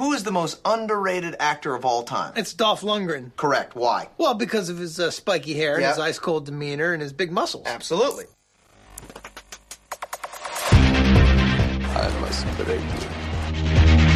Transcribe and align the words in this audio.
Who 0.00 0.14
is 0.14 0.24
the 0.24 0.32
most 0.32 0.58
underrated 0.64 1.36
actor 1.38 1.74
of 1.74 1.84
all 1.84 2.02
time? 2.04 2.32
It's 2.34 2.54
Dolph 2.54 2.80
Lundgren. 2.80 3.36
Correct. 3.36 3.74
Why? 3.76 4.08
Well, 4.16 4.32
because 4.32 4.70
of 4.70 4.78
his 4.78 4.98
uh, 4.98 5.10
spiky 5.10 5.52
hair, 5.52 5.74
and 5.74 5.82
Yeah. 5.82 5.90
his 5.90 5.98
ice 5.98 6.18
cold 6.18 6.46
demeanor, 6.46 6.94
and 6.94 7.02
his 7.02 7.12
big 7.12 7.30
muscles. 7.30 7.66
Absolutely. 7.66 8.24
I 11.92 12.08
must 12.18 12.46
break 12.56 12.80
you. 12.80 14.10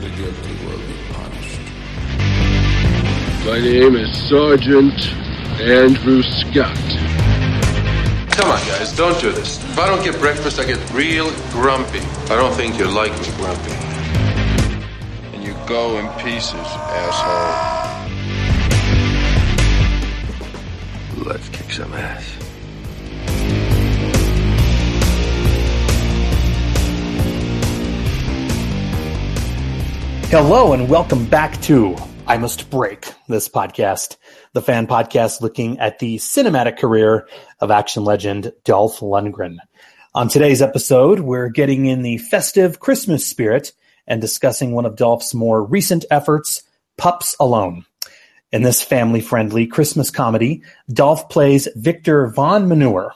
The 0.00 0.08
guilty 0.16 0.54
will 0.64 0.78
be 0.78 0.96
punished. 1.12 1.60
My 3.46 3.58
name 3.60 3.96
is 3.96 4.10
Sergeant 4.30 5.29
Andrew 5.60 6.22
Scott. 6.22 6.74
Come 8.32 8.50
on, 8.50 8.58
guys, 8.66 8.96
don't 8.96 9.20
do 9.20 9.30
this. 9.30 9.62
If 9.62 9.78
I 9.78 9.86
don't 9.88 10.02
get 10.02 10.18
breakfast, 10.18 10.58
I 10.58 10.64
get 10.64 10.78
real 10.90 11.30
grumpy. 11.50 11.98
I 11.98 12.36
don't 12.36 12.54
think 12.54 12.78
you 12.78 12.86
like 12.86 13.12
me 13.20 13.28
grumpy. 13.36 13.72
And 15.34 15.44
you 15.44 15.54
go 15.66 15.98
in 15.98 16.08
pieces, 16.18 16.54
asshole. 16.54 17.66
Let's 21.26 21.48
kick 21.50 21.70
some 21.70 21.92
ass. 21.92 22.24
Hello 30.30 30.72
and 30.72 30.88
welcome 30.88 31.26
back 31.26 31.60
to 31.62 31.96
I 32.30 32.38
Must 32.38 32.70
Break, 32.70 33.12
this 33.26 33.48
podcast, 33.48 34.16
the 34.52 34.62
fan 34.62 34.86
podcast 34.86 35.40
looking 35.40 35.80
at 35.80 35.98
the 35.98 36.18
cinematic 36.18 36.78
career 36.78 37.26
of 37.58 37.72
action 37.72 38.04
legend 38.04 38.52
Dolph 38.62 39.00
Lundgren. 39.00 39.56
On 40.14 40.28
today's 40.28 40.62
episode, 40.62 41.18
we're 41.18 41.48
getting 41.48 41.86
in 41.86 42.02
the 42.02 42.18
festive 42.18 42.78
Christmas 42.78 43.26
spirit 43.26 43.72
and 44.06 44.20
discussing 44.20 44.70
one 44.70 44.86
of 44.86 44.94
Dolph's 44.94 45.34
more 45.34 45.60
recent 45.60 46.04
efforts, 46.08 46.62
Pups 46.96 47.34
Alone. 47.40 47.84
In 48.52 48.62
this 48.62 48.80
family 48.80 49.20
friendly 49.20 49.66
Christmas 49.66 50.12
comedy, 50.12 50.62
Dolph 50.88 51.30
plays 51.30 51.66
Victor 51.74 52.28
Von 52.28 52.68
Manure. 52.68 53.12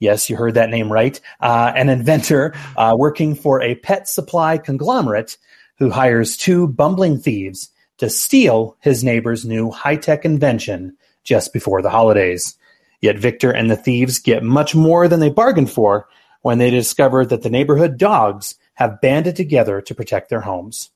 Yes, 0.00 0.28
you 0.28 0.34
heard 0.34 0.54
that 0.54 0.70
name 0.70 0.90
right. 0.90 1.20
Uh, 1.38 1.72
an 1.76 1.88
inventor 1.88 2.56
uh, 2.76 2.96
working 2.98 3.36
for 3.36 3.62
a 3.62 3.76
pet 3.76 4.08
supply 4.08 4.58
conglomerate 4.58 5.36
who 5.78 5.88
hires 5.88 6.36
two 6.36 6.66
bumbling 6.66 7.20
thieves 7.20 7.70
to 8.00 8.08
steal 8.08 8.78
his 8.80 9.04
neighbor's 9.04 9.44
new 9.44 9.70
high 9.70 9.96
tech 9.96 10.24
invention 10.24 10.96
just 11.22 11.52
before 11.52 11.82
the 11.82 11.90
holidays. 11.90 12.56
Yet 13.02 13.18
Victor 13.18 13.50
and 13.50 13.70
the 13.70 13.76
thieves 13.76 14.18
get 14.18 14.42
much 14.42 14.74
more 14.74 15.06
than 15.06 15.20
they 15.20 15.28
bargained 15.28 15.70
for 15.70 16.08
when 16.40 16.56
they 16.56 16.70
discover 16.70 17.26
that 17.26 17.42
the 17.42 17.50
neighborhood 17.50 17.98
dogs 17.98 18.54
have 18.72 19.02
banded 19.02 19.36
together 19.36 19.82
to 19.82 19.94
protect 19.94 20.30
their 20.30 20.40
homes. 20.40 20.88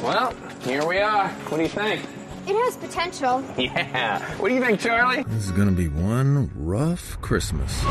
Well, 0.00 0.32
here 0.62 0.86
we 0.86 0.98
are. 0.98 1.28
What 1.28 1.56
do 1.56 1.64
you 1.64 1.68
think? 1.68 2.02
It 2.46 2.54
has 2.54 2.76
potential. 2.76 3.42
Yeah. 3.58 4.20
What 4.36 4.50
do 4.50 4.54
you 4.54 4.60
think, 4.60 4.78
Charlie? 4.78 5.24
This 5.24 5.46
is 5.46 5.50
gonna 5.50 5.72
be 5.72 5.88
one 5.88 6.48
rough 6.54 7.20
Christmas. 7.20 7.82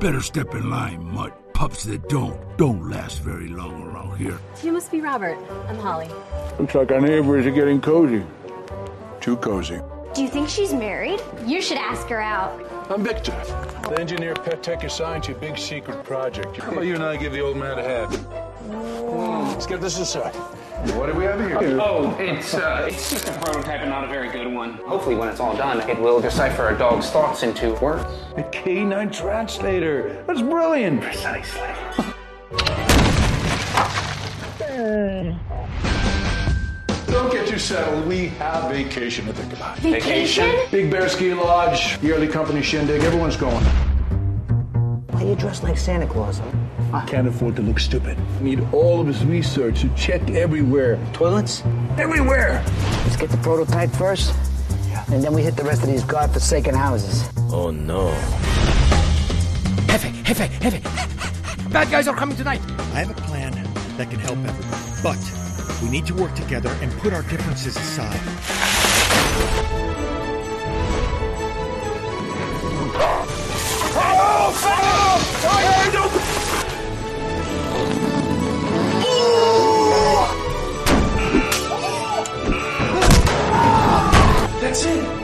Better 0.00 0.20
step 0.20 0.54
in 0.54 0.68
line, 0.68 1.02
mutt. 1.02 1.47
Pups 1.58 1.82
that 1.86 2.08
don't, 2.08 2.38
don't 2.56 2.88
last 2.88 3.18
very 3.18 3.48
long 3.48 3.82
around 3.82 4.16
here. 4.16 4.38
You 4.62 4.70
must 4.70 4.92
be 4.92 5.00
Robert. 5.00 5.36
I'm 5.66 5.76
Holly. 5.76 6.08
Looks 6.56 6.76
like 6.76 6.92
our 6.92 7.00
neighbors 7.00 7.46
are 7.46 7.50
getting 7.50 7.80
cozy. 7.80 8.24
Too 9.20 9.36
cozy. 9.38 9.80
Do 10.14 10.22
you 10.22 10.28
think 10.28 10.48
she's 10.48 10.72
married? 10.72 11.20
You 11.44 11.60
should 11.60 11.78
ask 11.78 12.06
her 12.10 12.20
out. 12.20 12.64
I'm 12.88 13.02
Victor, 13.02 13.32
the 13.88 13.96
engineer 13.98 14.34
Pet 14.36 14.62
Tech 14.62 14.84
assigned 14.84 15.24
to 15.24 15.32
a 15.32 15.34
big 15.34 15.58
secret 15.58 16.04
project. 16.04 16.56
How 16.58 16.70
about 16.70 16.86
you 16.86 16.94
and 16.94 17.02
I 17.02 17.16
give 17.16 17.32
the 17.32 17.40
old 17.40 17.56
man 17.56 17.76
a 17.76 17.82
hand? 17.82 18.24
Let's 19.48 19.66
get 19.66 19.80
this 19.80 19.98
aside. 19.98 20.36
What 20.78 21.12
do 21.12 21.18
we 21.18 21.24
have 21.24 21.40
here? 21.40 21.58
Oh, 21.80 22.16
it's 22.20 22.54
uh, 22.54 22.86
it's 22.88 23.10
just 23.10 23.28
a 23.28 23.32
prototype 23.32 23.80
and 23.80 23.90
not 23.90 24.04
a 24.04 24.06
very 24.06 24.28
good 24.30 24.46
one. 24.52 24.74
Hopefully, 24.74 25.16
when 25.16 25.28
it's 25.28 25.40
all 25.40 25.56
done, 25.56 25.80
it 25.90 25.98
will 25.98 26.20
decipher 26.20 26.68
a 26.68 26.78
dog's 26.78 27.10
thoughts 27.10 27.42
into 27.42 27.74
words. 27.80 28.04
A 28.36 28.44
canine 28.44 29.10
translator. 29.10 30.22
That's 30.28 30.40
brilliant. 30.40 31.02
Precisely. 31.02 31.68
Don't 37.08 37.32
get 37.32 37.48
too 37.48 37.58
settled. 37.58 38.06
We 38.06 38.28
have 38.28 38.70
vacation 38.70 39.26
to 39.26 39.32
think 39.32 39.52
about. 39.54 39.78
Vacation? 39.78 40.60
Big 40.70 40.92
Bear 40.92 41.08
Ski 41.08 41.34
Lodge, 41.34 42.00
yearly 42.00 42.28
company 42.28 42.62
shindig. 42.62 43.02
Everyone's 43.02 43.36
going. 43.36 43.64
Why 45.10 45.24
are 45.24 45.26
you 45.26 45.34
dressed 45.34 45.64
like 45.64 45.76
Santa 45.76 46.06
Claus? 46.06 46.38
Huh? 46.38 46.50
Can't 47.06 47.26
afford 47.26 47.56
to 47.56 47.62
look 47.62 47.78
stupid. 47.78 48.18
Need 48.42 48.60
all 48.72 49.00
of 49.00 49.06
his 49.06 49.24
research 49.24 49.80
to 49.80 49.88
check 49.94 50.30
everywhere. 50.30 50.98
Toilets? 51.14 51.62
Everywhere! 51.96 52.62
Let's 53.04 53.16
get 53.16 53.30
the 53.30 53.38
prototype 53.38 53.90
first, 53.92 54.34
and 55.10 55.24
then 55.24 55.32
we 55.32 55.42
hit 55.42 55.56
the 55.56 55.64
rest 55.64 55.82
of 55.82 55.88
these 55.88 56.04
godforsaken 56.04 56.74
houses. 56.74 57.26
Oh 57.50 57.70
no. 57.70 58.10
Hefe, 59.86 60.12
hefe, 60.22 60.48
hefe. 60.60 61.72
Bad 61.72 61.90
guys 61.90 62.08
are 62.08 62.14
coming 62.14 62.36
tonight. 62.36 62.60
I 62.92 63.00
have 63.00 63.10
a 63.10 63.14
plan 63.22 63.52
that 63.96 64.10
can 64.10 64.18
help 64.20 64.38
everyone, 64.38 65.02
but 65.02 65.18
we 65.82 65.88
need 65.88 66.04
to 66.06 66.14
work 66.14 66.34
together 66.34 66.70
and 66.82 66.92
put 66.98 67.14
our 67.14 67.22
differences 67.22 67.76
aside. 67.76 68.20
That's 74.50 74.64
it. 74.64 75.94
You've 75.94 76.17
an 84.86 85.17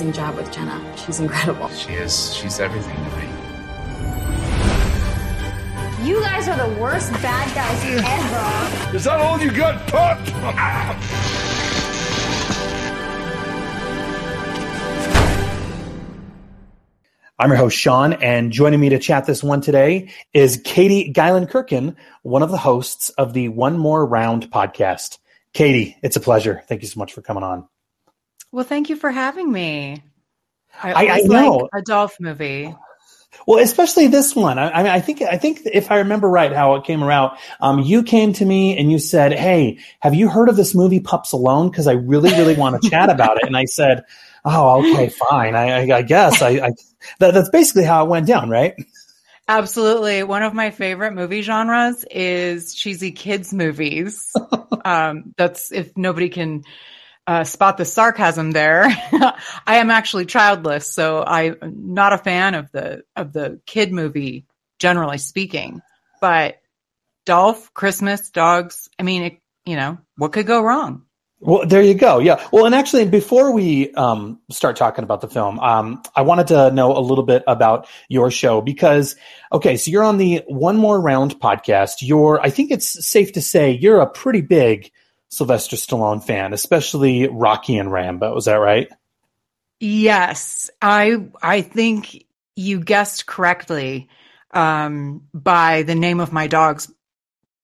amazing 0.00 0.12
job 0.12 0.36
with 0.36 0.52
Jenna. 0.52 0.80
She's 0.96 1.18
incredible. 1.18 1.68
She 1.70 1.94
is. 1.94 2.32
She's 2.32 2.60
everything 2.60 2.94
to 2.94 3.16
me. 3.16 3.24
You 6.08 6.20
guys 6.20 6.46
are 6.46 6.56
the 6.56 6.80
worst 6.80 7.10
bad 7.14 7.52
guys 7.52 7.82
ever. 7.84 8.96
Is 8.96 9.02
that 9.04 9.18
all 9.18 9.40
you 9.40 9.50
got, 9.50 9.84
Pop? 9.88 10.18
I'm 17.40 17.50
your 17.50 17.56
host, 17.56 17.76
Sean, 17.76 18.12
and 18.12 18.52
joining 18.52 18.78
me 18.78 18.90
to 18.90 19.00
chat 19.00 19.26
this 19.26 19.42
one 19.42 19.60
today 19.60 20.12
is 20.32 20.60
Katie 20.64 21.12
Guylan 21.12 21.50
Kirkin, 21.50 21.96
one 22.22 22.44
of 22.44 22.52
the 22.52 22.56
hosts 22.56 23.10
of 23.10 23.32
the 23.32 23.48
One 23.48 23.76
More 23.78 24.06
Round 24.06 24.48
podcast. 24.50 25.18
Katie, 25.54 25.96
it's 26.02 26.14
a 26.14 26.20
pleasure. 26.20 26.62
Thank 26.68 26.82
you 26.82 26.88
so 26.88 27.00
much 27.00 27.12
for 27.12 27.22
coming 27.22 27.42
on. 27.42 27.66
Well, 28.52 28.64
thank 28.64 28.88
you 28.88 28.96
for 28.96 29.10
having 29.10 29.50
me. 29.50 30.02
I, 30.82 30.92
I- 30.92 31.14
I 31.16 31.20
know. 31.22 31.68
like 31.72 31.82
a 31.82 31.82
Dolph 31.82 32.16
movie. 32.20 32.74
Well, 33.46 33.62
especially 33.62 34.08
this 34.08 34.34
one. 34.34 34.58
I, 34.58 34.70
I 34.70 34.82
mean, 34.82 34.92
I 34.92 35.00
think, 35.00 35.22
I 35.22 35.36
think 35.38 35.60
if 35.64 35.90
I 35.90 35.98
remember 35.98 36.28
right, 36.28 36.52
how 36.52 36.74
it 36.74 36.84
came 36.84 37.02
around, 37.02 37.36
um, 37.60 37.80
you 37.80 38.02
came 38.02 38.32
to 38.34 38.44
me 38.44 38.76
and 38.78 38.90
you 38.90 38.98
said, 38.98 39.32
"Hey, 39.32 39.78
have 40.00 40.14
you 40.14 40.28
heard 40.28 40.48
of 40.48 40.56
this 40.56 40.74
movie 40.74 41.00
Pups 41.00 41.32
Alone? 41.32 41.70
Because 41.70 41.86
I 41.86 41.92
really, 41.92 42.30
really 42.30 42.56
want 42.56 42.82
to 42.82 42.90
chat 42.90 43.10
about 43.10 43.38
it." 43.38 43.44
And 43.46 43.56
I 43.56 43.64
said, 43.66 44.04
"Oh, 44.44 44.78
okay, 44.80 45.08
fine. 45.08 45.54
I, 45.54 45.82
I, 45.88 45.96
I 45.98 46.02
guess 46.02 46.42
I, 46.42 46.48
I 46.48 46.70
that, 47.20 47.32
that's 47.34 47.50
basically 47.50 47.84
how 47.84 48.04
it 48.04 48.08
went 48.08 48.26
down, 48.26 48.50
right?" 48.50 48.74
Absolutely. 49.46 50.22
One 50.24 50.42
of 50.42 50.52
my 50.52 50.70
favorite 50.70 51.12
movie 51.14 51.40
genres 51.42 52.04
is 52.10 52.74
cheesy 52.74 53.12
kids 53.12 53.54
movies. 53.54 54.30
um, 54.84 55.32
that's 55.38 55.72
if 55.72 55.96
nobody 55.96 56.28
can 56.28 56.64
uh, 57.28 57.44
spot 57.44 57.76
the 57.76 57.84
sarcasm 57.84 58.52
there. 58.52 58.84
I 59.66 59.76
am 59.76 59.90
actually 59.90 60.24
childless, 60.24 60.90
so 60.90 61.22
I'm 61.22 61.58
not 61.76 62.14
a 62.14 62.18
fan 62.18 62.54
of 62.54 62.72
the 62.72 63.02
of 63.14 63.34
the 63.34 63.60
kid 63.66 63.92
movie, 63.92 64.46
generally 64.78 65.18
speaking. 65.18 65.82
But 66.22 66.58
Dolph, 67.26 67.74
Christmas, 67.74 68.30
dogs. 68.30 68.88
I 68.98 69.02
mean, 69.02 69.22
it, 69.24 69.38
you 69.66 69.76
know, 69.76 69.98
what 70.16 70.32
could 70.32 70.46
go 70.46 70.62
wrong? 70.62 71.02
Well, 71.40 71.66
there 71.66 71.82
you 71.82 71.92
go. 71.92 72.18
Yeah. 72.18 72.42
Well, 72.50 72.64
and 72.64 72.74
actually, 72.74 73.04
before 73.04 73.52
we 73.52 73.92
um, 73.92 74.40
start 74.50 74.76
talking 74.76 75.04
about 75.04 75.20
the 75.20 75.28
film, 75.28 75.60
um, 75.60 76.02
I 76.16 76.22
wanted 76.22 76.46
to 76.48 76.70
know 76.70 76.96
a 76.96 76.98
little 76.98 77.24
bit 77.24 77.44
about 77.46 77.86
your 78.08 78.30
show 78.30 78.62
because, 78.62 79.16
okay, 79.52 79.76
so 79.76 79.90
you're 79.90 80.02
on 80.02 80.16
the 80.16 80.42
One 80.48 80.78
More 80.78 80.98
Round 80.98 81.38
podcast. 81.38 81.96
You're, 82.00 82.40
I 82.40 82.48
think 82.48 82.70
it's 82.70 83.06
safe 83.06 83.32
to 83.34 83.42
say, 83.42 83.70
you're 83.70 84.00
a 84.00 84.08
pretty 84.08 84.40
big 84.40 84.90
Sylvester 85.28 85.76
Stallone 85.76 86.24
fan, 86.24 86.52
especially 86.52 87.28
Rocky 87.28 87.76
and 87.76 87.92
Rambo. 87.92 88.36
Is 88.36 88.46
that 88.46 88.54
right? 88.54 88.88
Yes, 89.80 90.70
I 90.82 91.28
I 91.42 91.62
think 91.62 92.24
you 92.56 92.80
guessed 92.80 93.26
correctly. 93.26 94.08
Um, 94.50 95.28
by 95.34 95.82
the 95.82 95.94
name 95.94 96.20
of 96.20 96.32
my 96.32 96.46
dogs 96.46 96.90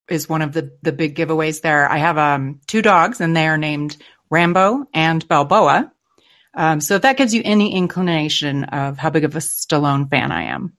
is 0.08 0.28
one 0.28 0.43
of 0.43 0.52
the 0.52 0.76
the 0.82 0.93
big 0.93 1.16
giveaways 1.16 1.62
there. 1.62 1.90
I 1.90 1.96
have 1.96 2.19
um 2.19 2.61
two 2.66 2.82
dogs 2.82 3.20
and 3.20 3.37
they 3.37 3.49
are 3.49 3.58
named 3.58 3.96
Rambo 4.31 4.87
and 4.93 5.26
Balboa. 5.26 5.90
Um, 6.55 6.81
so 6.81 6.96
if 6.96 7.02
that 7.02 7.17
gives 7.17 7.34
you 7.34 7.43
any 7.44 7.75
inclination 7.75 8.64
of 8.64 8.96
how 8.99 9.10
big 9.10 9.25
of 9.25 9.34
a 9.34 9.40
Stallone 9.40 10.08
fan 10.08 10.31
I 10.31 10.44
am. 10.44 10.75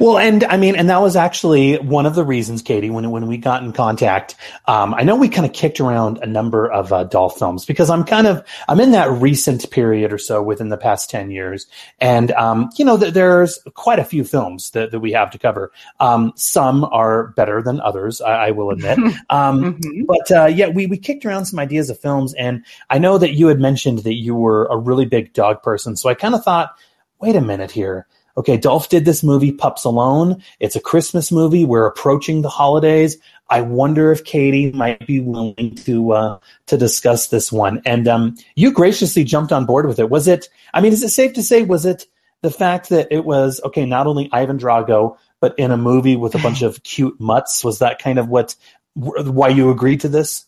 Well, 0.00 0.18
and 0.18 0.44
I 0.44 0.56
mean, 0.56 0.76
and 0.76 0.88
that 0.90 1.00
was 1.00 1.16
actually 1.16 1.76
one 1.76 2.06
of 2.06 2.14
the 2.14 2.24
reasons, 2.24 2.62
Katie, 2.62 2.90
when 2.90 3.10
when 3.10 3.26
we 3.26 3.36
got 3.36 3.62
in 3.62 3.72
contact. 3.72 4.36
Um, 4.66 4.94
I 4.94 5.02
know 5.02 5.16
we 5.16 5.28
kind 5.28 5.46
of 5.46 5.52
kicked 5.52 5.80
around 5.80 6.18
a 6.18 6.26
number 6.26 6.70
of 6.70 6.92
uh, 6.92 7.04
Dolph 7.04 7.38
films 7.38 7.64
because 7.64 7.90
I'm 7.90 8.04
kind 8.04 8.26
of 8.26 8.46
I'm 8.68 8.80
in 8.80 8.92
that 8.92 9.10
recent 9.10 9.70
period 9.70 10.12
or 10.12 10.18
so 10.18 10.42
within 10.42 10.68
the 10.68 10.76
past 10.76 11.10
ten 11.10 11.30
years, 11.30 11.66
and 12.00 12.30
um, 12.32 12.70
you 12.76 12.84
know, 12.84 12.98
th- 12.98 13.14
there's 13.14 13.58
quite 13.74 13.98
a 13.98 14.04
few 14.04 14.24
films 14.24 14.70
that, 14.70 14.90
that 14.90 15.00
we 15.00 15.12
have 15.12 15.30
to 15.30 15.38
cover. 15.38 15.72
Um, 16.00 16.32
some 16.36 16.84
are 16.84 17.28
better 17.28 17.62
than 17.62 17.80
others, 17.80 18.20
I, 18.20 18.46
I 18.46 18.50
will 18.50 18.70
admit. 18.70 18.98
Um, 19.30 19.74
mm-hmm. 19.74 20.04
But 20.04 20.30
uh, 20.30 20.46
yeah, 20.46 20.68
we 20.68 20.86
we 20.86 20.98
kicked 20.98 21.24
around 21.24 21.46
some 21.46 21.58
ideas 21.58 21.90
of 21.90 21.98
films, 21.98 22.32
and 22.34 22.64
I 22.90 22.98
know 22.98 23.18
that 23.18 23.32
you 23.32 23.48
had 23.48 23.58
mentioned 23.58 24.00
that 24.00 24.14
you 24.14 24.34
were 24.34 24.66
a 24.66 24.76
really 24.76 25.04
big 25.04 25.32
dog 25.32 25.62
person, 25.62 25.96
so 25.96 26.08
I 26.08 26.14
kind 26.14 26.34
of 26.34 26.44
thought, 26.44 26.76
wait 27.20 27.34
a 27.34 27.40
minute 27.40 27.70
here 27.70 28.06
okay, 28.36 28.56
Dolph 28.56 28.88
did 28.88 29.04
this 29.04 29.22
movie, 29.22 29.52
Pups 29.52 29.84
Alone. 29.84 30.42
It's 30.60 30.76
a 30.76 30.80
Christmas 30.80 31.32
movie. 31.32 31.64
We're 31.64 31.86
approaching 31.86 32.42
the 32.42 32.48
holidays. 32.48 33.16
I 33.48 33.60
wonder 33.60 34.12
if 34.12 34.24
Katie 34.24 34.72
might 34.72 35.06
be 35.06 35.20
willing 35.20 35.76
to 35.84 36.12
uh, 36.12 36.38
to 36.66 36.76
discuss 36.76 37.28
this 37.28 37.52
one. 37.52 37.82
And 37.84 38.08
um, 38.08 38.36
you 38.54 38.72
graciously 38.72 39.24
jumped 39.24 39.52
on 39.52 39.66
board 39.66 39.86
with 39.86 39.98
it. 39.98 40.10
Was 40.10 40.28
it? 40.28 40.48
I 40.74 40.80
mean, 40.80 40.92
is 40.92 41.02
it 41.02 41.10
safe 41.10 41.34
to 41.34 41.42
say 41.42 41.62
was 41.62 41.86
it 41.86 42.06
the 42.42 42.50
fact 42.50 42.88
that 42.90 43.08
it 43.10 43.24
was 43.24 43.60
okay? 43.64 43.86
Not 43.86 44.06
only 44.06 44.28
Ivan 44.32 44.58
Drago, 44.58 45.16
but 45.40 45.58
in 45.58 45.70
a 45.70 45.76
movie 45.76 46.16
with 46.16 46.34
a 46.34 46.38
bunch 46.38 46.62
of 46.62 46.82
cute 46.82 47.20
mutts. 47.20 47.64
Was 47.64 47.78
that 47.78 48.00
kind 48.00 48.18
of 48.18 48.28
what 48.28 48.56
why 48.94 49.48
you 49.48 49.70
agreed 49.70 50.00
to 50.00 50.08
this? 50.08 50.44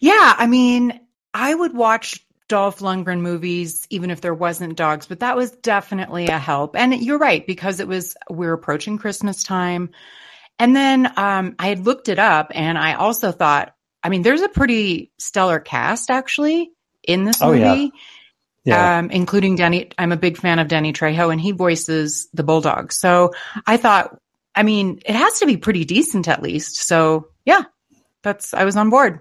Yeah, 0.00 0.34
I 0.36 0.46
mean, 0.46 1.00
I 1.32 1.54
would 1.54 1.74
watch 1.74 2.25
Dolph 2.48 2.78
Lundgren 2.78 3.20
movies, 3.20 3.86
even 3.90 4.10
if 4.10 4.20
there 4.20 4.34
wasn't 4.34 4.76
dogs, 4.76 5.06
but 5.06 5.20
that 5.20 5.36
was 5.36 5.50
definitely 5.50 6.28
a 6.28 6.38
help. 6.38 6.76
And 6.76 6.94
you're 6.94 7.18
right, 7.18 7.44
because 7.46 7.80
it 7.80 7.88
was, 7.88 8.16
we're 8.30 8.52
approaching 8.52 8.98
Christmas 8.98 9.42
time. 9.42 9.90
And 10.58 10.74
then 10.74 11.12
um, 11.18 11.56
I 11.58 11.66
had 11.66 11.84
looked 11.84 12.08
it 12.08 12.18
up 12.18 12.52
and 12.54 12.78
I 12.78 12.94
also 12.94 13.32
thought, 13.32 13.74
I 14.02 14.08
mean, 14.08 14.22
there's 14.22 14.42
a 14.42 14.48
pretty 14.48 15.10
stellar 15.18 15.58
cast 15.58 16.10
actually 16.10 16.70
in 17.02 17.24
this 17.24 17.40
movie. 17.42 17.62
Oh, 17.62 17.74
yeah. 17.74 17.88
Yeah. 18.64 18.98
Um, 18.98 19.10
including 19.10 19.56
Danny. 19.56 19.90
I'm 19.96 20.12
a 20.12 20.16
big 20.16 20.38
fan 20.38 20.58
of 20.58 20.68
Danny 20.68 20.92
Trejo 20.92 21.30
and 21.30 21.40
he 21.40 21.52
voices 21.52 22.28
the 22.32 22.42
bulldog. 22.42 22.92
So 22.92 23.32
I 23.66 23.76
thought, 23.76 24.18
I 24.54 24.62
mean, 24.62 25.00
it 25.04 25.14
has 25.14 25.40
to 25.40 25.46
be 25.46 25.56
pretty 25.56 25.84
decent 25.84 26.26
at 26.26 26.42
least. 26.42 26.84
So 26.86 27.28
yeah, 27.44 27.62
that's, 28.22 28.54
I 28.54 28.64
was 28.64 28.76
on 28.76 28.90
board. 28.90 29.20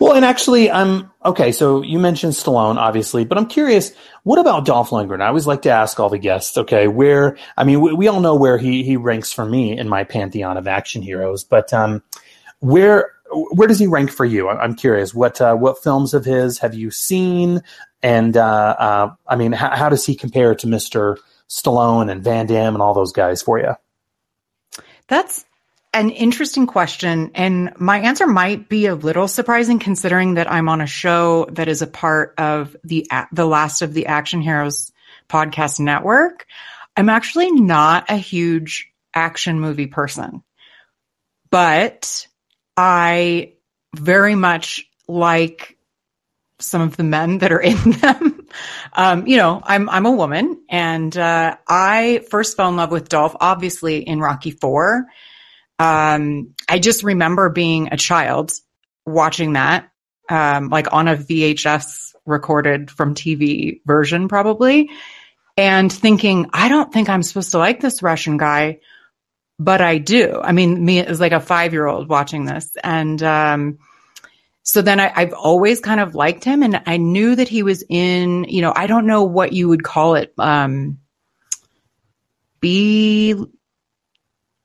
Well, 0.00 0.12
and 0.12 0.24
actually, 0.24 0.70
I'm 0.70 1.10
okay. 1.24 1.52
So 1.52 1.82
you 1.82 1.98
mentioned 1.98 2.34
Stallone, 2.34 2.76
obviously, 2.76 3.24
but 3.24 3.38
I'm 3.38 3.46
curious. 3.46 3.92
What 4.22 4.38
about 4.38 4.64
Dolph 4.64 4.90
Lundgren? 4.90 5.22
I 5.22 5.28
always 5.28 5.46
like 5.46 5.62
to 5.62 5.70
ask 5.70 5.98
all 5.98 6.08
the 6.08 6.18
guests. 6.18 6.56
Okay, 6.56 6.88
where? 6.88 7.36
I 7.56 7.64
mean, 7.64 7.80
we, 7.80 7.92
we 7.92 8.08
all 8.08 8.20
know 8.20 8.34
where 8.34 8.58
he 8.58 8.82
he 8.82 8.96
ranks 8.96 9.32
for 9.32 9.44
me 9.44 9.76
in 9.76 9.88
my 9.88 10.04
pantheon 10.04 10.56
of 10.56 10.66
action 10.66 11.02
heroes, 11.02 11.44
but 11.44 11.72
um, 11.72 12.02
where 12.60 13.12
where 13.30 13.68
does 13.68 13.78
he 13.78 13.86
rank 13.86 14.10
for 14.10 14.24
you? 14.24 14.48
I'm 14.48 14.74
curious. 14.74 15.14
What 15.14 15.40
uh, 15.40 15.54
what 15.56 15.82
films 15.82 16.14
of 16.14 16.24
his 16.24 16.58
have 16.58 16.74
you 16.74 16.90
seen? 16.90 17.62
And 18.02 18.36
uh, 18.36 18.76
uh, 18.78 19.14
I 19.26 19.36
mean, 19.36 19.52
how, 19.52 19.74
how 19.74 19.88
does 19.88 20.04
he 20.04 20.14
compare 20.14 20.54
to 20.54 20.66
Mister 20.66 21.18
Stallone 21.48 22.10
and 22.10 22.22
Van 22.22 22.46
Damme 22.46 22.74
and 22.74 22.82
all 22.82 22.94
those 22.94 23.12
guys 23.12 23.42
for 23.42 23.58
you? 23.58 23.74
That's 25.08 25.44
an 25.94 26.10
interesting 26.10 26.66
question. 26.66 27.30
And 27.34 27.72
my 27.78 28.00
answer 28.00 28.26
might 28.26 28.68
be 28.68 28.86
a 28.86 28.94
little 28.94 29.28
surprising 29.28 29.78
considering 29.78 30.34
that 30.34 30.50
I'm 30.50 30.68
on 30.68 30.80
a 30.80 30.86
show 30.86 31.46
that 31.52 31.68
is 31.68 31.82
a 31.82 31.86
part 31.86 32.34
of 32.36 32.76
the, 32.84 33.06
the 33.32 33.46
last 33.46 33.80
of 33.82 33.94
the 33.94 34.06
Action 34.06 34.42
Heroes 34.42 34.92
podcast 35.28 35.80
network. 35.80 36.46
I'm 36.96 37.08
actually 37.08 37.52
not 37.52 38.10
a 38.10 38.16
huge 38.16 38.90
action 39.14 39.60
movie 39.60 39.86
person, 39.86 40.42
but 41.50 42.26
I 42.76 43.54
very 43.94 44.34
much 44.34 44.88
like 45.06 45.76
some 46.58 46.82
of 46.82 46.96
the 46.96 47.04
men 47.04 47.38
that 47.38 47.52
are 47.52 47.60
in 47.60 47.76
them. 47.90 48.46
Um, 48.92 49.26
you 49.26 49.36
know, 49.36 49.60
I'm 49.62 49.88
I'm 49.88 50.06
a 50.06 50.12
woman, 50.12 50.62
and 50.68 51.16
uh, 51.16 51.56
I 51.66 52.24
first 52.30 52.56
fell 52.56 52.68
in 52.68 52.76
love 52.76 52.90
with 52.90 53.08
Dolph, 53.08 53.36
obviously 53.40 53.98
in 53.98 54.20
Rocky 54.20 54.50
Four, 54.50 55.06
um, 55.78 56.54
I 56.68 56.78
just 56.78 57.02
remember 57.02 57.50
being 57.50 57.88
a 57.92 57.96
child 57.96 58.52
watching 59.06 59.54
that, 59.54 59.90
um, 60.28 60.68
like 60.68 60.92
on 60.92 61.08
a 61.08 61.16
VHS 61.16 62.14
recorded 62.26 62.90
from 62.90 63.14
TV 63.14 63.80
version, 63.84 64.28
probably, 64.28 64.90
and 65.56 65.92
thinking, 65.92 66.50
I 66.52 66.68
don't 66.68 66.92
think 66.92 67.08
I'm 67.08 67.22
supposed 67.22 67.52
to 67.52 67.58
like 67.58 67.80
this 67.80 68.02
Russian 68.02 68.36
guy, 68.36 68.80
but 69.58 69.80
I 69.80 69.98
do. 69.98 70.40
I 70.42 70.52
mean, 70.52 70.84
me 70.84 71.00
as 71.00 71.20
like 71.20 71.32
a 71.32 71.40
five 71.40 71.72
year 71.72 71.86
old 71.86 72.08
watching 72.08 72.44
this. 72.44 72.70
And, 72.82 73.22
um, 73.22 73.78
so 74.62 74.80
then 74.80 74.98
I, 74.98 75.08
have 75.20 75.34
always 75.34 75.80
kind 75.80 76.00
of 76.00 76.14
liked 76.14 76.42
him 76.42 76.62
and 76.62 76.82
I 76.86 76.96
knew 76.96 77.36
that 77.36 77.48
he 77.48 77.62
was 77.62 77.84
in, 77.88 78.44
you 78.44 78.62
know, 78.62 78.72
I 78.74 78.86
don't 78.86 79.06
know 79.06 79.24
what 79.24 79.52
you 79.52 79.68
would 79.68 79.84
call 79.84 80.14
it, 80.14 80.32
um, 80.38 80.98
B 82.60 83.34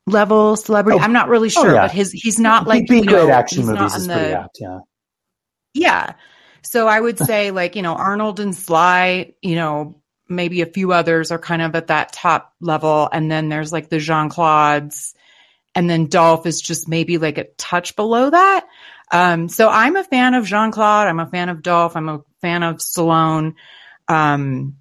level 0.09 0.55
celebrity. 0.55 0.99
Oh, 0.99 1.03
I'm 1.03 1.13
not 1.13 1.29
really 1.29 1.49
sure, 1.49 1.69
oh, 1.69 1.73
yeah. 1.73 1.81
but 1.83 1.91
his 1.91 2.11
he's 2.11 2.39
not 2.39 2.67
like 2.67 2.87
being 2.87 3.05
you 3.05 3.11
know, 3.11 3.25
great 3.25 3.33
action 3.33 3.65
movies 3.65 3.95
is 3.95 4.07
the, 4.07 4.13
pretty 4.13 4.33
apt. 4.33 4.57
Yeah, 4.59 4.79
yeah. 5.73 6.13
So 6.61 6.87
I 6.87 6.99
would 6.99 7.17
say 7.17 7.51
like 7.61 7.75
you 7.75 7.81
know 7.81 7.93
Arnold 7.93 8.39
and 8.39 8.55
Sly, 8.55 9.33
you 9.41 9.55
know 9.55 10.01
maybe 10.27 10.61
a 10.61 10.67
few 10.67 10.93
others 10.93 11.31
are 11.31 11.39
kind 11.39 11.61
of 11.61 11.75
at 11.75 11.87
that 11.87 12.13
top 12.13 12.53
level, 12.61 13.09
and 13.11 13.31
then 13.31 13.49
there's 13.49 13.71
like 13.71 13.89
the 13.89 13.99
Jean 13.99 14.29
Claude's, 14.29 15.13
and 15.75 15.89
then 15.89 16.07
Dolph 16.07 16.45
is 16.45 16.61
just 16.61 16.87
maybe 16.87 17.17
like 17.17 17.37
a 17.37 17.45
touch 17.57 17.95
below 17.95 18.29
that. 18.29 18.67
Um, 19.11 19.49
so 19.49 19.69
I'm 19.69 19.95
a 19.95 20.03
fan 20.03 20.33
of 20.35 20.45
Jean 20.45 20.71
Claude. 20.71 21.07
I'm 21.07 21.19
a 21.19 21.25
fan 21.25 21.49
of 21.49 21.61
Dolph. 21.61 21.95
I'm 21.95 22.09
a 22.09 22.21
fan 22.41 22.63
of 22.63 22.77
Stallone. 22.77 23.55
Um, 24.07 24.75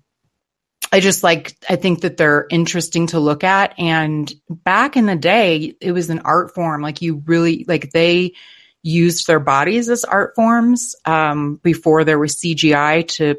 I 0.90 1.00
just 1.00 1.22
like, 1.22 1.56
I 1.68 1.76
think 1.76 2.00
that 2.00 2.16
they're 2.16 2.46
interesting 2.50 3.08
to 3.08 3.20
look 3.20 3.44
at. 3.44 3.78
And 3.78 4.32
back 4.48 4.96
in 4.96 5.06
the 5.06 5.16
day, 5.16 5.74
it 5.80 5.92
was 5.92 6.10
an 6.10 6.20
art 6.20 6.54
form. 6.54 6.80
Like 6.82 7.02
you 7.02 7.22
really, 7.26 7.64
like 7.68 7.90
they 7.90 8.34
used 8.82 9.26
their 9.26 9.40
bodies 9.40 9.88
as 9.88 10.04
art 10.04 10.34
forms, 10.34 10.96
um, 11.04 11.56
before 11.56 12.04
there 12.04 12.18
was 12.18 12.36
CGI 12.36 13.06
to, 13.08 13.36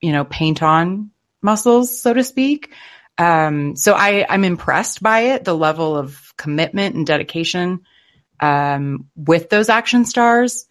you 0.00 0.12
know, 0.12 0.24
paint 0.24 0.62
on 0.62 1.10
muscles, 1.40 2.00
so 2.00 2.12
to 2.12 2.24
speak. 2.24 2.72
Um, 3.16 3.76
so 3.76 3.94
I, 3.94 4.26
I'm 4.28 4.44
impressed 4.44 5.02
by 5.02 5.20
it, 5.20 5.44
the 5.44 5.54
level 5.54 5.96
of 5.96 6.32
commitment 6.36 6.94
and 6.94 7.06
dedication, 7.06 7.80
um, 8.40 9.08
with 9.14 9.50
those 9.50 9.68
action 9.68 10.04
stars. 10.04 10.66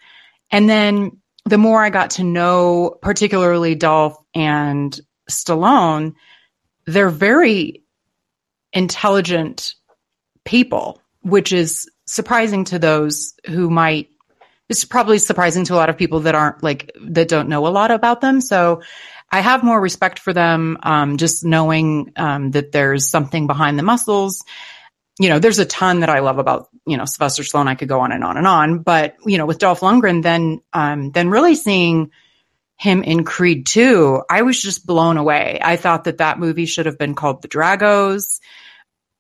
And 0.51 0.69
then 0.69 1.19
the 1.46 1.58
more 1.58 1.84
I 1.84 1.89
got 1.89 2.12
to 2.12 2.24
know, 2.24 2.98
particularly 3.01 3.75
Dolph 3.75 4.17
and 4.34 5.00
Stallone, 5.29 6.15
they're 6.86 7.09
very 7.09 7.83
intelligent 8.74 9.75
people, 10.43 11.01
which 11.21 11.53
is 11.53 11.89
surprising 12.05 12.65
to 12.65 12.79
those 12.79 13.36
who 13.48 13.69
might 13.69 14.09
it's 14.69 14.86
probably 14.86 15.17
surprising 15.17 15.65
to 15.65 15.74
a 15.74 15.77
lot 15.77 15.89
of 15.89 15.98
people 15.98 16.21
that 16.21 16.36
aren't 16.36 16.62
like 16.63 16.91
that 17.01 17.27
don't 17.27 17.50
know 17.50 17.65
a 17.65 17.69
lot 17.69 17.89
about 17.89 18.21
them. 18.21 18.39
So 18.39 18.83
I 19.31 19.41
have 19.41 19.63
more 19.63 19.81
respect 19.81 20.19
for 20.19 20.31
them, 20.31 20.77
um, 20.83 21.17
just 21.17 21.43
knowing 21.43 22.12
um, 22.15 22.51
that 22.51 22.71
there's 22.71 23.09
something 23.09 23.48
behind 23.48 23.77
the 23.77 23.83
muscles. 23.83 24.43
You 25.19 25.29
know, 25.29 25.39
there's 25.39 25.59
a 25.59 25.65
ton 25.65 26.00
that 26.00 26.09
I 26.09 26.19
love 26.19 26.38
about 26.38 26.69
you 26.86 26.98
know 26.98 27.05
Sylvester 27.05 27.43
Stallone. 27.43 27.67
I 27.67 27.75
could 27.75 27.89
go 27.89 28.00
on 28.00 28.12
and 28.12 28.24
on 28.24 28.38
and 28.38 28.48
on, 28.48 28.79
but 28.79 29.15
you 29.25 29.38
know, 29.39 29.48
with 29.48 29.59
Dolph 29.59 29.81
Lundgren, 29.81 30.21
then 30.21 30.62
um, 30.71 31.12
then 31.12 31.29
really 31.29 31.55
seeing 31.55 32.12
him 32.79 33.03
in 33.03 33.25
Creed 33.25 33.65
2, 33.65 34.24
I 34.29 34.41
was 34.43 34.59
just 34.59 34.86
blown 34.86 35.17
away. 35.17 35.59
I 35.62 35.75
thought 35.75 36.05
that 36.05 36.19
that 36.19 36.39
movie 36.39 36.65
should 36.65 36.86
have 36.86 36.98
been 36.98 37.13
called 37.13 37.41
The 37.41 37.50
Dragos. 37.50 38.39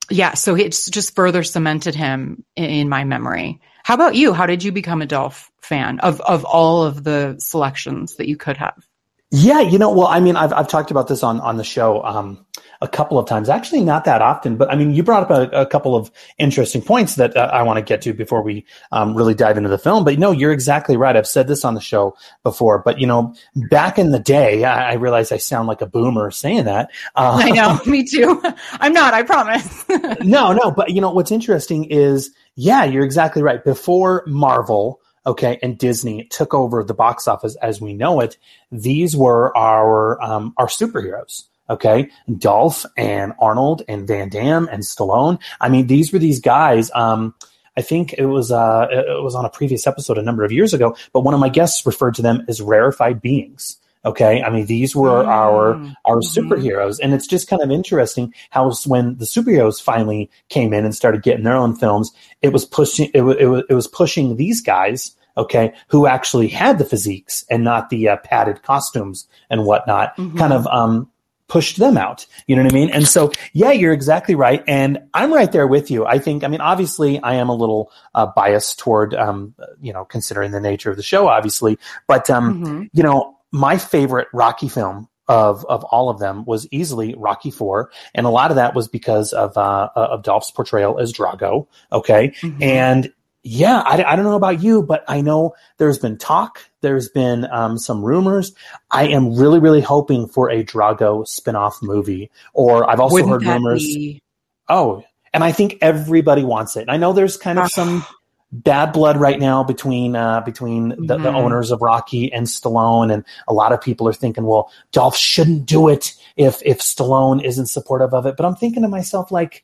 Yeah, 0.09 0.33
so 0.35 0.55
it's 0.55 0.89
just 0.89 1.13
further 1.13 1.43
cemented 1.43 1.93
him 1.93 2.45
in, 2.55 2.87
my 2.87 3.03
memory. 3.03 3.59
How 3.83 3.95
about 3.95 4.15
you? 4.15 4.31
How 4.31 4.45
did 4.45 4.63
you 4.63 4.71
become 4.71 5.01
a 5.01 5.05
Dolph 5.05 5.51
fan 5.61 5.99
of 5.99 6.21
of 6.21 6.45
all 6.45 6.83
of 6.83 7.03
the 7.03 7.35
selections 7.39 8.15
that 8.15 8.29
you 8.29 8.37
could 8.37 8.57
have? 8.57 8.81
Yeah, 9.29 9.59
you 9.59 9.77
know, 9.77 9.91
well, 9.91 10.07
I 10.07 10.21
mean, 10.21 10.35
I've 10.35 10.53
I've 10.53 10.67
talked 10.67 10.89
about 10.89 11.07
this 11.07 11.21
on 11.21 11.39
on 11.41 11.57
the 11.57 11.63
show 11.63 12.01
um, 12.03 12.45
a 12.81 12.87
couple 12.87 13.19
of 13.19 13.27
times. 13.27 13.49
Actually, 13.49 13.81
not 13.81 14.05
that 14.05 14.21
often, 14.21 14.55
but 14.55 14.71
I 14.71 14.75
mean, 14.75 14.93
you 14.93 15.03
brought 15.03 15.29
up 15.29 15.31
a, 15.31 15.61
a 15.61 15.65
couple 15.65 15.95
of 15.95 16.11
interesting 16.37 16.81
points 16.81 17.15
that 17.15 17.35
uh, 17.35 17.49
I 17.51 17.63
want 17.63 17.77
to 17.77 17.81
get 17.81 18.01
to 18.03 18.13
before 18.13 18.41
we 18.41 18.65
um, 18.91 19.15
really 19.15 19.33
dive 19.33 19.57
into 19.57 19.69
the 19.69 19.77
film. 19.77 20.05
But 20.05 20.17
no, 20.17 20.31
you're 20.31 20.51
exactly 20.51 20.95
right. 20.95 21.15
I've 21.15 21.27
said 21.27 21.47
this 21.47 21.65
on 21.65 21.73
the 21.73 21.81
show 21.81 22.15
before, 22.43 22.79
but 22.79 22.99
you 22.99 23.07
know, 23.07 23.35
back 23.69 23.99
in 23.99 24.11
the 24.11 24.19
day, 24.19 24.63
I, 24.63 24.91
I 24.91 24.93
realize 24.93 25.31
I 25.31 25.37
sound 25.37 25.67
like 25.67 25.81
a 25.81 25.87
boomer 25.87 26.31
saying 26.31 26.65
that. 26.65 26.89
Uh, 27.15 27.41
I 27.43 27.51
know, 27.51 27.79
me 27.85 28.05
too. 28.05 28.41
I'm 28.73 28.93
not. 28.93 29.13
I 29.13 29.23
promise. 29.23 29.85
no, 30.21 30.53
no, 30.53 30.71
but 30.71 30.91
you 30.91 31.01
know 31.01 31.11
what's 31.11 31.31
interesting 31.31 31.85
is, 31.85 32.31
yeah, 32.55 32.85
you're 32.85 33.05
exactly 33.05 33.41
right. 33.41 33.63
Before 33.63 34.23
Marvel 34.25 35.01
okay, 35.25 35.59
and 35.61 35.77
Disney 35.77 36.25
took 36.25 36.53
over 36.53 36.83
the 36.83 36.93
box 36.93 37.27
office 37.27 37.55
as 37.57 37.81
we 37.81 37.93
know 37.93 38.19
it. 38.19 38.37
These 38.71 39.15
were 39.15 39.55
our 39.55 40.21
um, 40.23 40.53
our 40.57 40.67
superheroes. 40.67 41.48
Okay, 41.69 42.09
Dolph 42.37 42.85
and 42.97 43.33
Arnold 43.39 43.83
and 43.87 44.07
Van 44.07 44.29
Damme 44.29 44.67
and 44.71 44.83
Stallone. 44.83 45.39
I 45.61 45.69
mean, 45.69 45.87
these 45.87 46.11
were 46.11 46.19
these 46.19 46.39
guys. 46.39 46.89
Um, 46.95 47.35
I 47.77 47.81
think 47.81 48.13
it 48.17 48.25
was 48.25 48.51
uh, 48.51 48.87
it 48.89 49.23
was 49.23 49.35
on 49.35 49.45
a 49.45 49.49
previous 49.49 49.87
episode 49.87 50.17
a 50.17 50.23
number 50.23 50.43
of 50.43 50.51
years 50.51 50.73
ago, 50.73 50.95
but 51.13 51.21
one 51.21 51.33
of 51.33 51.39
my 51.39 51.49
guests 51.49 51.85
referred 51.85 52.15
to 52.15 52.21
them 52.21 52.43
as 52.47 52.61
rarefied 52.61 53.21
beings. 53.21 53.77
Okay, 54.03 54.41
I 54.41 54.49
mean 54.49 54.65
these 54.65 54.95
were 54.95 55.23
mm. 55.23 55.27
our 55.27 55.75
our 56.05 56.19
mm-hmm. 56.19 56.39
superheroes, 56.39 56.99
and 57.01 57.13
it's 57.13 57.27
just 57.27 57.49
kind 57.49 57.61
of 57.61 57.69
interesting 57.69 58.33
how 58.49 58.73
when 58.85 59.17
the 59.17 59.25
superheroes 59.25 59.81
finally 59.81 60.29
came 60.49 60.73
in 60.73 60.85
and 60.85 60.95
started 60.95 61.21
getting 61.21 61.43
their 61.43 61.55
own 61.55 61.75
films, 61.75 62.11
it 62.41 62.51
was 62.51 62.65
pushing 62.65 63.11
it 63.13 63.21
was, 63.21 63.37
it 63.39 63.45
was, 63.45 63.63
it 63.69 63.73
was 63.73 63.87
pushing 63.87 64.37
these 64.37 64.61
guys 64.61 65.15
okay, 65.37 65.73
who 65.87 66.05
actually 66.05 66.49
had 66.49 66.77
the 66.77 66.83
physiques 66.83 67.45
and 67.49 67.63
not 67.63 67.89
the 67.89 68.09
uh, 68.09 68.17
padded 68.17 68.61
costumes 68.61 69.25
and 69.49 69.63
whatnot, 69.63 70.15
mm-hmm. 70.17 70.37
kind 70.37 70.51
of 70.51 70.67
um, 70.67 71.09
pushed 71.49 71.77
them 71.77 71.97
out. 71.97 72.25
You 72.47 72.55
know 72.55 72.63
what 72.63 72.71
I 72.71 72.75
mean? 72.75 72.89
And 72.91 73.05
so, 73.05 73.31
yeah, 73.51 73.71
you're 73.71 73.91
exactly 73.91 74.35
right. 74.35 74.63
And 74.67 74.99
I'm 75.13 75.33
right 75.33 75.51
there 75.51 75.67
with 75.67 75.91
you. 75.91 76.05
I 76.05 76.19
think, 76.19 76.45
I 76.45 76.47
mean, 76.47 76.61
obviously, 76.61 77.19
I 77.21 77.33
am 77.33 77.49
a 77.49 77.55
little 77.55 77.91
uh, 78.15 78.27
biased 78.27 78.79
toward, 78.79 79.13
um, 79.13 79.53
you 79.81 79.91
know, 79.91 80.05
considering 80.05 80.51
the 80.51 80.61
nature 80.61 80.89
of 80.89 80.95
the 80.95 81.03
show, 81.03 81.27
obviously. 81.27 81.77
But, 82.07 82.29
um, 82.29 82.63
mm-hmm. 82.63 82.83
you 82.93 83.03
know, 83.03 83.35
my 83.51 83.77
favorite 83.77 84.27
Rocky 84.31 84.69
film 84.69 85.09
of 85.27 85.63
of 85.65 85.83
all 85.85 86.09
of 86.09 86.19
them 86.19 86.43
was 86.45 86.67
easily 86.71 87.13
Rocky 87.15 87.51
Four, 87.51 87.91
and 88.15 88.25
a 88.25 88.29
lot 88.29 88.49
of 88.49 88.55
that 88.55 88.73
was 88.73 88.87
because 88.87 89.31
of 89.31 89.55
uh, 89.57 89.89
of 89.95 90.23
Dolph's 90.23 90.49
portrayal 90.51 90.99
as 90.99 91.13
Drago. 91.13 91.67
Okay, 91.91 92.29
mm-hmm. 92.29 92.61
and 92.63 93.13
yeah, 93.43 93.81
I, 93.85 94.03
I 94.03 94.15
don't 94.15 94.25
know 94.25 94.35
about 94.35 94.61
you, 94.61 94.83
but 94.83 95.03
I 95.07 95.21
know 95.21 95.55
there's 95.77 95.97
been 95.97 96.17
talk, 96.17 96.59
there's 96.81 97.09
been 97.09 97.47
um, 97.51 97.77
some 97.77 98.03
rumors. 98.03 98.53
I 98.91 99.07
am 99.07 99.35
really, 99.35 99.59
really 99.59 99.81
hoping 99.81 100.27
for 100.27 100.49
a 100.49 100.63
Drago 100.63 101.27
spin-off 101.27 101.79
movie. 101.81 102.31
Or 102.53 102.89
I've 102.89 102.99
also 102.99 103.13
Wouldn't 103.13 103.43
heard 103.43 103.53
rumors. 103.53 103.81
Be... 103.83 104.21
Oh, 104.67 105.03
and 105.33 105.43
I 105.43 105.51
think 105.51 105.77
everybody 105.81 106.43
wants 106.43 106.75
it. 106.75 106.81
And 106.81 106.91
I 106.91 106.97
know 106.97 107.13
there's 107.13 107.37
kind 107.37 107.59
of 107.59 107.65
ah. 107.65 107.69
some 107.69 108.05
bad 108.51 108.91
blood 108.91 109.17
right 109.17 109.39
now 109.39 109.63
between 109.63 110.15
uh, 110.15 110.41
between 110.41 110.89
the, 110.89 110.95
mm-hmm. 110.95 111.23
the, 111.23 111.29
owners 111.29 111.71
of 111.71 111.81
Rocky 111.81 112.33
and 112.33 112.47
Stallone, 112.47 113.13
and 113.13 113.23
a 113.47 113.53
lot 113.53 113.71
of 113.71 113.81
people 113.81 114.07
are 114.07 114.13
thinking, 114.13 114.43
well, 114.43 114.71
Dolph 114.91 115.15
shouldn't 115.15 115.65
do 115.65 115.87
it 115.87 116.13
if 116.35 116.61
if 116.65 116.79
Stallone 116.79 117.43
isn't 117.43 117.67
supportive 117.67 118.13
of 118.13 118.25
it. 118.25 118.35
But 118.35 118.45
I'm 118.45 118.55
thinking 118.55 118.81
to 118.81 118.89
myself, 118.89 119.31
like 119.31 119.63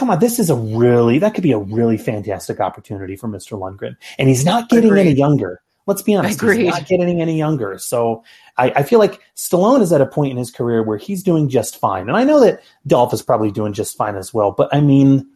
come 0.00 0.08
on, 0.08 0.18
this 0.18 0.38
is 0.38 0.48
a 0.48 0.56
really 0.56 1.18
that 1.18 1.34
could 1.34 1.42
be 1.42 1.52
a 1.52 1.58
really 1.58 1.98
fantastic 1.98 2.58
opportunity 2.58 3.16
for 3.16 3.28
Mr. 3.28 3.58
Lundgren, 3.58 3.96
and 4.18 4.30
he's 4.30 4.46
not 4.46 4.70
getting 4.70 4.86
Agreed. 4.86 5.00
any 5.00 5.12
younger. 5.12 5.60
Let's 5.86 6.00
be 6.00 6.14
honest, 6.14 6.40
Agreed. 6.40 6.60
he's 6.60 6.70
not 6.70 6.86
getting 6.86 7.20
any 7.20 7.36
younger. 7.36 7.76
So 7.78 8.24
I, 8.56 8.70
I, 8.76 8.82
feel 8.82 8.98
like 8.98 9.20
Stallone 9.36 9.82
is 9.82 9.92
at 9.92 10.00
a 10.00 10.06
point 10.06 10.30
in 10.30 10.36
his 10.38 10.50
career 10.50 10.82
where 10.82 10.96
he's 10.96 11.22
doing 11.22 11.50
just 11.50 11.78
fine, 11.78 12.08
and 12.08 12.16
I 12.16 12.24
know 12.24 12.40
that 12.40 12.62
Dolph 12.86 13.12
is 13.12 13.20
probably 13.20 13.50
doing 13.50 13.74
just 13.74 13.96
fine 13.96 14.16
as 14.16 14.32
well. 14.32 14.52
But 14.52 14.74
I 14.74 14.80
mean, 14.80 15.28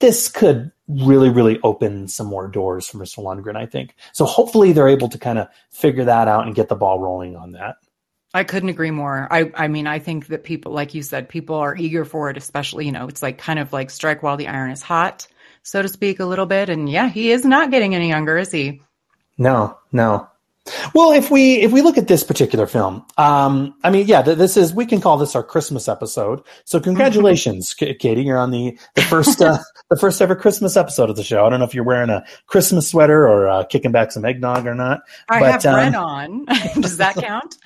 this 0.00 0.28
could 0.28 0.70
really, 0.86 1.30
really 1.30 1.58
open 1.62 2.08
some 2.08 2.26
more 2.26 2.46
doors 2.46 2.86
for 2.86 2.98
Mr. 2.98 3.22
Lundgren. 3.22 3.56
I 3.56 3.64
think 3.64 3.94
so. 4.12 4.26
Hopefully, 4.26 4.72
they're 4.72 4.88
able 4.88 5.08
to 5.08 5.18
kind 5.18 5.38
of 5.38 5.48
figure 5.70 6.04
that 6.04 6.28
out 6.28 6.44
and 6.44 6.54
get 6.54 6.68
the 6.68 6.76
ball 6.76 7.00
rolling 7.00 7.36
on 7.36 7.52
that. 7.52 7.76
I 8.34 8.44
couldn't 8.44 8.68
agree 8.68 8.90
more. 8.90 9.26
I, 9.30 9.50
I 9.54 9.68
mean, 9.68 9.86
I 9.86 9.98
think 9.98 10.26
that 10.28 10.44
people, 10.44 10.72
like 10.72 10.94
you 10.94 11.02
said, 11.02 11.28
people 11.28 11.56
are 11.56 11.76
eager 11.76 12.04
for 12.04 12.28
it, 12.28 12.36
especially, 12.36 12.86
you 12.86 12.92
know, 12.92 13.08
it's 13.08 13.22
like 13.22 13.38
kind 13.38 13.58
of 13.58 13.72
like 13.72 13.90
strike 13.90 14.22
while 14.22 14.36
the 14.36 14.48
iron 14.48 14.70
is 14.70 14.82
hot, 14.82 15.26
so 15.62 15.80
to 15.80 15.88
speak, 15.88 16.20
a 16.20 16.26
little 16.26 16.46
bit. 16.46 16.68
And 16.68 16.88
yeah, 16.90 17.08
he 17.08 17.30
is 17.30 17.44
not 17.44 17.70
getting 17.70 17.94
any 17.94 18.08
younger, 18.08 18.36
is 18.36 18.52
he? 18.52 18.82
No, 19.38 19.78
no. 19.92 20.28
Well, 20.94 21.12
if 21.12 21.30
we 21.30 21.62
if 21.62 21.72
we 21.72 21.82
look 21.82 21.96
at 21.96 22.08
this 22.08 22.22
particular 22.22 22.66
film, 22.66 23.04
um, 23.16 23.74
I 23.82 23.90
mean, 23.90 24.06
yeah, 24.06 24.22
this 24.22 24.56
is 24.56 24.74
we 24.74 24.86
can 24.86 25.00
call 25.00 25.16
this 25.16 25.34
our 25.34 25.42
Christmas 25.42 25.88
episode. 25.88 26.42
So 26.64 26.80
congratulations, 26.80 27.72
Katie, 27.78 28.22
you're 28.22 28.38
on 28.38 28.50
the 28.50 28.78
the 28.94 29.02
first 29.02 29.40
uh, 29.40 29.58
the 29.90 29.96
first 29.96 30.20
ever 30.20 30.36
Christmas 30.36 30.76
episode 30.76 31.10
of 31.10 31.16
the 31.16 31.24
show. 31.24 31.46
I 31.46 31.50
don't 31.50 31.60
know 31.60 31.64
if 31.64 31.74
you're 31.74 31.84
wearing 31.84 32.10
a 32.10 32.24
Christmas 32.46 32.88
sweater 32.88 33.26
or 33.26 33.48
uh, 33.48 33.64
kicking 33.64 33.92
back 33.92 34.12
some 34.12 34.24
eggnog 34.24 34.66
or 34.66 34.74
not. 34.74 35.00
I 35.28 35.40
but, 35.40 35.52
have 35.52 35.66
um, 35.66 35.76
red 35.76 35.94
on. 35.94 36.44
Does 36.80 36.98
that 36.98 37.16
count? 37.16 37.56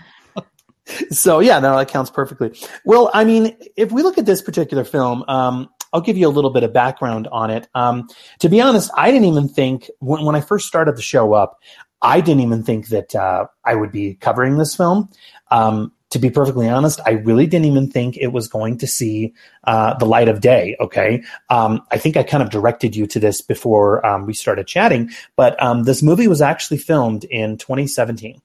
So 1.11 1.41
yeah, 1.41 1.59
no, 1.61 1.77
that 1.77 1.89
counts 1.89 2.11
perfectly. 2.11 2.59
Well, 2.85 3.11
I 3.15 3.25
mean, 3.25 3.57
if 3.77 3.93
we 3.93 4.03
look 4.03 4.19
at 4.19 4.27
this 4.27 4.43
particular 4.43 4.85
film, 4.85 5.25
um, 5.29 5.69
I'll 5.93 6.01
give 6.01 6.17
you 6.17 6.27
a 6.27 6.31
little 6.31 6.51
bit 6.51 6.63
of 6.63 6.73
background 6.73 7.29
on 7.31 7.51
it. 7.51 7.69
Um, 7.75 8.09
to 8.41 8.49
be 8.49 8.61
honest, 8.61 8.91
I 8.97 9.11
didn't 9.11 9.27
even 9.27 9.49
think 9.49 9.91
when, 9.99 10.25
when 10.25 10.35
I 10.35 10.41
first 10.41 10.67
started 10.67 10.97
the 10.97 11.03
show 11.03 11.35
up, 11.35 11.59
I 12.01 12.21
didn't 12.21 12.41
even 12.41 12.63
think 12.63 12.89
that 12.89 13.15
uh, 13.15 13.47
I 13.65 13.75
would 13.75 13.93
be 13.93 14.15
covering 14.15 14.59
this 14.59 14.75
film. 14.75 15.11
Um, 15.51 15.93
to 16.11 16.19
be 16.19 16.29
perfectly 16.29 16.69
honest, 16.69 17.01
I 17.07 17.13
really 17.13 17.47
didn't 17.47 17.65
even 17.67 17.91
think 17.91 18.19
it 18.19 18.29
was 18.29 18.47
going 18.47 18.77
to 18.79 18.87
see 18.87 19.33
uh, 19.65 19.95
the 19.95 20.05
light 20.05 20.29
of 20.29 20.43
day. 20.43 20.77
Okay, 20.79 21.23
um, 21.49 21.81
I 21.91 21.97
think 21.97 22.19
I 22.19 22.23
kind 22.23 22.43
of 22.43 22.51
directed 22.51 22.95
you 22.95 23.07
to 23.07 23.19
this 23.19 23.41
before 23.41 24.05
um, 24.05 24.27
we 24.27 24.35
started 24.35 24.67
chatting, 24.67 25.11
but 25.37 25.61
um, 25.63 25.85
this 25.85 26.03
movie 26.03 26.29
was 26.29 26.43
actually 26.43 26.77
filmed 26.77 27.25
in 27.25 27.57
2017. 27.57 28.43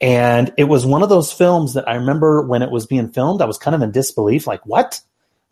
And 0.00 0.52
it 0.56 0.64
was 0.64 0.86
one 0.86 1.02
of 1.02 1.08
those 1.08 1.32
films 1.32 1.74
that 1.74 1.88
I 1.88 1.96
remember 1.96 2.42
when 2.42 2.62
it 2.62 2.70
was 2.70 2.86
being 2.86 3.10
filmed, 3.10 3.42
I 3.42 3.46
was 3.46 3.58
kind 3.58 3.74
of 3.74 3.82
in 3.82 3.90
disbelief, 3.90 4.46
like, 4.46 4.64
what? 4.64 5.00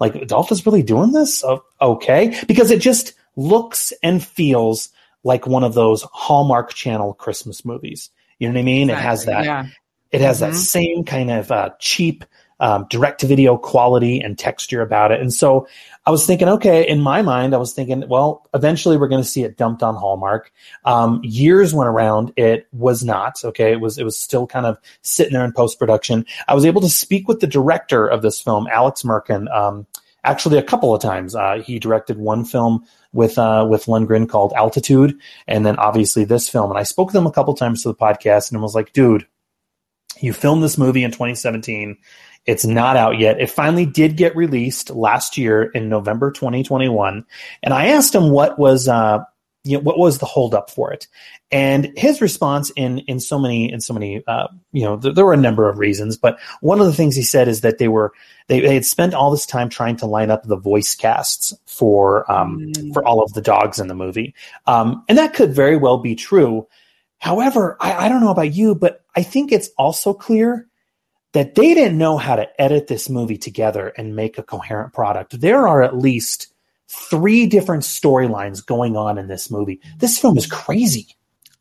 Like, 0.01 0.27
Dolph 0.27 0.51
is 0.53 0.65
really 0.65 0.83
doing 0.83 1.13
this? 1.13 1.45
Oh, 1.45 1.65
okay. 1.81 2.41
Because 2.47 2.71
it 2.71 2.81
just 2.81 3.13
looks 3.37 3.93
and 4.03 4.25
feels 4.25 4.89
like 5.23 5.47
one 5.47 5.65
of 5.65 5.75
those 5.75 6.03
Hallmark 6.13 6.73
Channel 6.73 7.15
Christmas 7.15 7.65
movies. 7.65 8.11
You 8.39 8.49
know 8.49 8.55
what 8.55 8.61
I 8.61 8.65
mean? 8.65 8.91
Exactly. 8.91 9.03
It 9.03 9.07
has 9.07 9.25
that. 9.27 9.45
Yeah. 9.45 9.67
It 10.11 10.21
has 10.23 10.41
mm-hmm. 10.41 10.53
that 10.53 10.57
same 10.59 11.05
kind 11.05 11.31
of 11.31 11.51
uh, 11.51 11.71
cheap 11.79 12.25
um, 12.61 12.87
direct 12.91 13.21
to 13.21 13.27
video 13.27 13.57
quality 13.57 14.21
and 14.21 14.39
texture 14.39 14.83
about 14.83 15.13
it. 15.13 15.21
And 15.21 15.33
so 15.33 15.69
I 16.07 16.11
was 16.11 16.27
thinking, 16.27 16.49
okay, 16.49 16.89
in 16.89 17.01
my 17.01 17.23
mind, 17.23 17.55
I 17.55 17.59
was 17.59 17.73
thinking, 17.73 18.09
well, 18.09 18.49
eventually 18.55 18.97
we're 18.97 19.09
going 19.09 19.23
to 19.23 19.29
see 19.29 19.45
it 19.45 19.57
dumped 19.57 19.83
on 19.83 19.95
Hallmark. 19.95 20.51
Um, 20.85 21.21
years 21.23 21.75
went 21.75 21.89
around, 21.89 22.33
it 22.37 22.67
was 22.73 23.05
not. 23.05 23.45
Okay, 23.45 23.73
it 23.73 23.81
was 23.81 23.99
it 23.99 24.05
was 24.05 24.19
still 24.19 24.47
kind 24.47 24.67
of 24.67 24.79
sitting 25.03 25.35
there 25.35 25.45
in 25.45 25.53
post 25.53 25.79
production. 25.79 26.25
I 26.49 26.55
was 26.55 26.65
able 26.65 26.81
to 26.81 26.89
speak 26.89 27.29
with 27.29 27.41
the 27.41 27.47
director 27.47 28.07
of 28.07 28.23
this 28.23 28.41
film, 28.41 28.67
Alex 28.69 29.03
Merkin. 29.03 29.55
Um, 29.55 29.87
actually, 30.25 30.59
a 30.59 30.63
couple 30.63 30.95
of 30.95 31.03
times. 31.03 31.35
Uh, 31.35 31.63
he 31.65 31.79
directed 31.79 32.19
one 32.19 32.45
film 32.45 32.85
with 33.13 33.39
uh, 33.39 33.67
with 33.69 33.87
Lundgren 33.87 34.29
called 34.29 34.53
Altitude, 34.55 35.19
and 35.47 35.65
then 35.65 35.77
obviously 35.77 36.25
this 36.25 36.49
film. 36.49 36.71
And 36.71 36.79
I 36.79 36.85
spoke 36.85 37.13
to 37.13 37.19
him 37.19 37.27
a 37.27 37.33
couple 37.33 37.55
times 37.55 37.83
to 37.83 37.89
the 37.89 37.95
podcast, 37.95 38.51
and 38.51 38.63
was 38.63 38.75
like, 38.75 38.93
dude, 38.93 39.27
you 40.21 40.33
filmed 40.33 40.63
this 40.63 40.79
movie 40.79 41.05
in 41.05 41.11
2017 41.11 41.99
it's 42.49 42.65
not 42.65 42.97
out 42.97 43.19
yet. 43.19 43.39
It 43.39 43.51
finally 43.51 43.85
did 43.85 44.17
get 44.17 44.35
released 44.35 44.89
last 44.89 45.37
year 45.37 45.65
in 45.65 45.91
November 45.91 46.31
2021. 46.31 47.27
And 47.63 47.75
I 47.75 47.89
asked 47.89 48.15
him 48.15 48.31
what 48.31 48.59
was, 48.59 48.89
uh, 48.89 49.19
you 49.65 49.77
know, 49.77 49.83
what 49.83 49.99
was 49.99 50.17
the 50.17 50.25
holdup 50.25 50.71
for 50.71 50.91
it? 50.91 51.09
And 51.51 51.93
his 51.95 52.23
response 52.23 52.71
in, 52.75 53.01
in 53.01 53.21
so 53.21 53.39
many, 53.39 53.71
in 53.71 53.83
so 53.83 53.93
many, 53.93 54.23
uh, 54.27 54.49
you 54.73 54.83
know, 54.83 54.97
th- 54.97 55.15
there 55.15 55.27
were 55.27 55.35
a 55.35 55.37
number 55.37 55.69
of 55.69 55.79
reasons, 55.79 56.17
but 56.17 56.39
one 56.63 56.81
of 56.81 56.87
the 56.87 56.95
things 56.95 57.15
he 57.15 57.23
said 57.23 57.49
is 57.49 57.61
that 57.61 57.77
they 57.77 57.89
were, 57.89 58.15
they, 58.47 58.61
they 58.61 58.73
had 58.73 58.87
spent 58.87 59.13
all 59.13 59.31
this 59.31 59.45
time 59.45 59.69
trying 59.69 59.97
to 59.97 60.07
line 60.07 60.31
up 60.31 60.45
the 60.45 60.57
voice 60.57 60.95
casts 60.95 61.53
for, 61.67 62.31
um, 62.33 62.61
mm. 62.61 62.95
for 62.95 63.07
all 63.07 63.23
of 63.23 63.35
the 63.35 63.43
dogs 63.43 63.79
in 63.79 63.89
the 63.89 63.95
movie. 63.95 64.35
Um, 64.67 65.05
and 65.07 65.19
that 65.19 65.35
could 65.35 65.53
very 65.53 65.77
well 65.77 65.99
be 65.99 66.15
true. 66.15 66.67
However, 67.19 67.77
I, 67.79 68.07
I 68.07 68.09
don't 68.09 68.23
know 68.23 68.31
about 68.31 68.55
you, 68.55 68.75
but 68.75 69.05
I 69.15 69.23
think 69.23 69.53
it's 69.53 69.69
also 69.77 70.15
clear 70.15 70.67
that 71.33 71.55
they 71.55 71.75
didn't 71.75 71.99
know 71.99 72.17
how 72.17 72.37
to 72.37 72.49
edit 72.61 72.87
this 72.87 73.09
movie 73.09 73.37
together 73.37 73.89
and 73.89 74.17
make 74.17 74.39
a 74.39 74.43
coherent 74.43 74.93
product. 74.93 75.41
There 75.41 75.69
are 75.69 75.83
at 75.83 75.97
least 75.97 76.53
three 76.89 77.47
different 77.47 77.83
storylines 77.83 78.65
going 78.65 78.97
on 78.97 79.19
in 79.19 79.29
this 79.29 79.51
movie. 79.51 79.81
This 79.99 80.19
film 80.19 80.39
is 80.39 80.47
crazy. 80.47 81.17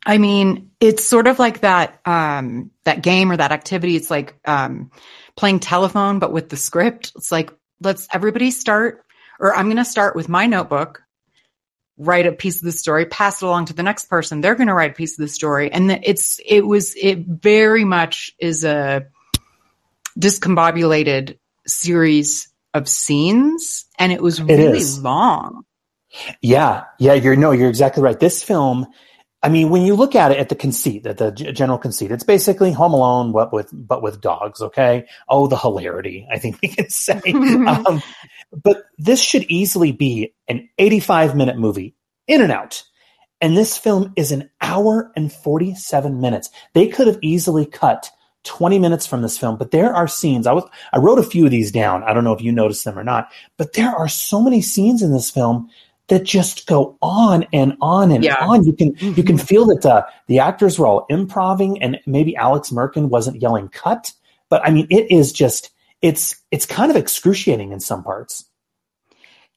I 0.06 0.16
mean, 0.16 0.70
it's 0.80 1.04
sort 1.04 1.26
of 1.26 1.38
like 1.38 1.60
that 1.60 2.00
um, 2.06 2.70
that 2.84 3.02
game 3.02 3.30
or 3.30 3.36
that 3.36 3.52
activity. 3.52 3.94
It's 3.94 4.10
like 4.10 4.34
um, 4.46 4.90
playing 5.36 5.60
telephone, 5.60 6.18
but 6.18 6.32
with 6.32 6.48
the 6.48 6.56
script. 6.56 7.12
It's 7.16 7.30
like 7.30 7.52
let's 7.80 8.08
everybody 8.10 8.50
start, 8.50 9.04
or 9.38 9.54
I'm 9.54 9.66
going 9.66 9.76
to 9.76 9.84
start 9.84 10.16
with 10.16 10.30
my 10.30 10.46
notebook. 10.46 11.02
write 11.98 12.26
a 12.26 12.32
piece 12.32 12.58
of 12.58 12.62
the 12.62 12.72
story, 12.72 13.04
pass 13.06 13.42
it 13.42 13.46
along 13.46 13.66
to 13.66 13.74
the 13.74 13.82
next 13.82 14.06
person. 14.06 14.40
They're 14.40 14.54
going 14.54 14.68
to 14.68 14.74
write 14.74 14.92
a 14.92 14.94
piece 14.94 15.18
of 15.18 15.22
the 15.22 15.28
story. 15.28 15.70
And 15.70 15.90
it's, 15.90 16.40
it 16.46 16.62
was, 16.62 16.94
it 16.96 17.18
very 17.26 17.84
much 17.84 18.34
is 18.38 18.64
a 18.64 19.06
discombobulated 20.18 21.38
series 21.66 22.48
of 22.74 22.88
scenes. 22.88 23.86
And 23.98 24.12
it 24.12 24.22
was 24.22 24.40
really 24.42 24.78
is. 24.78 25.02
long. 25.02 25.64
Yeah, 26.40 26.84
yeah, 26.98 27.14
you're 27.14 27.36
no, 27.36 27.50
you're 27.50 27.68
exactly 27.68 28.02
right. 28.02 28.18
This 28.18 28.42
film, 28.42 28.86
I 29.42 29.50
mean, 29.50 29.68
when 29.68 29.82
you 29.82 29.94
look 29.94 30.14
at 30.14 30.32
it 30.32 30.38
at 30.38 30.48
the 30.48 30.54
conceit, 30.54 31.06
at 31.06 31.18
the 31.18 31.30
general 31.30 31.78
conceit, 31.78 32.10
it's 32.10 32.24
basically 32.24 32.72
Home 32.72 32.94
Alone, 32.94 33.32
what 33.32 33.52
with 33.52 33.68
but 33.72 34.02
with 34.02 34.20
dogs. 34.20 34.62
Okay, 34.62 35.06
oh, 35.28 35.46
the 35.46 35.56
hilarity, 35.56 36.26
I 36.30 36.38
think 36.38 36.58
we 36.62 36.68
can 36.68 36.88
say. 36.88 37.20
um, 37.32 38.02
but 38.52 38.84
this 38.96 39.22
should 39.22 39.44
easily 39.44 39.92
be 39.92 40.34
an 40.48 40.68
85 40.78 41.36
minute 41.36 41.58
movie, 41.58 41.94
in 42.26 42.40
and 42.40 42.52
out. 42.52 42.82
And 43.40 43.56
this 43.56 43.76
film 43.76 44.12
is 44.16 44.32
an 44.32 44.50
hour 44.60 45.12
and 45.14 45.32
47 45.32 46.20
minutes. 46.20 46.50
They 46.74 46.88
could 46.88 47.06
have 47.06 47.18
easily 47.22 47.66
cut 47.66 48.10
20 48.48 48.78
minutes 48.78 49.06
from 49.06 49.22
this 49.22 49.36
film, 49.38 49.56
but 49.56 49.70
there 49.70 49.94
are 49.94 50.08
scenes. 50.08 50.46
I 50.46 50.52
was 50.52 50.64
I 50.92 50.98
wrote 50.98 51.18
a 51.18 51.22
few 51.22 51.44
of 51.44 51.50
these 51.50 51.70
down. 51.70 52.02
I 52.02 52.12
don't 52.14 52.24
know 52.24 52.32
if 52.32 52.40
you 52.40 52.50
noticed 52.50 52.84
them 52.84 52.98
or 52.98 53.04
not, 53.04 53.30
but 53.58 53.74
there 53.74 53.90
are 53.94 54.08
so 54.08 54.40
many 54.40 54.62
scenes 54.62 55.02
in 55.02 55.12
this 55.12 55.30
film 55.30 55.68
that 56.08 56.24
just 56.24 56.66
go 56.66 56.96
on 57.02 57.46
and 57.52 57.76
on 57.82 58.10
and 58.10 58.24
Yeah. 58.24 58.36
on. 58.40 58.64
You 58.64 58.72
can 58.72 58.94
you 58.98 59.22
can 59.22 59.36
feel 59.38 59.66
that 59.66 59.84
uh, 59.84 60.04
the 60.26 60.38
actors 60.38 60.78
were 60.78 60.86
all 60.86 61.06
improving, 61.10 61.80
and 61.82 62.00
maybe 62.06 62.34
Alex 62.34 62.70
Merkin 62.70 63.10
wasn't 63.10 63.40
yelling 63.42 63.68
"cut," 63.68 64.12
but 64.48 64.66
I 64.66 64.70
mean, 64.70 64.86
it 64.90 65.10
is 65.10 65.32
just 65.32 65.70
it's 66.00 66.36
it's 66.50 66.64
kind 66.64 66.90
of 66.90 66.96
excruciating 66.96 67.72
in 67.72 67.80
some 67.80 68.02
parts. 68.02 68.46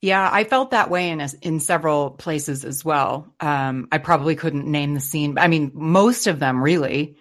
Yeah, 0.01 0.27
I 0.31 0.43
felt 0.45 0.71
that 0.71 0.89
way 0.89 1.11
in 1.11 1.21
a, 1.21 1.29
in 1.43 1.59
several 1.59 2.09
places 2.09 2.65
as 2.65 2.83
well. 2.83 3.31
Um, 3.39 3.87
I 3.91 3.99
probably 3.99 4.35
couldn't 4.35 4.65
name 4.65 4.95
the 4.95 4.99
scene. 4.99 5.37
I 5.37 5.47
mean, 5.47 5.71
most 5.75 6.25
of 6.25 6.39
them 6.39 6.61
really, 6.61 7.17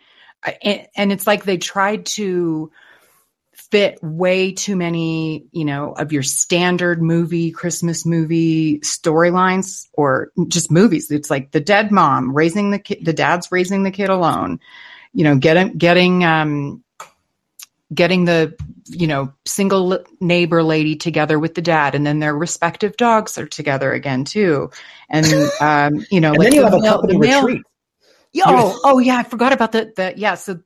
and, 0.63 0.87
and 0.97 1.13
it's 1.13 1.27
like 1.27 1.45
they 1.45 1.59
tried 1.59 2.07
to 2.07 2.71
fit 3.71 3.99
way 4.03 4.53
too 4.53 4.75
many, 4.75 5.47
you 5.53 5.65
know, 5.65 5.93
of 5.93 6.13
your 6.13 6.23
standard 6.23 7.03
movie, 7.03 7.51
Christmas 7.51 8.05
movie 8.07 8.81
storylines 8.81 9.87
or 9.93 10.33
just 10.49 10.71
movies. 10.71 11.11
It's 11.11 11.31
like 11.31 11.51
the 11.51 11.61
dead 11.61 11.93
mom 11.93 12.35
raising 12.35 12.71
the 12.71 12.79
kid, 12.79 13.05
the 13.05 13.13
dad's 13.13 13.53
raising 13.53 13.83
the 13.83 13.91
kid 13.91 14.09
alone, 14.09 14.61
you 15.13 15.25
know, 15.25 15.37
getting, 15.37 15.77
getting, 15.77 16.25
um, 16.25 16.83
getting 17.93 18.25
the 18.25 18.55
you 18.87 19.07
know 19.07 19.33
single 19.45 20.05
neighbor 20.21 20.63
lady 20.63 20.97
together 20.97 21.39
with 21.39 21.55
the 21.55 21.63
dad 21.63 21.95
and 21.95 22.07
then 22.07 22.19
their 22.19 22.35
respective 22.35 22.97
dogs 22.97 23.39
are 23.39 23.47
together 23.47 23.93
again 23.93 24.25
too 24.25 24.71
and 25.09 25.27
um 25.61 26.05
you 26.11 26.21
know 26.21 26.33
And 26.33 26.43
then 26.43 26.55
you 26.55 26.63
the 26.63 26.71
have 26.71 26.75
a 26.75 26.87
company 26.87 27.19
retreat. 27.19 27.63
Yeah, 28.33 28.45
oh, 28.47 28.81
oh 28.85 28.99
yeah 28.99 29.17
i 29.17 29.23
forgot 29.23 29.53
about 29.53 29.73
the 29.73 29.93
the 29.97 30.15
yeah 30.17 30.35
so 30.37 30.61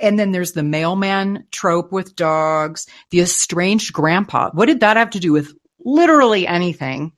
and 0.00 0.18
then 0.18 0.32
there's 0.32 0.52
the 0.52 0.62
mailman 0.62 1.44
trope 1.50 1.92
with 1.92 2.16
dogs 2.16 2.86
the 3.10 3.20
estranged 3.20 3.92
grandpa 3.92 4.50
what 4.52 4.66
did 4.66 4.80
that 4.80 4.96
have 4.96 5.10
to 5.10 5.20
do 5.20 5.32
with 5.32 5.52
literally 5.80 6.46
anything 6.46 7.12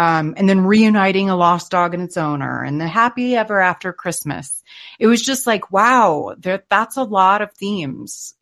um, 0.00 0.34
and 0.36 0.48
then 0.48 0.60
reuniting 0.60 1.28
a 1.28 1.36
lost 1.36 1.70
dog 1.72 1.92
and 1.92 2.02
its 2.04 2.16
owner 2.16 2.62
and 2.62 2.80
the 2.80 2.88
happy 2.88 3.36
ever 3.36 3.60
after 3.60 3.92
christmas 3.92 4.62
it 4.98 5.06
was 5.06 5.22
just 5.22 5.46
like 5.46 5.70
wow 5.70 6.34
there, 6.38 6.62
that's 6.70 6.96
a 6.96 7.02
lot 7.02 7.42
of 7.42 7.52
themes 7.52 8.34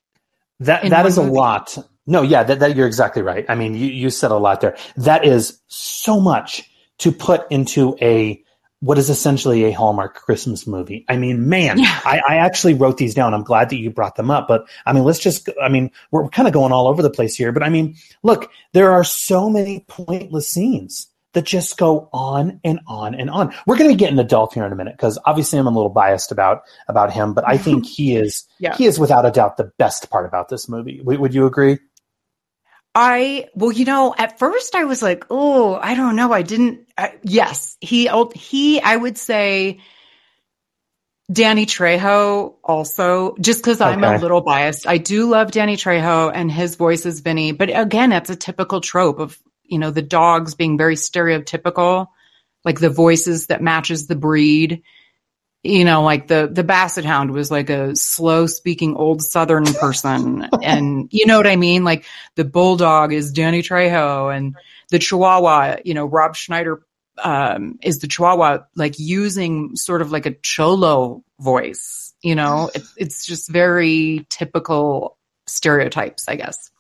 That 0.60 0.88
that 0.88 1.06
is 1.06 1.16
a 1.18 1.22
lot. 1.22 1.76
No, 2.06 2.22
yeah, 2.22 2.44
that, 2.44 2.60
that 2.60 2.76
you're 2.76 2.86
exactly 2.86 3.20
right. 3.20 3.44
I 3.48 3.56
mean, 3.56 3.74
you, 3.74 3.88
you 3.88 4.10
said 4.10 4.30
a 4.30 4.36
lot 4.36 4.60
there. 4.60 4.76
That 4.96 5.24
is 5.24 5.58
so 5.66 6.20
much 6.20 6.70
to 6.98 7.10
put 7.10 7.50
into 7.50 7.96
a 8.00 8.42
what 8.80 8.98
is 8.98 9.08
essentially 9.10 9.64
a 9.64 9.72
Hallmark 9.72 10.14
Christmas 10.14 10.66
movie. 10.66 11.04
I 11.08 11.16
mean, 11.16 11.48
man, 11.48 11.78
I, 11.80 12.20
I 12.28 12.36
actually 12.36 12.74
wrote 12.74 12.98
these 12.98 13.14
down. 13.14 13.32
I'm 13.34 13.42
glad 13.42 13.70
that 13.70 13.78
you 13.78 13.90
brought 13.90 14.16
them 14.16 14.30
up. 14.30 14.46
But 14.48 14.68
I 14.84 14.92
mean, 14.92 15.04
let's 15.04 15.18
just 15.18 15.48
I 15.62 15.68
mean, 15.68 15.90
we're 16.10 16.28
kind 16.28 16.46
of 16.46 16.54
going 16.54 16.72
all 16.72 16.86
over 16.86 17.02
the 17.02 17.10
place 17.10 17.34
here. 17.34 17.52
But 17.52 17.62
I 17.62 17.68
mean, 17.68 17.96
look, 18.22 18.50
there 18.72 18.92
are 18.92 19.04
so 19.04 19.48
many 19.48 19.84
pointless 19.88 20.48
scenes 20.48 21.08
that 21.32 21.44
just 21.44 21.76
go 21.76 22.08
on 22.12 22.60
and 22.64 22.80
on 22.86 23.14
and 23.14 23.28
on. 23.28 23.54
We're 23.66 23.76
going 23.76 23.90
to 23.90 23.96
get 23.96 24.10
into 24.10 24.24
Dolph 24.24 24.54
here 24.54 24.64
in 24.64 24.72
a 24.72 24.76
minute 24.76 24.94
because 24.96 25.18
obviously 25.26 25.58
I'm 25.58 25.66
a 25.66 25.70
little 25.70 25.90
biased 25.90 26.32
about 26.32 26.62
about 26.88 27.12
him, 27.12 27.34
but 27.34 27.46
I 27.46 27.58
think 27.58 27.86
he 27.86 28.16
is 28.22 28.44
Yeah. 28.58 28.74
he 28.76 28.86
is 28.86 28.98
without 28.98 29.26
a 29.26 29.30
doubt 29.30 29.56
the 29.56 29.70
best 29.78 30.10
part 30.10 30.26
about 30.26 30.48
this 30.48 30.68
movie. 30.68 31.00
Would, 31.02 31.18
would 31.18 31.34
you 31.34 31.46
agree? 31.46 31.78
I 32.98 33.50
well, 33.54 33.72
you 33.72 33.84
know, 33.84 34.14
at 34.16 34.38
first 34.38 34.74
I 34.74 34.84
was 34.84 35.02
like, 35.02 35.26
oh, 35.28 35.74
I 35.74 35.94
don't 35.94 36.16
know. 36.16 36.32
I 36.32 36.40
didn't. 36.40 36.88
I, 36.96 37.12
yes, 37.22 37.76
he 37.78 38.08
oh, 38.08 38.30
he. 38.34 38.80
I 38.80 38.96
would 38.96 39.18
say 39.18 39.80
Danny 41.30 41.66
Trejo 41.66 42.54
also, 42.64 43.36
just 43.38 43.60
because 43.60 43.82
I'm 43.82 44.02
a 44.02 44.16
little 44.16 44.40
biased. 44.40 44.86
I 44.86 44.96
do 44.96 45.28
love 45.28 45.50
Danny 45.50 45.76
Trejo 45.76 46.32
and 46.34 46.50
his 46.50 46.76
voice 46.76 47.04
is 47.04 47.20
Vinny, 47.20 47.52
but 47.52 47.68
again, 47.68 48.12
it's 48.12 48.30
a 48.30 48.36
typical 48.36 48.80
trope 48.80 49.18
of 49.18 49.38
you 49.62 49.78
know 49.78 49.90
the 49.90 50.00
dogs 50.00 50.54
being 50.54 50.78
very 50.78 50.96
stereotypical, 50.96 52.06
like 52.64 52.80
the 52.80 52.88
voices 52.88 53.48
that 53.48 53.60
matches 53.60 54.06
the 54.06 54.16
breed. 54.16 54.82
You 55.62 55.84
know, 55.84 56.02
like 56.02 56.28
the 56.28 56.48
the 56.50 56.62
basset 56.62 57.04
hound 57.04 57.32
was 57.32 57.50
like 57.50 57.70
a 57.70 57.96
slow 57.96 58.46
speaking 58.46 58.94
old 58.94 59.22
Southern 59.22 59.64
person, 59.64 60.48
and 60.62 61.08
you 61.10 61.26
know 61.26 61.36
what 61.38 61.46
I 61.46 61.56
mean. 61.56 61.82
Like 61.82 62.04
the 62.36 62.44
bulldog 62.44 63.12
is 63.12 63.32
Danny 63.32 63.62
Trejo, 63.62 64.34
and 64.34 64.54
the 64.90 64.98
Chihuahua, 64.98 65.78
you 65.84 65.94
know, 65.94 66.06
Rob 66.06 66.36
Schneider 66.36 66.82
um, 67.22 67.78
is 67.82 67.98
the 67.98 68.06
Chihuahua, 68.06 68.64
like 68.76 68.98
using 68.98 69.74
sort 69.76 70.02
of 70.02 70.12
like 70.12 70.26
a 70.26 70.34
cholo 70.34 71.24
voice. 71.40 72.14
You 72.22 72.34
know, 72.34 72.70
it's 72.74 72.92
it's 72.96 73.26
just 73.26 73.50
very 73.50 74.26
typical 74.30 75.18
stereotypes, 75.46 76.28
I 76.28 76.36
guess. 76.36 76.70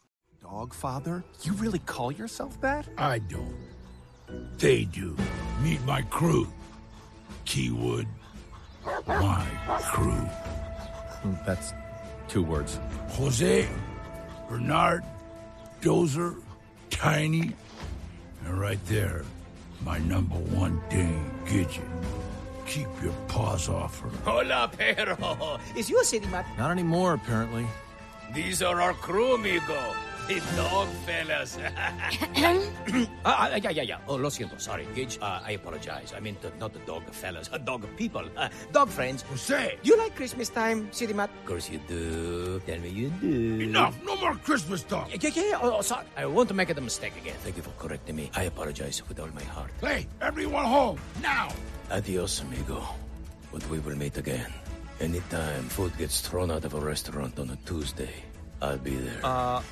Dogfather? 0.42 1.22
You 1.42 1.52
really 1.52 1.80
call 1.80 2.12
yourself 2.12 2.60
that? 2.60 2.86
I 2.96 3.18
don't. 3.18 3.56
They 4.58 4.84
do. 4.84 5.16
Meet 5.62 5.84
my 5.84 6.02
crew. 6.02 6.48
Keywood. 7.44 8.06
My 9.06 9.46
crew. 9.82 10.28
That's 11.44 11.74
two 12.28 12.42
words. 12.42 12.78
Jose, 13.10 13.68
Bernard, 14.48 15.04
Dozer, 15.80 16.40
Tiny, 16.90 17.52
and 18.44 18.60
right 18.60 18.78
there, 18.86 19.24
my 19.84 19.98
number 19.98 20.36
one 20.36 20.80
Dane, 20.88 21.30
Gidget. 21.44 21.82
Keep 22.66 22.88
your 23.02 23.12
paws 23.28 23.68
off 23.68 24.00
her. 24.00 24.08
Hola, 24.24 24.70
perro. 24.76 25.60
Is 25.76 25.90
you 25.90 26.00
a 26.00 26.04
city 26.04 26.26
mat? 26.28 26.46
Not 26.58 26.70
anymore, 26.70 27.14
apparently. 27.14 27.66
These 28.34 28.62
are 28.62 28.80
our 28.80 28.92
crew, 28.94 29.34
amigo. 29.34 29.78
The 30.26 30.42
dog 30.58 30.88
fellas. 31.06 31.54
Ah, 33.26 33.50
ah, 33.50 33.58
yeah, 33.58 33.70
yeah, 33.70 33.82
yeah. 33.82 33.98
Oh, 34.06 34.14
lo 34.18 34.30
siento. 34.30 34.58
Sorry, 34.58 34.86
Gage. 34.94 35.18
Uh, 35.22 35.38
I 35.42 35.58
apologize. 35.58 36.14
I 36.14 36.20
meant 36.20 36.42
uh, 36.44 36.50
not 36.58 36.72
the 36.72 36.78
dog 36.86 37.02
fellas, 37.10 37.50
uh, 37.54 37.58
dog 37.58 37.86
people. 37.96 38.26
Uh, 38.36 38.48
dog 38.72 38.88
friends. 38.88 39.22
Jose! 39.30 39.78
Do 39.82 39.90
You 39.90 39.98
like 39.98 40.14
Christmas 40.14 40.48
time, 40.50 40.90
city 40.90 41.12
mat? 41.14 41.30
Of 41.30 41.46
course 41.46 41.70
you 41.70 41.78
do. 41.86 42.58
Tell 42.66 42.78
me 42.78 42.90
you 42.90 43.10
do. 43.22 43.70
Enough! 43.70 43.94
No 44.02 44.16
more 44.16 44.34
Christmas 44.42 44.82
talk! 44.82 45.10
Yeah, 45.10 45.30
yeah, 45.30 45.58
yeah. 45.58 45.58
Oh, 45.62 45.78
oh, 45.78 45.82
sorry. 45.82 46.06
I 46.16 46.26
won't 46.26 46.54
make 46.54 46.70
a 46.70 46.80
mistake 46.80 47.14
again. 47.18 47.34
Thank 47.42 47.56
you 47.58 47.62
for 47.62 47.74
correcting 47.78 48.16
me. 48.16 48.30
I 48.34 48.44
apologize 48.50 49.02
with 49.06 49.18
all 49.18 49.30
my 49.34 49.44
heart. 49.54 49.70
Hey, 49.80 50.06
everyone 50.20 50.64
home, 50.66 50.98
now! 51.22 51.50
Adios, 51.90 52.42
amigo. 52.42 52.82
But 53.52 53.62
we 53.70 53.78
will 53.78 53.94
meet 53.96 54.18
again. 54.18 54.50
Anytime 54.98 55.64
food 55.70 55.96
gets 55.98 56.20
thrown 56.20 56.50
out 56.50 56.64
of 56.64 56.74
a 56.74 56.80
restaurant 56.80 57.38
on 57.38 57.50
a 57.50 57.58
Tuesday, 57.66 58.22
I'll 58.62 58.78
be 58.78 58.94
there. 58.96 59.20
Uh, 59.22 59.62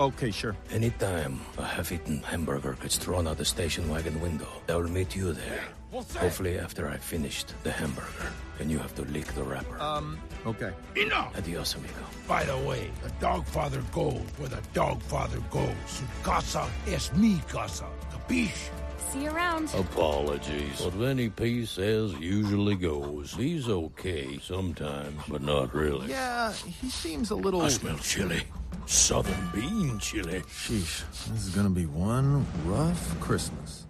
okay, 0.00 0.30
sure. 0.30 0.56
Anytime 0.70 1.40
a 1.58 1.64
half-eaten 1.64 2.22
hamburger 2.22 2.76
gets 2.80 2.96
thrown 2.96 3.26
out 3.26 3.38
the 3.38 3.44
station 3.44 3.88
wagon 3.88 4.20
window, 4.20 4.48
I'll 4.68 4.82
meet 4.82 5.14
you 5.16 5.32
there. 5.32 5.64
Hopefully 5.92 6.58
after 6.58 6.88
I've 6.88 7.02
finished 7.04 7.52
the 7.64 7.70
hamburger, 7.70 8.32
and 8.58 8.70
you 8.70 8.78
have 8.78 8.94
to 8.94 9.02
lick 9.02 9.26
the 9.34 9.42
wrapper. 9.42 9.78
Um, 9.78 10.18
okay. 10.46 10.72
Enough! 10.96 11.36
Adios, 11.36 11.74
amigo. 11.74 11.94
By 12.26 12.44
the 12.44 12.56
way, 12.56 12.90
the 13.02 13.10
Dogfather 13.24 13.82
goes 13.92 14.22
where 14.38 14.48
the 14.48 14.62
Dogfather 14.72 15.42
goes. 15.50 15.68
Su 15.86 16.04
casa 16.22 16.66
es 16.86 17.12
mi 17.12 17.42
casa. 17.46 17.84
Capiche? 18.10 18.70
See 19.10 19.24
you 19.24 19.30
around. 19.30 19.68
Apologies. 19.74 20.80
What 20.80 20.94
Vinny 20.94 21.28
P 21.28 21.66
says 21.66 22.14
usually 22.14 22.76
goes. 22.76 23.34
He's 23.34 23.68
okay 23.68 24.38
sometimes, 24.38 25.20
but 25.28 25.42
not 25.42 25.74
really. 25.74 26.08
Yeah, 26.08 26.52
he 26.52 26.88
seems 26.88 27.30
a 27.30 27.34
little. 27.34 27.60
I 27.60 27.68
smell 27.68 27.98
chili. 27.98 28.44
Southern 28.86 29.50
bean 29.54 29.98
chili. 29.98 30.40
Sheesh, 30.40 31.04
this 31.28 31.46
is 31.46 31.50
gonna 31.50 31.70
be 31.70 31.86
one 31.86 32.46
rough 32.64 33.18
Christmas. 33.20 33.86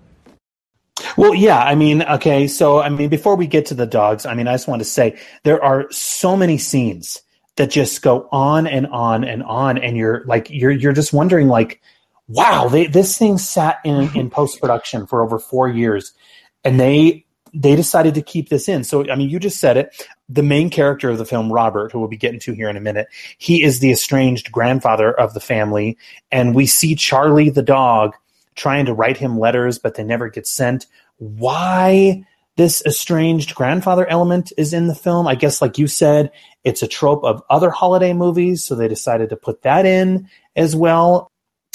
Well, 1.17 1.35
yeah, 1.35 1.59
I 1.59 1.75
mean, 1.75 2.03
okay, 2.03 2.47
so 2.47 2.81
I 2.81 2.89
mean, 2.89 3.09
before 3.09 3.37
we 3.37 3.47
get 3.47 3.67
to 3.67 3.75
the 3.75 3.87
dogs, 3.87 4.27
I 4.27 4.35
mean, 4.35 4.49
I 4.49 4.55
just 4.55 4.69
want 4.69 4.81
to 4.81 4.85
say 4.85 5.19
there 5.45 5.63
are 5.63 5.91
so 5.91 6.37
many 6.37 6.59
scenes 6.59 7.21
that 7.57 7.71
just 7.71 8.03
go 8.03 8.29
on 8.33 8.67
and 8.67 8.87
on 8.87 9.25
and 9.25 9.43
on, 9.43 9.79
and 9.79 9.97
you're 9.97 10.25
like, 10.27 10.49
you're 10.51 10.71
you're 10.71 10.93
just 10.93 11.13
wondering, 11.13 11.49
like, 11.49 11.81
wow, 12.29 12.69
they, 12.69 12.87
this 12.87 13.19
thing 13.19 13.39
sat 13.39 13.79
in 13.85 14.15
in 14.17 14.31
post 14.31 14.61
production 14.61 15.07
for 15.07 15.23
over 15.23 15.39
four 15.39 15.69
years, 15.69 16.13
and 16.65 16.79
they 16.79 17.25
they 17.55 17.77
decided 17.77 18.15
to 18.15 18.23
keep 18.23 18.49
this 18.49 18.69
in. 18.69 18.85
So 18.85 19.11
I 19.11 19.17
mean, 19.17 19.29
you 19.29 19.39
just 19.39 19.61
said 19.61 19.77
it. 19.77 20.09
The 20.29 20.43
main 20.43 20.71
character 20.71 21.11
of 21.11 21.19
the 21.19 21.27
film, 21.27 21.53
Robert, 21.53 21.93
who 21.93 21.99
we'll 21.99 22.09
be 22.09 22.17
getting 22.17 22.41
to 22.41 22.53
here 22.53 22.71
in 22.71 22.77
a 22.77 22.81
minute, 22.81 23.09
he 23.39 23.63
is 23.63 23.81
the 23.81 23.93
estranged 23.93 24.51
grandfather 24.51 25.13
of 25.13 25.35
the 25.35 25.41
family, 25.41 25.99
and 26.31 26.55
we 26.55 26.67
see 26.67 26.95
Charlie 26.95 27.51
the 27.51 27.63
dog 27.63 28.15
trying 28.55 28.87
to 28.87 28.95
write 28.95 29.17
him 29.17 29.39
letters, 29.39 29.79
but 29.79 29.95
they 29.95 30.05
never 30.05 30.29
get 30.29 30.47
sent. 30.47 30.87
Why? 31.19 32.25
This 32.57 32.83
estranged 32.85 33.55
grandfather 33.55 34.07
element 34.07 34.53
is 34.59 34.75
in 34.75 34.87
the 34.87 34.95
film. 34.95 35.27
I 35.27 35.35
guess, 35.37 35.63
like 35.63 35.79
you 35.79 35.87
said, 35.87 36.31
it's 36.65 36.83
a 36.83 36.89
trope 36.89 37.25
of 37.25 37.43
other 37.49 37.71
holiday 37.71 38.13
movies, 38.13 38.63
so 38.63 38.75
they 38.75 38.89
decided 38.89 39.31
to 39.31 39.37
put 39.37 39.63
that 39.63 39.87
in 39.87 40.29
as 40.55 40.77
well. 40.77 41.31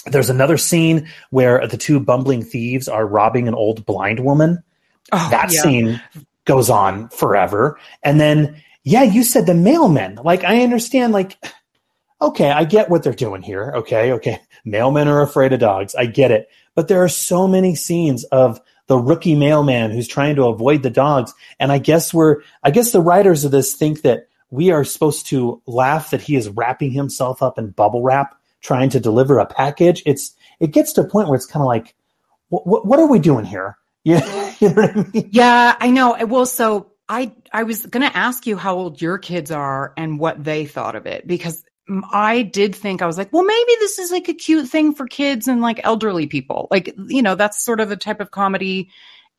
There's 0.05 0.29
another 0.29 0.57
scene 0.57 1.09
where 1.31 1.65
the 1.67 1.77
two 1.77 1.99
bumbling 1.99 2.43
thieves 2.43 2.87
are 2.87 3.07
robbing 3.07 3.47
an 3.47 3.55
old 3.55 3.85
blind 3.85 4.19
woman. 4.19 4.63
Oh, 5.12 5.28
that 5.30 5.52
yeah. 5.54 5.62
scene 5.62 6.02
goes 6.46 6.70
on 6.70 7.10
forever. 7.10 7.80
And 8.04 8.20
then, 8.20 8.62
yeah, 8.84 9.04
you 9.04 9.24
said 9.24 9.46
the 9.46 9.54
mailmen. 9.54 10.24
Like, 10.24 10.43
I 10.43 10.63
understand, 10.63 11.13
like, 11.13 11.38
okay, 12.22 12.50
I 12.50 12.63
get 12.63 12.89
what 12.89 13.04
they're 13.04 13.13
doing 13.13 13.41
here. 13.41 13.74
Okay, 13.78 14.13
okay. 14.13 14.39
Mailmen 14.65 15.08
are 15.08 15.22
afraid 15.22 15.54
of 15.54 15.60
dogs. 15.60 15.96
I 15.96 16.06
get 16.06 16.32
it. 16.32 16.50
But 16.76 16.88
there 16.88 17.04
are 17.04 17.10
so 17.10 17.48
many 17.48 17.76
scenes 17.76 18.24
of 18.26 18.60
the 18.88 18.98
rookie 18.98 19.36
mailman 19.36 19.91
who's 19.91 20.08
trying 20.08 20.36
to 20.38 20.46
avoid 20.46 20.84
the 20.84 20.89
dogs. 20.89 21.34
And 21.60 21.72
I 21.72 21.78
guess 21.78 22.13
we're, 22.13 22.41
I 22.63 22.72
guess 22.72 22.91
the 22.91 23.02
writers 23.02 23.43
of 23.43 23.52
this 23.52 23.74
think 23.74 24.02
that 24.02 24.28
we 24.50 24.72
are 24.72 24.86
supposed 24.86 25.26
to 25.28 25.62
laugh 25.65 26.12
that 26.12 26.22
he 26.22 26.36
is 26.36 26.50
wrapping 26.50 26.91
himself 26.91 27.43
up 27.43 27.58
in 27.58 27.72
bubble 27.72 28.02
wrap 28.02 28.36
trying 28.62 28.89
to 28.91 29.00
deliver 29.00 29.39
a 29.39 29.46
package. 29.46 30.02
It's, 30.06 30.34
it 30.60 30.72
gets 30.72 30.93
to 30.93 31.02
a 31.02 31.08
point 31.08 31.28
where 31.28 31.36
it's 31.36 31.46
kind 31.46 31.62
of 31.62 31.67
like, 31.67 31.96
what, 32.50 32.86
what 32.86 33.00
are 33.00 33.08
we 33.08 33.20
doing 33.20 33.46
here? 33.46 33.78
Yeah, 34.08 34.46
you 34.62 34.70
know 34.70 34.82
what 34.82 34.98
I 34.98 35.10
mean? 35.13 35.30
Yeah, 35.32 35.76
I 35.80 35.91
know. 35.91 36.17
Well, 36.26 36.46
so 36.46 36.91
I 37.10 37.34
I 37.52 37.63
was 37.63 37.86
going 37.86 38.08
to 38.08 38.17
ask 38.17 38.48
you 38.48 38.58
how 38.58 38.76
old 38.76 39.02
your 39.02 39.17
kids 39.17 39.52
are 39.52 39.93
and 39.98 40.20
what 40.20 40.43
they 40.43 40.65
thought 40.65 40.96
of 40.96 41.06
it 41.06 41.26
because 41.26 41.63
I 42.12 42.41
did 42.41 42.76
think 42.76 43.02
I 43.02 43.06
was 43.08 43.17
like, 43.17 43.32
well, 43.32 43.43
maybe 43.46 43.72
this 43.80 43.98
is 43.98 44.12
like 44.12 44.28
a 44.28 44.34
cute 44.34 44.67
thing 44.67 44.93
for 44.93 45.08
kids 45.08 45.48
and 45.48 45.62
like 45.62 45.80
elderly 45.84 46.28
people. 46.28 46.67
Like, 46.70 46.93
you 47.08 47.22
know, 47.22 47.36
that's 47.36 47.63
sort 47.63 47.80
of 47.80 47.91
a 47.91 47.96
type 47.96 48.20
of 48.20 48.30
comedy 48.30 48.89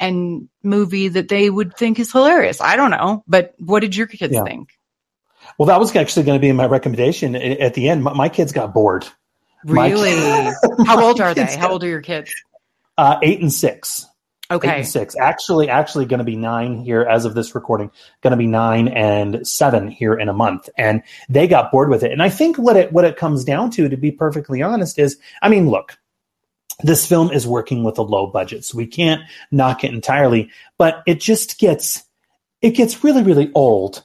and 0.00 0.48
movie 0.62 1.08
that 1.08 1.28
they 1.28 1.50
would 1.50 1.76
think 1.76 1.98
is 1.98 2.12
hilarious. 2.12 2.60
I 2.60 2.76
don't 2.76 2.90
know, 2.90 3.22
but 3.26 3.54
what 3.58 3.80
did 3.80 3.96
your 3.96 4.06
kids 4.06 4.34
Yeah. 4.34 4.44
think? 4.44 4.70
Well, 5.58 5.66
that 5.66 5.80
was 5.80 5.94
actually 5.94 6.24
going 6.24 6.38
to 6.38 6.40
be 6.40 6.52
my 6.52 6.66
recommendation 6.66 7.34
at 7.34 7.74
the 7.74 7.88
end. 7.88 8.02
My, 8.02 8.12
my 8.12 8.28
kids 8.28 8.52
got 8.52 8.72
bored. 8.72 9.06
Really? 9.64 10.14
how 10.86 11.02
old 11.02 11.20
are 11.20 11.34
they? 11.34 11.42
kids 11.42 11.56
How 11.56 11.70
old 11.70 11.84
are 11.84 11.88
your 11.88 12.00
kids? 12.00 12.32
Uh, 12.96 13.18
eight 13.22 13.40
and 13.40 13.52
six. 13.52 14.06
Okay. 14.50 14.82
six. 14.82 15.14
Actually, 15.20 15.68
actually 15.68 16.06
going 16.06 16.18
to 16.18 16.24
be 16.24 16.36
nine 16.36 16.78
here 16.78 17.02
as 17.02 17.26
of 17.26 17.34
this 17.34 17.54
recording. 17.54 17.90
Going 18.22 18.30
to 18.30 18.36
be 18.36 18.46
nine 18.46 18.88
and 18.88 19.46
seven 19.46 19.88
here 19.88 20.14
in 20.14 20.28
a 20.28 20.32
month, 20.32 20.70
and 20.78 21.02
they 21.28 21.46
got 21.46 21.70
bored 21.70 21.90
with 21.90 22.02
it. 22.02 22.12
And 22.12 22.22
I 22.22 22.30
think 22.30 22.56
what 22.56 22.76
it 22.76 22.92
what 22.92 23.04
it 23.04 23.16
comes 23.16 23.44
down 23.44 23.70
to, 23.72 23.88
to 23.88 23.96
be 23.96 24.10
perfectly 24.10 24.62
honest, 24.62 24.98
is 24.98 25.18
I 25.42 25.50
mean, 25.50 25.68
look, 25.68 25.98
this 26.82 27.06
film 27.06 27.30
is 27.30 27.46
working 27.46 27.84
with 27.84 27.98
a 27.98 28.02
low 28.02 28.26
budget, 28.26 28.64
so 28.64 28.78
we 28.78 28.86
can't 28.86 29.22
knock 29.50 29.84
it 29.84 29.92
entirely, 29.92 30.50
but 30.78 31.02
it 31.06 31.20
just 31.20 31.58
gets 31.58 32.04
it 32.62 32.70
gets 32.70 33.04
really 33.04 33.22
really 33.22 33.52
old. 33.54 34.04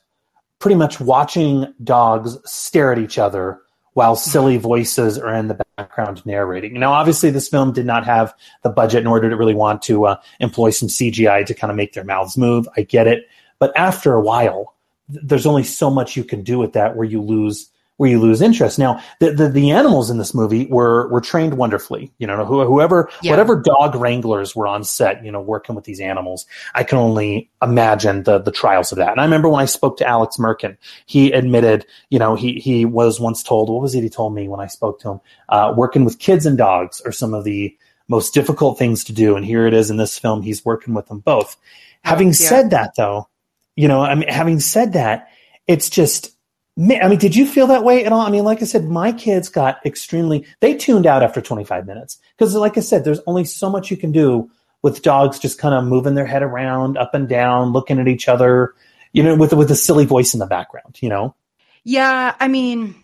Pretty 0.60 0.76
much 0.76 1.00
watching 1.00 1.74
dogs 1.84 2.38
stare 2.46 2.94
at 2.94 3.00
each 3.00 3.18
other 3.18 3.63
while 3.94 4.16
silly 4.16 4.58
voices 4.58 5.18
are 5.18 5.34
in 5.34 5.48
the 5.48 5.60
background 5.78 6.26
narrating. 6.26 6.80
Now, 6.80 6.94
obviously, 6.94 7.30
this 7.30 7.48
film 7.48 7.74
did 7.74 7.86
not 7.86 8.06
have 8.06 8.34
the 8.64 8.70
budget, 8.70 9.04
nor 9.04 9.20
did 9.20 9.32
it 9.32 9.36
really 9.36 9.54
want 9.54 9.82
to 9.84 10.06
uh, 10.06 10.22
employ 10.40 10.72
some 10.72 10.90
CGI 10.90 11.46
to 11.46 11.54
kind 11.54 11.72
of 11.72 11.78
make 11.78 11.94
their 11.94 12.04
mouths 12.04 12.38
move. 12.38 12.68
I 12.76 12.82
get 12.82 13.08
it, 13.08 13.28
but 13.60 13.76
after 13.78 14.14
a 14.14 14.22
while, 14.22 14.76
th- 15.12 15.24
there's 15.24 15.46
only 15.46 15.64
so 15.64 15.90
much 15.90 16.18
you 16.18 16.24
can 16.24 16.44
do 16.44 16.58
with 16.58 16.74
that 16.74 16.96
where 16.96 17.06
you 17.06 17.22
lose 17.22 17.70
where 17.98 18.10
you 18.10 18.20
lose 18.20 18.42
interest. 18.42 18.80
Now, 18.80 19.02
the 19.20 19.32
the, 19.32 19.50
the 19.50 19.72
animals 19.72 20.10
in 20.10 20.18
this 20.18 20.34
movie 20.34 20.66
were 20.66 21.08
were 21.10 21.22
trained 21.22 21.54
wonderfully. 21.54 22.12
You 22.18 22.26
know, 22.26 22.44
who, 22.44 22.66
whoever 22.66 23.10
Yeah. 23.22 23.32
whatever 23.32 23.56
dog 23.62 23.96
wranglers 23.96 24.56
were 24.56 24.68
on 24.68 24.84
set, 24.84 25.24
you 25.24 25.32
know, 25.32 25.40
working 25.40 25.76
with 25.76 25.86
these 25.86 26.00
animals, 26.00 26.48
I 26.74 26.84
can 26.84 26.98
only 26.98 27.52
imagine 27.62 28.24
the 28.24 28.40
the 28.40 28.52
trials 28.52 28.92
of 28.92 28.98
that. 28.98 29.12
And 29.12 29.22
I 29.22 29.24
remember 29.24 29.48
when 29.48 29.62
I 29.62 29.66
spoke 29.66 29.98
to 29.98 30.08
Alex 30.08 30.38
Merkin, 30.38 30.76
he 31.06 31.32
admitted, 31.32 31.86
you 32.10 32.18
know, 32.18 32.34
he 32.36 32.54
he 32.60 32.84
was 32.84 33.20
once 33.20 33.44
told, 33.44 33.70
what 33.70 33.82
was 33.82 33.94
it 33.94 34.02
he 34.02 34.10
told 34.10 34.34
me 34.34 34.48
when 34.48 34.60
I 34.60 34.68
spoke 34.68 35.00
to 35.02 35.12
him? 35.12 35.20
Uh, 35.48 35.74
working 35.78 36.04
with 36.04 36.18
kids 36.18 36.48
and 36.48 36.58
dogs 36.58 37.00
are 37.02 37.12
some 37.12 37.36
of 37.36 37.44
the 37.44 37.78
most 38.08 38.34
difficult 38.34 38.80
things 38.80 39.04
to 39.06 39.14
do. 39.14 39.36
And 39.36 39.46
here 39.46 39.68
it 39.68 39.74
is 39.74 39.92
in 39.92 39.98
this 39.98 40.18
film, 40.18 40.42
he's 40.42 40.66
working 40.66 40.96
with 40.96 41.08
them 41.08 41.20
both. 41.20 41.56
Having 42.04 42.30
yeah. 42.30 42.34
said 42.34 42.70
that, 42.72 42.96
though, 42.98 43.30
you 43.76 43.88
know, 43.88 44.02
I 44.02 44.16
mean, 44.16 44.28
having 44.28 44.60
said 44.60 44.94
that, 44.94 45.30
it's 45.68 45.90
just. 45.90 46.33
I 46.78 47.08
mean, 47.08 47.20
did 47.20 47.36
you 47.36 47.46
feel 47.46 47.68
that 47.68 47.84
way 47.84 48.04
at 48.04 48.12
all? 48.12 48.22
I 48.22 48.32
mean, 48.32 48.44
like 48.44 48.62
I 48.62 48.66
said, 48.66 48.86
my 48.86 49.12
kids 49.12 49.48
got 49.48 49.86
extremely. 49.86 50.46
They 50.60 50.74
tuned 50.74 51.06
out 51.06 51.22
after 51.22 51.40
25 51.40 51.86
minutes 51.86 52.18
because, 52.36 52.56
like 52.56 52.78
I 52.78 52.82
said, 52.82 53.04
there's 53.04 53.20
only 53.28 53.46
so 53.46 53.70
much 53.70 53.92
you 53.92 53.98
can 53.98 54.12
do 54.12 54.50
with 54.82 55.04
dogs 55.04 55.38
just 55.38 55.60
kind 55.60 55.76
of 55.76 55.86
moving 55.86 56.16
their 56.16 56.26
head 56.26 56.42
around, 56.42 56.98
up 56.98 57.14
and 57.14 57.30
down, 57.30 57.74
looking 57.74 58.00
at 58.00 58.08
each 58.08 58.28
other, 58.28 58.74
you 59.12 59.22
know, 59.22 59.36
with 59.36 59.54
with 59.54 59.70
a 59.70 59.76
silly 59.76 60.06
voice 60.06 60.34
in 60.34 60.40
the 60.40 60.48
background. 60.48 60.98
You 61.00 61.10
know, 61.10 61.36
Yeah, 61.84 62.36
I 62.40 62.48
mean, 62.48 62.96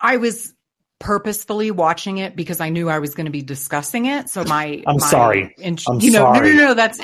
I 0.00 0.16
was 0.18 0.54
purposefully 1.00 1.72
watching 1.72 2.18
it 2.18 2.36
because 2.36 2.60
I 2.60 2.68
knew 2.68 2.88
I 2.88 3.00
was 3.00 3.14
going 3.16 3.24
to 3.24 3.32
be 3.32 3.42
discussing 3.42 4.06
it. 4.06 4.28
So 4.28 4.44
my, 4.44 4.84
I'm 4.86 4.98
my 4.98 5.06
sorry. 5.10 5.54
int- 5.58 5.82
I'm 5.88 5.98
you 5.98 6.12
know, 6.12 6.32
sorry. 6.32 6.50
no, 6.50 6.54
no, 6.54 6.64
no, 6.66 6.74
that's 6.74 7.00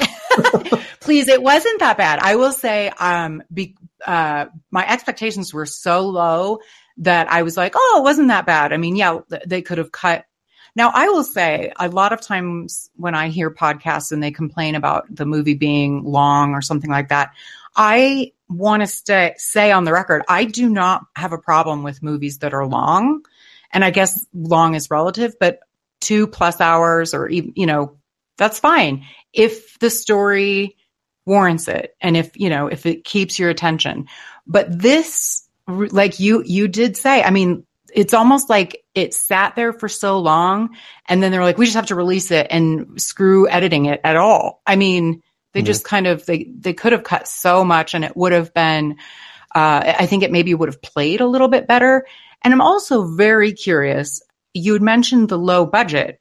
please. 1.01 1.27
It 1.29 1.43
wasn't 1.43 1.81
that 1.81 1.97
bad. 1.97 2.21
I 2.21 2.37
will 2.37 2.53
say, 2.53 2.91
um, 2.91 3.43
be, 3.53 3.75
uh, 4.07 4.47
my 4.71 4.89
expectations 4.89 5.53
were 5.53 5.67
so 5.67 6.09
low 6.09 6.61
that 6.99 7.29
I 7.31 7.43
was 7.43 7.57
like, 7.57 7.75
oh, 7.77 7.97
it 7.99 8.03
wasn't 8.03 8.29
that 8.29 8.47
bad. 8.47 8.73
I 8.73 8.77
mean, 8.77 8.97
yeah, 8.97 9.19
they 9.47 9.63
could 9.63 9.79
have 9.79 9.93
cut. 9.93 10.25
Now, 10.75 10.91
I 10.93 11.09
will 11.09 11.25
say 11.25 11.73
a 11.79 11.89
lot 11.89 12.13
of 12.13 12.21
times 12.21 12.91
when 12.97 13.15
I 13.15 13.29
hear 13.29 13.51
podcasts 13.51 14.13
and 14.13 14.23
they 14.23 14.31
complain 14.31 14.75
about 14.75 15.07
the 15.15 15.27
movie 15.27 15.55
being 15.55 16.05
long 16.05 16.53
or 16.55 16.61
something 16.61 16.91
like 16.91 17.09
that, 17.09 17.31
I 17.75 18.33
want 18.49 18.83
to 18.83 18.87
stay, 18.87 19.35
say 19.37 19.73
on 19.73 19.85
the 19.85 19.93
record, 19.93 20.23
I 20.29 20.45
do 20.45 20.69
not 20.69 21.03
have 21.15 21.33
a 21.33 21.39
problem 21.39 21.83
with 21.83 22.03
movies 22.03 22.39
that 22.39 22.55
are 22.55 22.67
long. 22.67 23.25
And 23.73 23.85
I 23.85 23.91
guess 23.91 24.25
long 24.33 24.75
is 24.75 24.91
relative, 24.91 25.35
but 25.41 25.61
two 26.01 26.27
plus 26.27 26.61
hours 26.61 27.15
or 27.15 27.29
even, 27.29 27.53
you 27.57 27.67
know, 27.67 27.97
that's 28.37 28.59
fine. 28.59 29.05
If 29.33 29.79
the 29.79 29.91
story 29.91 30.77
warrants 31.27 31.69
it 31.69 31.95
and 32.01 32.17
if, 32.17 32.31
you 32.37 32.49
know, 32.49 32.69
if 32.69 32.87
it 32.87 33.05
keeps 33.05 33.39
your 33.39 33.51
attention. 33.51 34.07
But 34.47 34.67
this, 34.81 35.47
like 35.67 36.21
you, 36.21 36.43
you 36.47 36.69
did 36.69 36.97
say, 36.97 37.23
I 37.23 37.31
mean, 37.31 37.67
it's 37.93 38.15
almost 38.15 38.49
like 38.49 38.85
it 38.95 39.13
sat 39.13 39.57
there 39.57 39.73
for 39.73 39.89
so 39.89 40.19
long 40.21 40.77
and 41.07 41.23
then 41.23 41.33
they're 41.33 41.43
like, 41.43 41.59
we 41.59 41.67
just 41.67 41.77
have 41.77 41.87
to 41.87 41.95
release 41.95 42.31
it 42.31 42.47
and 42.51 43.01
screw 43.01 43.49
editing 43.49 43.87
it 43.87 44.01
at 44.05 44.17
all. 44.17 44.63
I 44.67 44.77
mean, 44.77 45.23
they 45.53 45.63
Mhm. 45.63 45.67
just 45.67 45.85
kind 45.85 46.07
of, 46.07 46.25
they, 46.27 46.45
they 46.59 46.75
could 46.75 46.93
have 46.93 47.05
cut 47.05 47.27
so 47.27 47.65
much 47.65 47.95
and 47.95 48.05
it 48.05 48.17
would 48.17 48.33
have 48.33 48.53
been, 48.55 48.97
uh, 49.55 49.95
I 49.99 50.07
think 50.07 50.23
it 50.23 50.31
maybe 50.31 50.55
would 50.55 50.69
have 50.69 50.83
played 50.83 51.21
a 51.21 51.27
little 51.27 51.49
bit 51.49 51.67
better. 51.67 52.07
And 52.43 52.53
I'm 52.53 52.61
also 52.61 53.15
very 53.15 53.53
curious. 53.53 54.23
You 54.53 54.75
had 54.75 54.83
mentioned 54.83 55.29
the 55.29 55.39
low 55.39 55.65
budget. 55.67 56.21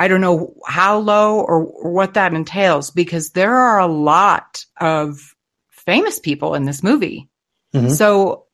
I 0.00 0.08
don't 0.08 0.22
know 0.22 0.54
how 0.66 0.98
low 0.98 1.36
or, 1.40 1.62
or 1.64 1.92
what 1.92 2.14
that 2.14 2.32
entails 2.34 2.90
because 2.90 3.30
there 3.30 3.54
are 3.54 3.78
a 3.78 3.86
lot 3.86 4.64
of 4.80 5.34
famous 5.68 6.18
people 6.18 6.54
in 6.54 6.64
this 6.64 6.82
movie. 6.82 7.28
Mhm. 7.74 7.90
So, 7.90 8.46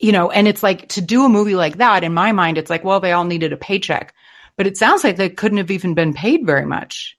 you 0.00 0.10
know, 0.12 0.30
and 0.30 0.48
it's 0.48 0.62
like 0.62 0.88
to 0.90 1.00
do 1.00 1.24
a 1.24 1.28
movie 1.28 1.54
like 1.54 1.78
that, 1.78 2.02
in 2.04 2.12
my 2.12 2.32
mind, 2.32 2.58
it's 2.58 2.68
like, 2.68 2.84
well, 2.84 3.00
they 3.00 3.12
all 3.12 3.24
needed 3.24 3.52
a 3.52 3.56
paycheck. 3.56 4.12
But 4.56 4.66
it 4.66 4.76
sounds 4.76 5.04
like 5.04 5.16
they 5.16 5.30
couldn't 5.30 5.58
have 5.58 5.70
even 5.70 5.94
been 5.94 6.12
paid 6.14 6.44
very 6.44 6.66
much 6.66 7.16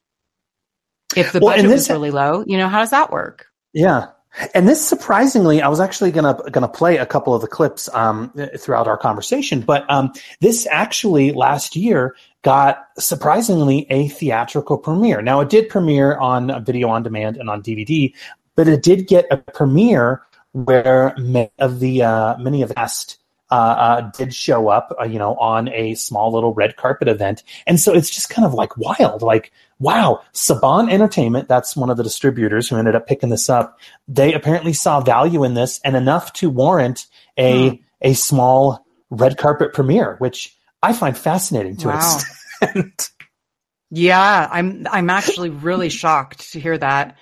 if 1.15 1.31
the 1.31 1.39
Well, 1.39 1.55
budget 1.55 1.69
this- 1.69 1.87
was 1.87 1.89
really 1.89 2.11
low. 2.11 2.43
You 2.45 2.57
know, 2.57 2.67
how 2.67 2.79
does 2.79 2.91
that 2.91 3.11
work? 3.11 3.47
Yeah. 3.73 4.07
And 4.53 4.67
this 4.67 4.85
surprisingly, 4.85 5.61
I 5.61 5.69
was 5.69 5.79
actually 5.79 6.11
gonna 6.11 6.37
gonna 6.51 6.67
play 6.67 6.97
a 6.97 7.05
couple 7.05 7.33
of 7.33 7.41
the 7.41 7.47
clips 7.47 7.87
um, 7.93 8.33
throughout 8.59 8.85
our 8.85 8.97
conversation, 8.97 9.61
but 9.61 9.89
um, 9.89 10.11
this 10.41 10.67
actually 10.69 11.31
last 11.31 11.77
year 11.77 12.15
got 12.45 12.89
surprisingly 12.99 13.87
a 13.89 14.07
theatrical 14.07 14.77
premiere. 14.77 15.19
Now 15.19 15.39
it 15.39 15.49
did 15.49 15.67
premiere 15.67 16.15
on 16.17 16.63
video 16.63 16.89
on 16.89 17.01
demand 17.01 17.37
and 17.37 17.49
on 17.49 17.63
DVD, 17.63 18.13
but 18.55 18.67
it 18.67 18.83
did 18.83 19.07
get 19.07 19.25
a 19.31 19.37
premiere 19.37 20.21
where 20.53 21.15
many 21.17 21.49
of 21.57 21.79
the 21.79 22.03
uh, 22.03 22.37
many 22.37 22.61
of 22.61 22.69
the 22.69 22.75
cast 22.75 23.17
uh, 23.49 23.55
uh, 23.55 24.01
did 24.11 24.31
show 24.31 24.67
up, 24.67 24.95
uh, 25.01 25.05
you 25.05 25.17
know, 25.17 25.35
on 25.37 25.69
a 25.69 25.95
small 25.95 26.31
little 26.31 26.53
red 26.53 26.75
carpet 26.75 27.07
event, 27.07 27.41
and 27.65 27.79
so 27.79 27.91
it's 27.95 28.11
just 28.11 28.29
kind 28.29 28.45
of 28.45 28.53
like 28.53 28.77
wild, 28.77 29.23
like 29.23 29.51
wow, 29.79 30.21
Saban 30.33 30.89
Entertainment, 30.91 31.49
that's 31.49 31.75
one 31.75 31.89
of 31.89 31.97
the 31.97 32.03
distributors 32.03 32.69
who 32.69 32.77
ended 32.77 32.95
up 32.95 33.07
picking 33.07 33.29
this 33.29 33.49
up. 33.49 33.79
They 34.07 34.33
apparently 34.33 34.71
saw 34.71 35.01
value 35.01 35.43
in 35.43 35.55
this 35.55 35.81
and 35.83 35.95
enough 35.95 36.31
to 36.33 36.51
warrant 36.51 37.07
a 37.39 37.81
a 38.01 38.13
small 38.13 38.85
red 39.09 39.37
carpet 39.37 39.73
premiere, 39.73 40.15
which 40.19 40.54
I 40.85 40.93
find 40.93 41.17
fascinating 41.17 41.77
to 41.77 41.89
an 41.89 41.95
extent. 42.61 43.09
Yeah, 43.91 44.49
I'm 44.51 44.87
I'm 44.89 45.09
actually 45.09 45.51
really 45.51 45.89
shocked 45.89 46.51
to 46.53 46.59
hear 46.59 46.77
that. 46.77 47.17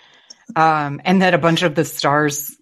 Um, 0.55 1.01
and 1.03 1.21
that 1.21 1.33
a 1.33 1.37
bunch 1.37 1.61
of 1.61 1.75
the 1.75 1.83
stars 1.85 2.55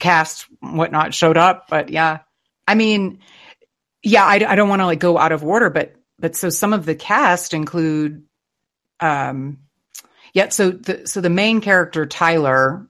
cast 0.00 0.46
whatnot 0.60 1.14
showed 1.14 1.36
up, 1.36 1.66
but 1.68 1.90
yeah. 1.90 2.20
I 2.66 2.74
mean, 2.74 3.20
yeah, 4.02 4.24
I, 4.24 4.34
I 4.34 4.54
don't 4.56 4.68
want 4.68 4.80
to 4.80 4.86
like 4.86 4.98
go 4.98 5.18
out 5.18 5.32
of 5.32 5.44
order, 5.44 5.70
but 5.70 5.94
but 6.18 6.36
so 6.36 6.48
some 6.48 6.72
of 6.72 6.86
the 6.86 6.94
cast 6.94 7.54
include 7.54 8.24
um 8.98 9.58
yeah, 10.32 10.48
so 10.48 10.70
the 10.70 11.06
so 11.06 11.20
the 11.20 11.30
main 11.30 11.60
character 11.60 12.06
Tyler 12.06 12.88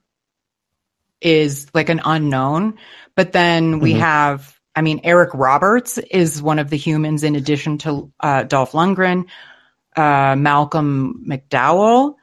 is 1.21 1.67
like 1.75 1.89
an 1.89 2.01
unknown, 2.05 2.79
but 3.17 3.33
then 3.33 3.81
we 3.81 3.95
Mhm. 3.95 3.99
have 3.99 4.58
I 4.79 4.81
mean 4.81 5.01
Eric 5.03 5.31
Roberts 5.35 5.99
is 5.99 6.41
one 6.41 6.61
of 6.61 6.71
the 6.71 6.77
humans 6.77 7.25
in 7.25 7.35
addition 7.35 7.79
to 7.79 8.13
uh 8.21 8.45
Dolph 8.45 8.73
Lundgren, 8.73 9.27
uh 9.97 10.37
Malcolm 10.37 11.25
McDowell, 11.29 12.15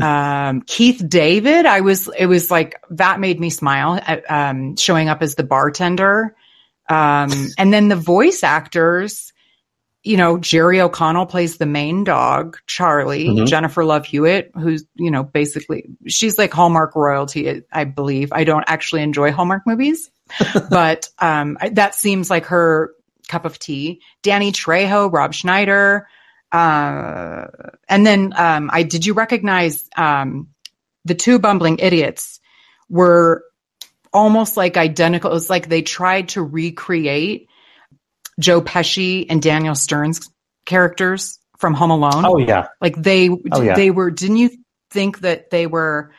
um 0.00 0.62
Keith 0.66 1.00
David, 1.08 1.66
I 1.66 1.82
was 1.82 2.08
it 2.18 2.26
was 2.26 2.50
like 2.50 2.82
that 2.90 3.20
made 3.20 3.38
me 3.38 3.48
smile 3.50 4.00
uh, 4.04 4.16
um 4.28 4.74
showing 4.76 5.08
up 5.08 5.22
as 5.22 5.36
the 5.36 5.44
bartender. 5.44 6.34
Um 6.88 7.30
and 7.56 7.72
then 7.72 7.86
the 7.86 7.96
voice 7.96 8.42
actors 8.42 9.32
you 10.02 10.16
know, 10.16 10.38
Jerry 10.38 10.80
O'Connell 10.80 11.26
plays 11.26 11.58
the 11.58 11.66
main 11.66 12.02
dog, 12.02 12.56
Charlie. 12.66 13.28
Mhm. 13.28 13.46
Jennifer 13.46 13.84
Love 13.84 14.06
Hewitt, 14.06 14.50
who's, 14.54 14.84
you 14.94 15.10
know, 15.10 15.22
basically, 15.22 15.84
she's 16.06 16.38
like 16.38 16.52
Hallmark 16.52 16.96
royalty, 16.96 17.62
I 17.70 17.84
believe. 17.84 18.32
I 18.32 18.44
don't 18.44 18.64
actually 18.66 19.02
enjoy 19.02 19.32
Hallmark 19.32 19.64
movies, 19.66 20.08
but 20.70 21.08
um, 21.18 21.58
that 21.72 21.94
seems 21.94 22.30
like 22.30 22.46
her 22.46 22.94
cup 23.28 23.44
of 23.44 23.58
tea. 23.58 24.00
Danny 24.22 24.52
Trejo, 24.52 25.12
Rob 25.12 25.34
Schneider. 25.34 26.08
Uh, 26.50 27.46
and 27.88 28.06
then 28.06 28.32
um, 28.36 28.70
I 28.72 28.82
did 28.82 29.04
you 29.04 29.12
recognize 29.12 29.88
um, 29.96 30.48
the 31.04 31.14
two 31.14 31.38
bumbling 31.38 31.78
idiots 31.78 32.40
were 32.88 33.44
almost 34.12 34.56
like 34.56 34.76
identical. 34.76 35.30
It 35.30 35.34
was 35.34 35.50
like 35.50 35.68
they 35.68 35.82
tried 35.82 36.30
to 36.30 36.42
recreate 36.42 37.48
Joe 38.40 38.62
Pesci 38.62 39.26
and 39.28 39.42
Daniel 39.42 39.74
Stern's 39.74 40.30
characters 40.64 41.38
from 41.58 41.74
Home 41.74 41.90
Alone. 41.90 42.24
Oh 42.24 42.38
yeah. 42.38 42.68
Like 42.80 42.96
they 42.96 43.28
Oh, 43.28 43.62
yeah. 43.62 43.74
they 43.74 43.90
were 43.90 44.10
didn't 44.10 44.36
you 44.36 44.50
think 44.90 45.20
that 45.20 45.50
they 45.50 45.66
were 45.66 46.12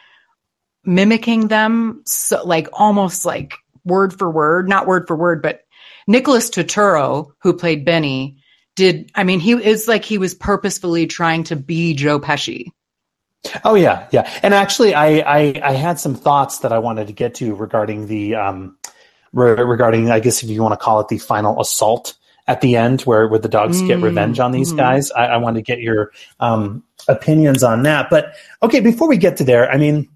mimicking 0.83 1.47
them 1.47 2.03
so 2.05 2.43
like 2.45 2.67
almost 2.73 3.25
like 3.25 3.53
word 3.89 4.17
for 4.17 4.31
word, 4.31 4.69
not 4.69 4.87
word 4.87 5.07
for 5.07 5.15
word, 5.15 5.41
but 5.41 5.61
Nicholas 6.07 6.49
Turturro, 6.49 7.31
who 7.41 7.53
played 7.53 7.85
Benny, 7.85 8.37
did 8.75 9.11
I 9.15 9.23
mean 9.25 9.39
he 9.41 9.53
it's 9.53 9.87
like 9.87 10.05
he 10.05 10.17
was 10.17 10.33
purposefully 10.33 11.07
trying 11.07 11.43
to 11.45 11.55
be 11.57 11.93
Joe 11.93 12.19
Pesci. 12.19 12.71
Oh 13.63 13.75
yeah, 13.75 14.07
yeah. 14.11 14.29
And 14.43 14.53
actually, 14.53 14.93
I, 14.93 15.19
I 15.19 15.61
I 15.63 15.71
had 15.73 15.99
some 15.99 16.15
thoughts 16.15 16.59
that 16.59 16.71
I 16.71 16.79
wanted 16.79 17.07
to 17.07 17.13
get 17.13 17.35
to 17.35 17.55
regarding 17.55 18.07
the 18.07 18.35
um 18.35 18.77
re- 19.33 19.61
regarding 19.63 20.11
I 20.11 20.19
guess 20.19 20.43
if 20.43 20.49
you 20.49 20.61
want 20.61 20.73
to 20.73 20.83
call 20.83 20.99
it 20.99 21.07
the 21.07 21.17
final 21.17 21.59
assault 21.61 22.15
at 22.47 22.61
the 22.61 22.75
end 22.75 23.01
where 23.01 23.27
where 23.27 23.39
the 23.39 23.49
dogs 23.49 23.81
get 23.81 24.01
Mm, 24.01 24.03
revenge 24.03 24.39
on 24.39 24.51
these 24.51 24.73
mhm. 24.73 24.77
guys. 24.77 25.11
I, 25.11 25.27
I 25.27 25.37
wanted 25.37 25.59
to 25.59 25.71
get 25.71 25.79
your 25.81 26.11
um 26.39 26.83
opinions 27.07 27.63
on 27.63 27.83
that. 27.83 28.09
But 28.09 28.35
okay, 28.63 28.81
before 28.81 29.07
we 29.07 29.17
get 29.17 29.37
to 29.37 29.43
there, 29.43 29.69
I 29.71 29.77
mean, 29.77 30.09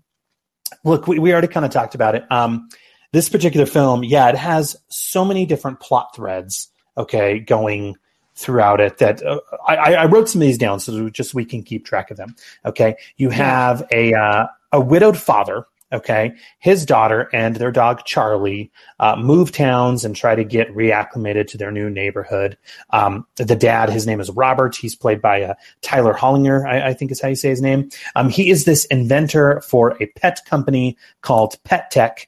look, 0.83 1.07
we, 1.07 1.19
we 1.19 1.31
already 1.31 1.47
kind 1.47 1.65
of 1.65 1.71
talked 1.71 1.95
about 1.95 2.15
it. 2.15 2.29
Um, 2.31 2.69
this 3.13 3.29
particular 3.29 3.65
film, 3.65 4.03
yeah, 4.03 4.27
it 4.27 4.35
has 4.35 4.75
so 4.89 5.23
many 5.23 5.45
different 5.45 5.79
plot 5.79 6.13
threads. 6.13 6.67
Okay, 6.97 7.39
going 7.39 7.95
throughout 8.35 8.81
it 8.81 8.97
that 8.97 9.23
uh, 9.23 9.39
I, 9.67 9.93
I 9.95 10.05
wrote 10.05 10.27
some 10.27 10.41
of 10.41 10.47
these 10.47 10.57
down 10.57 10.79
so 10.79 11.09
just 11.09 11.33
we 11.33 11.45
can 11.45 11.63
keep 11.63 11.85
track 11.85 12.11
of 12.11 12.17
them. 12.17 12.35
Okay, 12.65 12.95
you 13.17 13.29
have 13.29 13.83
a 13.91 14.13
uh, 14.13 14.47
a 14.71 14.81
widowed 14.81 15.17
father. 15.17 15.65
Okay, 15.91 16.33
his 16.57 16.87
daughter 16.87 17.29
and 17.33 17.55
their 17.55 17.71
dog 17.71 18.03
Charlie 18.03 18.71
uh, 18.99 19.15
move 19.15 19.51
towns 19.51 20.03
and 20.03 20.15
try 20.15 20.33
to 20.33 20.43
get 20.43 20.73
reacclimated 20.75 21.45
to 21.47 21.57
their 21.59 21.71
new 21.71 21.87
neighborhood. 21.87 22.57
Um, 22.89 23.27
the 23.35 23.55
dad, 23.55 23.91
his 23.91 24.07
name 24.07 24.19
is 24.19 24.31
Robert. 24.31 24.75
He's 24.75 24.95
played 24.95 25.21
by 25.21 25.43
uh, 25.43 25.53
Tyler 25.81 26.15
Hollinger, 26.15 26.67
I, 26.67 26.89
I 26.89 26.93
think 26.95 27.11
is 27.11 27.21
how 27.21 27.27
you 27.27 27.35
say 27.35 27.49
his 27.49 27.61
name. 27.61 27.91
Um, 28.15 28.29
he 28.29 28.49
is 28.49 28.65
this 28.65 28.85
inventor 28.85 29.61
for 29.61 29.95
a 30.01 30.07
pet 30.07 30.39
company 30.47 30.97
called 31.21 31.63
Pet 31.63 31.91
Tech, 31.91 32.27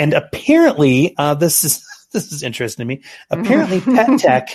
and 0.00 0.14
apparently, 0.14 1.14
uh, 1.18 1.34
this 1.34 1.62
is 1.62 1.86
this 2.12 2.32
is 2.32 2.42
interesting 2.42 2.88
to 2.88 2.88
me. 2.88 3.02
Apparently, 3.30 3.80
Pet 3.96 4.18
Tech 4.18 4.48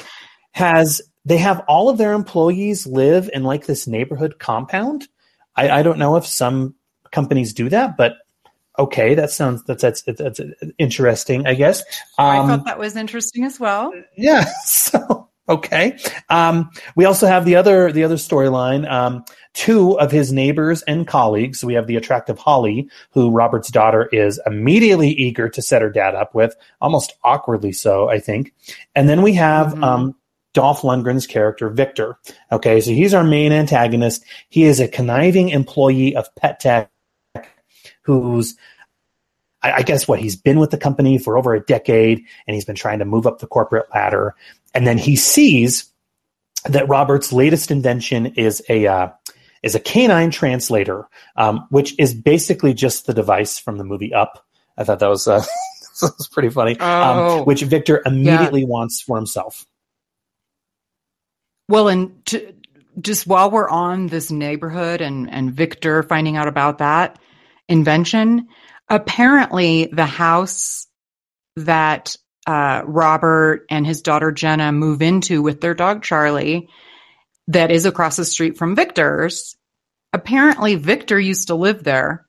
has 0.51 1.01
they 1.23 1.37
have 1.37 1.63
all 1.67 1.87
of 1.89 1.97
their 1.97 2.13
employees 2.13 2.85
live 2.87 3.29
in 3.31 3.43
like 3.43 3.65
this 3.65 3.87
neighborhood 3.87 4.39
compound. 4.39 5.07
I, 5.55 5.69
I 5.69 5.83
don't 5.83 5.99
know 5.99 6.17
if 6.17 6.25
some 6.25 6.75
companies 7.11 7.53
do 7.53 7.69
that, 7.69 7.95
but 7.95 8.17
okay, 8.77 9.15
that 9.15 9.29
sounds 9.29 9.63
that's 9.63 9.83
that's 9.83 10.01
that's, 10.01 10.41
interesting. 10.77 11.45
I 11.47 11.53
guess. 11.53 11.83
I 12.17 12.39
Um, 12.39 12.47
thought 12.47 12.65
that 12.65 12.79
was 12.79 12.95
interesting 12.95 13.45
as 13.45 13.59
well. 13.59 13.93
yeah. 14.17 14.45
So 14.65 15.29
okay. 15.47 15.97
Um, 16.29 16.69
we 16.95 17.05
also 17.05 17.27
have 17.27 17.45
the 17.45 17.55
other 17.55 17.91
the 17.91 18.03
other 18.03 18.15
storyline. 18.15 18.89
Um, 18.89 19.25
two 19.53 19.97
of 19.99 20.11
his 20.11 20.33
neighbors 20.33 20.81
and 20.83 21.07
colleagues. 21.07 21.63
We 21.63 21.73
have 21.75 21.87
the 21.87 21.95
attractive 21.95 22.37
Holly, 22.37 22.89
who 23.11 23.31
Robert's 23.31 23.69
daughter 23.69 24.09
is 24.11 24.39
immediately 24.45 25.09
eager 25.09 25.49
to 25.49 25.61
set 25.61 25.81
her 25.81 25.89
dad 25.89 26.13
up 26.13 26.35
with, 26.35 26.55
almost 26.81 27.13
awkwardly 27.23 27.71
so, 27.71 28.09
I 28.09 28.19
think. 28.19 28.53
And 28.95 29.07
then 29.07 29.21
we 29.21 29.33
have 29.33 29.81
um, 29.81 30.15
Dolph 30.53 30.81
Lundgren's 30.81 31.25
character 31.25 31.69
Victor. 31.69 32.17
Okay, 32.51 32.81
so 32.81 32.91
he's 32.91 33.13
our 33.13 33.23
main 33.23 33.53
antagonist. 33.53 34.25
He 34.49 34.63
is 34.65 34.79
a 34.79 34.87
conniving 34.87 35.49
employee 35.49 36.15
of 36.15 36.33
Pet 36.35 36.59
Tech 36.59 36.91
who's 38.05 38.55
I 39.63 39.81
guess 39.81 40.07
what 40.07 40.19
he's 40.19 40.35
been 40.35 40.59
with 40.59 40.69
the 40.69 40.77
company 40.77 41.17
for 41.17 41.39
over 41.39 41.55
a 41.55 41.59
decade 41.59 42.23
and 42.45 42.53
he's 42.53 42.65
been 42.65 42.75
trying 42.75 42.99
to 42.99 43.05
move 43.05 43.25
up 43.25 43.39
the 43.39 43.47
corporate 43.47 43.87
ladder. 43.91 44.35
And 44.75 44.85
then 44.85 44.97
he 44.97 45.15
sees 45.15 45.91
that 46.65 46.89
Robert's 46.89 47.31
latest 47.31 47.71
invention 47.71 48.27
is 48.35 48.61
a 48.69 48.85
uh, 48.85 49.09
is 49.63 49.73
a 49.73 49.79
canine 49.79 50.31
translator, 50.31 51.07
um, 51.35 51.65
which 51.69 51.97
is 51.97 52.13
basically 52.13 52.73
just 52.73 53.07
the 53.07 53.13
device 53.13 53.57
from 53.57 53.77
the 53.77 53.83
movie 53.83 54.13
Up. 54.13 54.45
I 54.77 54.83
thought 54.83 54.99
that 54.99 55.07
was 55.07 55.27
uh, 55.27 55.39
that 56.01 56.13
was 56.17 56.27
pretty 56.27 56.49
funny. 56.49 56.77
Oh. 56.79 57.39
um, 57.39 57.45
which 57.45 57.61
Victor 57.63 58.03
immediately 58.05 58.65
wants 58.65 59.01
for 59.01 59.15
himself. 59.15 59.65
Well, 61.67 61.87
and 61.87 62.23
to, 62.27 62.53
just 63.01 63.25
while 63.25 63.49
we're 63.49 63.69
on 63.69 64.07
this 64.07 64.29
neighborhood 64.29 65.01
and 65.01 65.29
and 65.31 65.53
Victor 65.53 66.03
finding 66.03 66.37
out 66.37 66.47
about 66.47 66.79
that 66.79 67.17
invention, 67.67 68.47
apparently 68.89 69.85
the 69.85 70.05
house 70.05 70.87
that 71.55 72.17
uh, 72.45 72.83
Robert 72.85 73.65
and 73.69 73.85
his 73.85 74.01
daughter 74.01 74.31
Jenna 74.31 74.71
move 74.71 75.01
into 75.01 75.41
with 75.41 75.61
their 75.61 75.73
dog 75.73 76.03
Charlie, 76.03 76.69
that 77.47 77.71
is 77.71 77.85
across 77.85 78.15
the 78.15 78.25
street 78.25 78.57
from 78.57 78.75
Victor's. 78.75 79.55
Apparently, 80.13 80.75
Victor 80.75 81.19
used 81.19 81.47
to 81.47 81.55
live 81.55 81.83
there, 81.83 82.25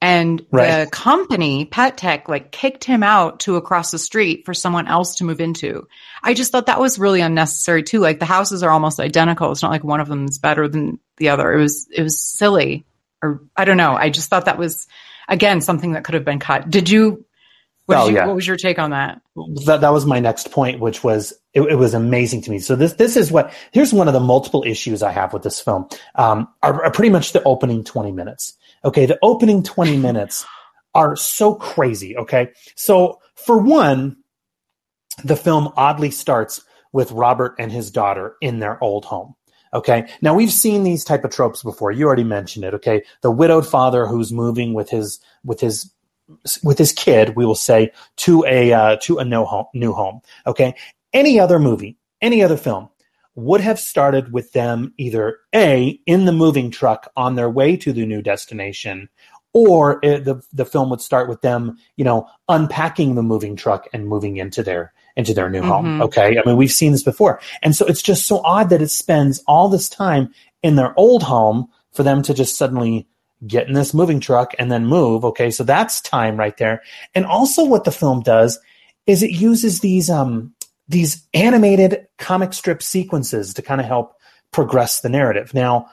and 0.00 0.44
Right. 0.50 0.84
the 0.84 0.90
company 0.90 1.64
Pet 1.66 1.96
Tech 1.98 2.28
like 2.28 2.50
kicked 2.50 2.84
him 2.84 3.02
out 3.02 3.40
to 3.40 3.56
across 3.56 3.90
the 3.90 3.98
street 3.98 4.44
for 4.46 4.54
someone 4.54 4.88
else 4.88 5.16
to 5.16 5.24
move 5.24 5.40
into. 5.40 5.86
I 6.22 6.34
just 6.34 6.50
thought 6.52 6.66
that 6.66 6.80
was 6.80 6.98
really 6.98 7.20
unnecessary 7.20 7.82
too. 7.82 8.00
Like 8.00 8.18
the 8.18 8.24
houses 8.24 8.62
are 8.62 8.70
almost 8.70 8.98
identical. 8.98 9.52
It's 9.52 9.62
not 9.62 9.70
like 9.70 9.84
one 9.84 10.00
of 10.00 10.08
them 10.08 10.24
is 10.26 10.38
better 10.38 10.68
than 10.68 10.98
the 11.18 11.28
other. 11.28 11.52
It 11.52 11.58
was 11.58 11.86
it 11.94 12.02
was 12.02 12.20
silly, 12.20 12.86
or 13.22 13.42
I 13.56 13.64
don't 13.64 13.76
know. 13.76 13.94
I 13.94 14.10
just 14.10 14.30
thought 14.30 14.46
that 14.46 14.58
was 14.58 14.86
again 15.28 15.60
something 15.60 15.92
that 15.92 16.04
could 16.04 16.14
have 16.14 16.24
been 16.24 16.40
cut. 16.40 16.70
Did 16.70 16.88
you? 16.90 17.24
What, 17.86 17.98
Oh, 17.98 18.08
you, 18.08 18.14
yeah. 18.14 18.26
what 18.26 18.36
was 18.36 18.46
your 18.46 18.56
take 18.56 18.78
on 18.78 18.90
that? 18.90 19.20
that 19.66 19.80
that 19.80 19.92
was 19.92 20.06
my 20.06 20.20
next 20.20 20.50
point, 20.52 20.80
which 20.80 21.02
was 21.02 21.32
it, 21.52 21.62
it 21.62 21.74
was 21.76 21.94
amazing 21.94 22.42
to 22.42 22.50
me. 22.50 22.58
So 22.60 22.76
this 22.76 22.92
this 22.94 23.16
is 23.16 23.32
what 23.32 23.52
here's 23.72 23.92
one 23.92 24.06
of 24.08 24.14
the 24.14 24.20
multiple 24.20 24.62
issues 24.66 25.02
I 25.02 25.10
have 25.10 25.32
with 25.32 25.42
this 25.42 25.60
film. 25.60 25.88
Um, 26.14 26.48
are, 26.62 26.84
are 26.84 26.90
pretty 26.92 27.10
much 27.10 27.32
the 27.32 27.42
opening 27.42 27.82
twenty 27.84 28.12
minutes. 28.12 28.56
Okay, 28.84 29.06
the 29.06 29.18
opening 29.22 29.62
twenty 29.62 29.96
minutes 30.08 30.46
are 30.94 31.16
so 31.16 31.54
crazy. 31.54 32.16
Okay, 32.16 32.50
so 32.76 33.20
for 33.34 33.58
one, 33.58 34.16
the 35.24 35.36
film 35.36 35.72
oddly 35.76 36.10
starts 36.10 36.62
with 36.92 37.10
Robert 37.10 37.56
and 37.58 37.72
his 37.72 37.90
daughter 37.90 38.36
in 38.40 38.58
their 38.60 38.82
old 38.82 39.04
home. 39.04 39.34
Okay. 39.74 40.06
Now 40.20 40.34
we've 40.34 40.52
seen 40.52 40.84
these 40.84 41.02
type 41.02 41.24
of 41.24 41.30
tropes 41.30 41.62
before. 41.62 41.90
You 41.90 42.06
already 42.06 42.24
mentioned 42.24 42.64
it. 42.66 42.74
Okay. 42.74 43.02
The 43.22 43.30
widowed 43.30 43.66
father 43.66 44.06
who's 44.06 44.30
moving 44.30 44.74
with 44.74 44.90
his 44.90 45.18
with 45.44 45.60
his 45.60 45.90
with 46.62 46.78
his 46.78 46.92
kid, 46.92 47.36
we 47.36 47.46
will 47.46 47.54
say, 47.54 47.92
to 48.16 48.44
a 48.46 48.72
uh, 48.72 48.96
to 49.02 49.18
a 49.18 49.24
no 49.24 49.44
home, 49.44 49.66
new 49.74 49.92
home. 49.92 50.20
Okay. 50.46 50.74
Any 51.12 51.38
other 51.38 51.58
movie, 51.58 51.98
any 52.20 52.42
other 52.42 52.56
film 52.56 52.88
would 53.34 53.60
have 53.60 53.78
started 53.78 54.32
with 54.32 54.52
them 54.52 54.92
either 54.98 55.38
a 55.54 55.98
in 56.06 56.24
the 56.24 56.32
moving 56.32 56.70
truck 56.70 57.10
on 57.16 57.34
their 57.34 57.50
way 57.50 57.76
to 57.76 57.92
the 57.92 58.06
new 58.06 58.22
destination, 58.22 59.08
or 59.52 60.00
it, 60.02 60.24
the 60.24 60.42
the 60.52 60.64
film 60.64 60.90
would 60.90 61.00
start 61.00 61.28
with 61.28 61.40
them, 61.42 61.76
you 61.96 62.04
know, 62.04 62.26
unpacking 62.48 63.14
the 63.14 63.22
moving 63.22 63.56
truck 63.56 63.88
and 63.92 64.08
moving 64.08 64.36
into 64.36 64.62
their 64.62 64.92
into 65.16 65.34
their 65.34 65.50
new 65.50 65.62
home. 65.62 65.98
Mhm. 65.98 66.02
Okay, 66.04 66.38
I 66.38 66.42
mean 66.46 66.56
we've 66.56 66.72
seen 66.72 66.92
this 66.92 67.02
before, 67.02 67.40
and 67.62 67.74
so 67.74 67.86
it's 67.86 68.02
just 68.02 68.26
so 68.26 68.40
odd 68.44 68.70
that 68.70 68.82
it 68.82 68.88
spends 68.88 69.42
all 69.46 69.68
this 69.68 69.88
time 69.88 70.32
in 70.62 70.76
their 70.76 70.98
old 70.98 71.22
home 71.22 71.68
for 71.92 72.02
them 72.02 72.22
to 72.22 72.34
just 72.34 72.56
suddenly 72.56 73.06
get 73.46 73.68
in 73.68 73.74
this 73.74 73.94
moving 73.94 74.20
truck 74.20 74.54
and 74.58 74.70
then 74.70 74.86
move. 74.86 75.24
Okay, 75.24 75.50
so 75.50 75.64
that's 75.64 76.00
time 76.00 76.36
right 76.36 76.56
there. 76.56 76.82
And 77.14 77.24
also, 77.24 77.64
what 77.64 77.84
the 77.84 77.92
film 77.92 78.20
does 78.20 78.58
is 79.06 79.22
it 79.22 79.30
uses 79.30 79.80
these 79.80 80.10
um 80.10 80.54
these 80.88 81.26
animated 81.34 82.06
comic 82.18 82.52
strip 82.52 82.82
sequences 82.82 83.54
to 83.54 83.62
kind 83.62 83.80
of 83.80 83.86
help 83.86 84.14
progress 84.50 85.00
the 85.00 85.08
narrative. 85.08 85.54
Now, 85.54 85.88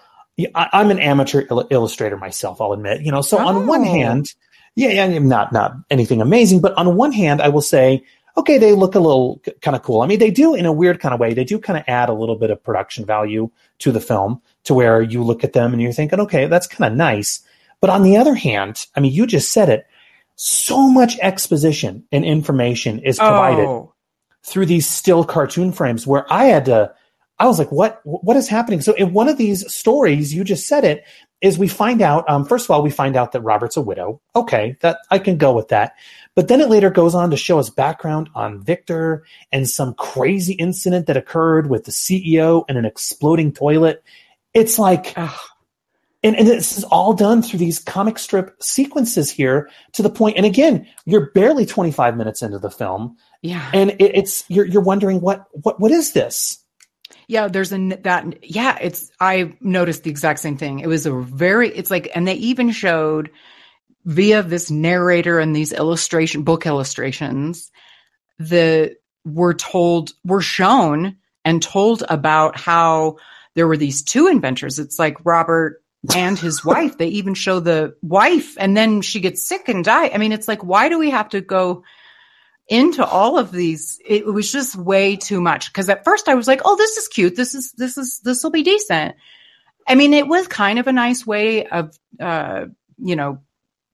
I, 0.56 0.70
I'm 0.74 0.92
an 0.92 1.00
amateur 1.00 1.46
il- 1.50 1.68
illustrator 1.70 2.18
myself. 2.18 2.62
I'll 2.62 2.74
admit, 2.74 3.02
you 3.02 3.12
know. 3.12 3.22
So 3.22 3.38
on 3.38 3.68
one 3.68 3.84
hand, 3.84 4.34
yeah, 4.76 4.90
yeah, 4.90 5.06
I'm 5.06 5.28
not 5.28 5.52
not 5.52 5.74
anything 5.90 6.22
amazing, 6.22 6.62
but 6.62 6.78
on 6.78 6.96
one 6.96 7.12
hand, 7.12 7.42
I 7.42 7.50
will 7.50 7.62
say, 7.62 8.04
okay, 8.38 8.58
they 8.58 8.74
look 8.74 8.96
a 8.96 9.00
little 9.00 9.42
kind 9.62 9.76
of 9.76 9.84
cool. 9.84 10.02
I 10.02 10.08
mean, 10.08 10.20
they 10.20 10.32
do 10.32 10.56
in 10.56 10.66
a 10.66 10.72
weird 10.72 11.00
kind 11.00 11.14
of 11.14 11.20
way. 11.20 11.34
They 11.34 11.44
do 11.44 11.60
kind 11.60 11.78
of 11.78 11.84
add 11.88 12.10
a 12.10 12.14
little 12.14 12.36
bit 12.36 12.52
of 12.52 12.64
production 12.64 13.06
value 13.06 13.50
to 13.80 13.92
the 13.92 14.00
film, 14.00 14.42
to 14.66 14.74
where 14.74 15.02
you 15.02 15.24
look 15.24 15.44
at 15.44 15.54
them 15.54 15.74
and 15.74 15.82
you're 15.82 15.94
thinking, 15.94 16.20
okay, 16.20 16.48
that's 16.48 16.68
kind 16.68 16.92
of 16.92 16.98
nice. 16.98 17.42
But 17.82 17.90
on 17.90 18.04
the 18.04 18.18
other 18.18 18.36
hand, 18.36 18.86
I 18.96 19.00
mean, 19.00 19.14
you 19.14 19.26
just 19.26 19.52
said 19.52 19.70
it. 19.70 19.88
So 20.36 20.90
much 20.90 21.18
exposition 21.20 22.06
and 22.12 22.24
information 22.26 23.00
is 23.00 23.18
provided 23.20 23.66
Oh. 23.66 23.94
through 24.44 24.66
these 24.68 24.88
still 24.88 25.24
cartoon 25.24 25.72
frames 25.72 26.08
where 26.08 26.26
I 26.32 26.46
had 26.46 26.66
to 26.66 26.94
I 27.40 27.48
was 27.48 27.58
like, 27.58 27.72
what 27.72 28.02
what 28.04 28.36
is 28.36 28.50
happening? 28.50 28.82
So 28.82 28.94
in 28.94 29.14
one 29.14 29.30
of 29.30 29.38
these 29.38 29.72
stories, 29.74 30.34
you 30.34 30.44
just 30.44 30.68
said 30.68 30.84
it, 30.84 31.06
is 31.42 31.58
we 31.58 31.70
find 31.70 32.02
out, 32.02 32.30
um, 32.30 32.44
first 32.46 32.66
of 32.66 32.72
all, 32.72 32.84
we 32.84 32.90
find 32.90 33.16
out 33.16 33.32
that 33.32 33.42
Robert's 33.42 33.78
a 33.78 33.82
widow. 33.82 34.20
Okay, 34.36 34.76
that 34.82 35.00
I 35.10 35.20
can 35.20 35.38
go 35.38 35.54
with 35.54 35.70
that. 35.70 35.94
But 36.36 36.50
then 36.50 36.60
it 36.60 36.70
later 36.70 36.90
goes 36.90 37.16
on 37.16 37.32
to 37.32 37.38
show 37.38 37.58
us 37.58 37.70
background 37.70 38.30
on 38.36 38.62
Victor 38.62 39.24
and 39.54 39.70
some 39.70 39.94
crazy 39.94 40.54
incident 40.54 41.08
that 41.08 41.16
occurred 41.16 41.70
with 41.70 41.86
the 41.86 41.92
CEO 41.92 42.66
and 42.68 42.78
an 42.78 42.86
exploding 42.86 43.54
toilet. 43.54 44.04
It's 44.54 44.80
like 44.80 45.14
and, 46.22 46.36
and 46.36 46.48
this 46.48 46.78
is 46.78 46.84
all 46.86 47.14
done 47.14 47.42
through 47.42 47.60
these 47.60 47.80
comic 47.80 48.20
strip 48.20 48.62
sequences 48.62 49.32
here 49.32 49.70
to 49.94 50.02
the 50.04 50.10
point 50.10 50.38
and 50.38 50.46
again 50.46 50.88
you're 51.06 51.32
barely 51.32 51.66
25 51.66 52.18
minutes 52.18 52.42
into 52.42 52.60
the 52.60 52.70
film 52.72 53.16
Yeah. 53.42 53.70
and 53.74 53.92
it, 53.92 54.12
it's 54.16 54.44
you're, 54.50 54.66
you're 54.66 54.82
wondering 54.82 55.22
what 55.22 55.46
what 55.54 55.80
what 55.80 55.92
is 55.92 56.12
this 56.14 56.58
Yeah, 57.28 57.48
there's 57.48 57.72
a 57.72 57.78
that 58.04 58.44
yeah, 58.44 58.78
it's 58.82 59.12
I 59.20 59.54
noticed 59.62 60.04
the 60.04 60.10
exact 60.10 60.40
same 60.40 60.58
thing. 60.58 60.80
It 60.80 60.88
was 60.88 61.06
a 61.06 61.14
very 61.14 61.70
it's 61.70 61.92
like 61.92 62.10
and 62.16 62.28
they 62.28 62.36
even 62.36 62.72
showed 62.72 63.30
via 64.06 64.42
this 64.44 64.72
narrator 64.72 65.40
and 65.40 65.56
these 65.56 65.72
illustration 65.72 66.44
book 66.44 66.66
illustrations 66.66 67.72
the 68.40 68.96
we're 69.26 69.54
told 69.54 70.12
we're 70.26 70.42
shown 70.42 71.18
and 71.46 71.62
told 71.62 72.04
about 72.10 72.58
how 72.60 73.18
there 73.60 73.68
were 73.68 73.76
these 73.76 74.04
two 74.04 74.28
inventors. 74.28 74.80
It's 74.80 74.98
like 74.98 75.18
Robert 75.26 75.84
and 76.16 76.40
his 76.40 76.64
wife. 76.74 76.98
They 76.98 77.08
even 77.08 77.34
show 77.34 77.60
the 77.60 77.94
wife 78.02 78.56
and 78.58 78.78
then 78.78 79.02
she 79.02 79.20
gets 79.20 79.44
sick 79.44 79.68
and 79.68 79.84
die. 79.84 80.08
I 80.08 80.18
mean, 80.18 80.32
it's 80.32 80.48
like 80.48 80.64
why 80.64 80.88
do 80.88 80.98
we 80.98 81.10
have 81.10 81.28
to 81.30 81.42
go 81.42 81.84
into 82.70 83.06
all 83.06 83.38
of 83.38 83.52
these 83.52 84.00
it 84.06 84.26
was 84.26 84.50
just 84.50 84.78
way 84.78 85.18
too 85.18 85.42
much 85.42 85.74
because 85.74 85.90
at 85.90 86.06
first 86.06 86.30
i 86.30 86.36
was 86.36 86.48
like 86.48 86.62
oh 86.66 86.76
this 86.76 86.98
is 86.98 87.08
cute 87.08 87.36
this 87.36 87.56
is 87.56 87.72
this 87.72 87.98
is 87.98 88.20
this 88.20 88.44
will 88.44 88.52
be 88.52 88.62
decent 88.62 89.16
i 89.88 89.96
mean 89.96 90.14
it 90.14 90.28
was 90.28 90.48
kind 90.48 90.78
of 90.78 90.86
a 90.86 90.94
nice 90.94 91.26
way 91.26 91.66
of 91.66 91.98
uh 92.20 92.66
you 93.00 93.16
know 93.16 93.42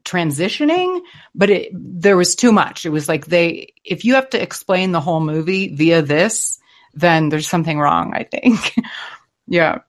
transitioning 0.04 1.00
but 1.34 1.50
it 1.50 1.72
there 1.74 2.18
was 2.18 2.36
too 2.36 2.52
much 2.52 2.86
it 2.86 2.90
was 2.90 3.08
like 3.08 3.28
they 3.28 3.74
if 3.86 4.04
you 4.04 4.16
have 4.16 4.30
to 4.30 4.42
explain 4.42 4.92
the 4.92 5.00
whole 5.00 5.22
movie 5.22 5.74
via 5.74 6.02
this 6.02 6.60
then 6.94 7.30
there's 7.30 7.48
something 7.48 7.80
wrong 7.80 8.14
i 8.14 8.24
think 8.24 8.76
yeah 9.48 9.80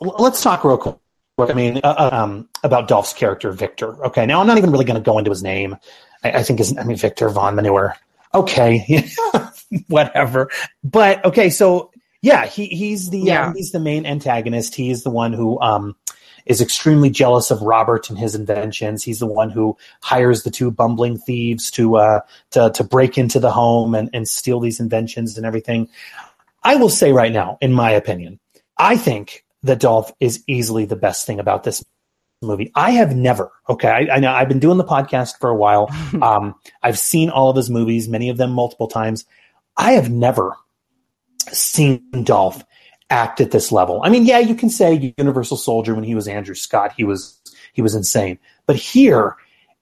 let's 0.00 0.42
talk 0.42 0.64
real 0.64 0.78
quick 0.78 0.96
i 1.38 1.52
mean 1.52 1.80
uh, 1.84 2.10
um, 2.12 2.48
about 2.62 2.88
dolph's 2.88 3.12
character 3.12 3.52
victor 3.52 4.04
okay 4.04 4.26
now 4.26 4.40
i'm 4.40 4.46
not 4.46 4.58
even 4.58 4.70
really 4.70 4.84
going 4.84 5.00
to 5.00 5.04
go 5.04 5.18
into 5.18 5.30
his 5.30 5.42
name 5.42 5.76
I, 6.22 6.32
I 6.32 6.42
think 6.42 6.58
his 6.58 6.76
i 6.78 6.84
mean 6.84 6.96
victor 6.96 7.28
von 7.28 7.54
manure 7.54 7.96
okay 8.32 9.08
whatever 9.88 10.50
but 10.82 11.24
okay 11.24 11.50
so 11.50 11.90
yeah 12.22 12.46
he, 12.46 12.66
he's 12.66 13.10
the 13.10 13.18
Yeah. 13.20 13.48
um, 13.48 13.54
he's 13.54 13.72
the 13.72 13.80
main 13.80 14.06
antagonist 14.06 14.74
he's 14.74 15.02
the 15.02 15.10
one 15.10 15.32
who 15.32 15.60
um 15.60 15.96
is 16.46 16.60
extremely 16.60 17.10
jealous 17.10 17.50
of 17.50 17.62
Robert 17.62 18.10
and 18.10 18.18
his 18.18 18.34
inventions. 18.34 19.02
He's 19.02 19.18
the 19.18 19.26
one 19.26 19.50
who 19.50 19.76
hires 20.02 20.42
the 20.42 20.50
two 20.50 20.70
bumbling 20.70 21.16
thieves 21.16 21.70
to 21.72 21.96
uh, 21.96 22.20
to 22.50 22.70
to 22.74 22.84
break 22.84 23.16
into 23.16 23.40
the 23.40 23.50
home 23.50 23.94
and, 23.94 24.10
and 24.12 24.28
steal 24.28 24.60
these 24.60 24.80
inventions 24.80 25.36
and 25.36 25.46
everything. 25.46 25.88
I 26.62 26.76
will 26.76 26.90
say 26.90 27.12
right 27.12 27.32
now, 27.32 27.58
in 27.60 27.72
my 27.72 27.90
opinion, 27.92 28.40
I 28.76 28.96
think 28.96 29.44
that 29.62 29.80
Dolph 29.80 30.12
is 30.20 30.42
easily 30.46 30.84
the 30.84 30.96
best 30.96 31.26
thing 31.26 31.40
about 31.40 31.64
this 31.64 31.84
movie. 32.42 32.70
I 32.74 32.92
have 32.92 33.16
never, 33.16 33.50
okay, 33.68 33.88
I, 33.88 34.16
I 34.16 34.18
know 34.18 34.32
I've 34.32 34.48
been 34.48 34.58
doing 34.60 34.78
the 34.78 34.84
podcast 34.84 35.38
for 35.40 35.50
a 35.50 35.56
while. 35.56 35.90
um, 36.22 36.54
I've 36.82 36.98
seen 36.98 37.30
all 37.30 37.50
of 37.50 37.56
his 37.56 37.70
movies, 37.70 38.08
many 38.08 38.28
of 38.28 38.36
them 38.36 38.50
multiple 38.50 38.88
times. 38.88 39.24
I 39.76 39.92
have 39.92 40.10
never 40.10 40.54
seen 41.52 42.02
Dolph 42.22 42.64
act 43.10 43.40
at 43.40 43.50
this 43.50 43.72
level. 43.72 44.00
I 44.02 44.08
mean, 44.08 44.24
yeah, 44.24 44.38
you 44.38 44.54
can 44.54 44.70
say 44.70 45.14
Universal 45.18 45.58
Soldier 45.58 45.94
when 45.94 46.04
he 46.04 46.14
was 46.14 46.28
Andrew 46.28 46.54
Scott, 46.54 46.92
he 46.96 47.04
was 47.04 47.40
he 47.72 47.82
was 47.82 47.94
insane. 47.94 48.38
But 48.66 48.76
here, 48.76 49.36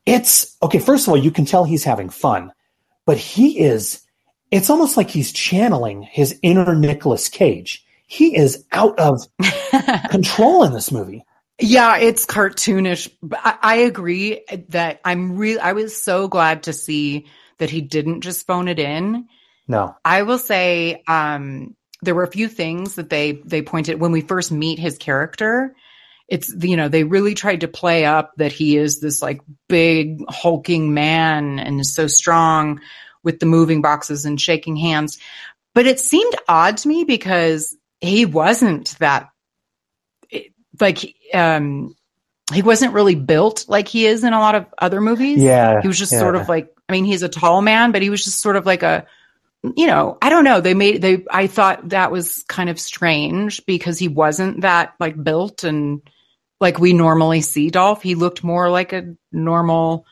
it's 0.06 0.56
okay. 0.62 0.78
First 0.78 1.06
of 1.06 1.10
all, 1.10 1.18
you 1.18 1.30
can 1.30 1.44
tell 1.44 1.64
he's 1.64 1.84
having 1.84 2.08
fun, 2.08 2.52
but 3.04 3.18
he 3.18 3.60
is. 3.60 4.00
It's 4.50 4.70
almost 4.70 4.96
like 4.96 5.08
he's 5.08 5.32
channeling 5.32 6.02
his 6.02 6.38
inner 6.42 6.74
Nicolas 6.74 7.28
Cage. 7.28 7.84
He 8.12 8.36
is 8.36 8.66
out 8.70 8.98
of 8.98 9.22
control 10.10 10.64
in 10.64 10.74
this 10.74 10.92
movie. 10.92 11.24
Yeah, 11.58 11.96
it's 11.96 12.26
cartoonish. 12.26 13.10
But 13.22 13.40
I, 13.42 13.58
I 13.62 13.74
agree 13.76 14.44
that 14.68 15.00
I'm 15.02 15.38
real. 15.38 15.58
I 15.62 15.72
was 15.72 15.96
so 15.96 16.28
glad 16.28 16.64
to 16.64 16.74
see 16.74 17.24
that 17.56 17.70
he 17.70 17.80
didn't 17.80 18.20
just 18.20 18.46
phone 18.46 18.68
it 18.68 18.78
in. 18.78 19.28
No, 19.66 19.96
I 20.04 20.24
will 20.24 20.38
say 20.38 21.02
um, 21.08 21.74
there 22.02 22.14
were 22.14 22.24
a 22.24 22.30
few 22.30 22.48
things 22.48 22.96
that 22.96 23.08
they 23.08 23.32
they 23.46 23.62
pointed 23.62 23.98
when 23.98 24.12
we 24.12 24.20
first 24.20 24.52
meet 24.52 24.78
his 24.78 24.98
character. 24.98 25.74
It's 26.28 26.52
you 26.62 26.76
know 26.76 26.90
they 26.90 27.04
really 27.04 27.32
tried 27.32 27.62
to 27.62 27.68
play 27.68 28.04
up 28.04 28.32
that 28.36 28.52
he 28.52 28.76
is 28.76 29.00
this 29.00 29.22
like 29.22 29.40
big 29.70 30.22
hulking 30.28 30.92
man 30.92 31.58
and 31.58 31.80
is 31.80 31.94
so 31.94 32.08
strong 32.08 32.82
with 33.22 33.40
the 33.40 33.46
moving 33.46 33.80
boxes 33.80 34.26
and 34.26 34.38
shaking 34.38 34.76
hands, 34.76 35.18
but 35.74 35.86
it 35.86 35.98
seemed 35.98 36.34
odd 36.46 36.76
to 36.76 36.88
me 36.88 37.04
because 37.04 37.74
he 38.02 38.26
wasn't 38.26 38.98
that 38.98 39.30
like 40.80 41.14
um 41.32 41.94
he 42.52 42.60
wasn't 42.60 42.92
really 42.92 43.14
built 43.14 43.66
like 43.68 43.88
he 43.88 44.04
is 44.04 44.24
in 44.24 44.32
a 44.32 44.38
lot 44.38 44.54
of 44.54 44.66
other 44.76 45.00
movies. 45.00 45.40
Yeah, 45.40 45.80
he 45.80 45.88
was 45.88 45.98
just 45.98 46.12
yeah. 46.12 46.18
sort 46.18 46.36
of 46.36 46.48
like 46.48 46.74
I 46.88 46.92
mean 46.92 47.04
he's 47.04 47.22
a 47.22 47.28
tall 47.28 47.62
man, 47.62 47.92
but 47.92 48.02
he 48.02 48.10
was 48.10 48.24
just 48.24 48.40
sort 48.40 48.56
of 48.56 48.66
like 48.66 48.82
a 48.82 49.06
you 49.76 49.86
know, 49.86 50.18
I 50.20 50.28
don't 50.28 50.42
know. 50.42 50.60
They 50.60 50.74
made 50.74 51.00
they 51.00 51.24
I 51.30 51.46
thought 51.46 51.90
that 51.90 52.10
was 52.10 52.44
kind 52.48 52.68
of 52.68 52.80
strange 52.80 53.64
because 53.64 53.98
he 53.98 54.08
wasn't 54.08 54.62
that 54.62 54.94
like 54.98 55.22
built 55.22 55.62
and 55.62 56.02
like 56.60 56.78
we 56.78 56.92
normally 56.92 57.40
see 57.40 57.70
Dolph. 57.70 58.02
He 58.02 58.16
looked 58.16 58.42
more 58.42 58.68
like 58.68 58.92
a 58.92 59.14
normal 59.30 60.04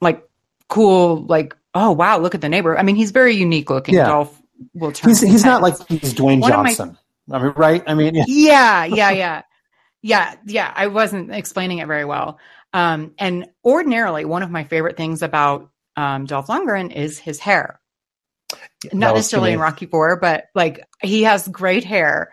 like 0.00 0.28
cool 0.68 1.24
like 1.24 1.56
oh 1.74 1.92
wow, 1.92 2.18
look 2.18 2.34
at 2.34 2.42
the 2.42 2.50
neighbor. 2.50 2.78
I 2.78 2.82
mean, 2.82 2.96
he's 2.96 3.12
very 3.12 3.34
unique 3.36 3.70
looking. 3.70 3.94
Yeah. 3.94 4.06
Dolph 4.08 4.42
will 4.74 4.92
turn 4.92 5.10
he's 5.10 5.20
he's 5.20 5.44
not 5.44 5.62
like 5.62 5.74
he's 5.88 6.14
Dwayne 6.14 6.40
One 6.40 6.50
Johnson. 6.50 6.98
I 7.30 7.42
mean, 7.42 7.52
right? 7.56 7.82
I 7.86 7.94
mean, 7.94 8.14
yeah. 8.14 8.24
yeah, 8.26 8.84
yeah, 8.84 9.10
yeah. 9.10 9.42
Yeah, 10.02 10.34
yeah. 10.44 10.72
I 10.74 10.86
wasn't 10.86 11.34
explaining 11.34 11.78
it 11.78 11.88
very 11.88 12.04
well. 12.04 12.38
Um, 12.72 13.14
and 13.18 13.48
ordinarily, 13.64 14.24
one 14.24 14.42
of 14.42 14.50
my 14.50 14.64
favorite 14.64 14.96
things 14.96 15.22
about 15.22 15.70
um, 15.96 16.26
Dolph 16.26 16.46
Lundgren 16.46 16.94
is 16.94 17.18
his 17.18 17.40
hair. 17.40 17.80
Not 18.92 19.14
necessarily 19.14 19.54
in. 19.54 19.58
Rocky 19.58 19.86
Four, 19.86 20.16
but 20.20 20.44
like 20.54 20.86
he 21.02 21.24
has 21.24 21.48
great 21.48 21.84
hair. 21.84 22.30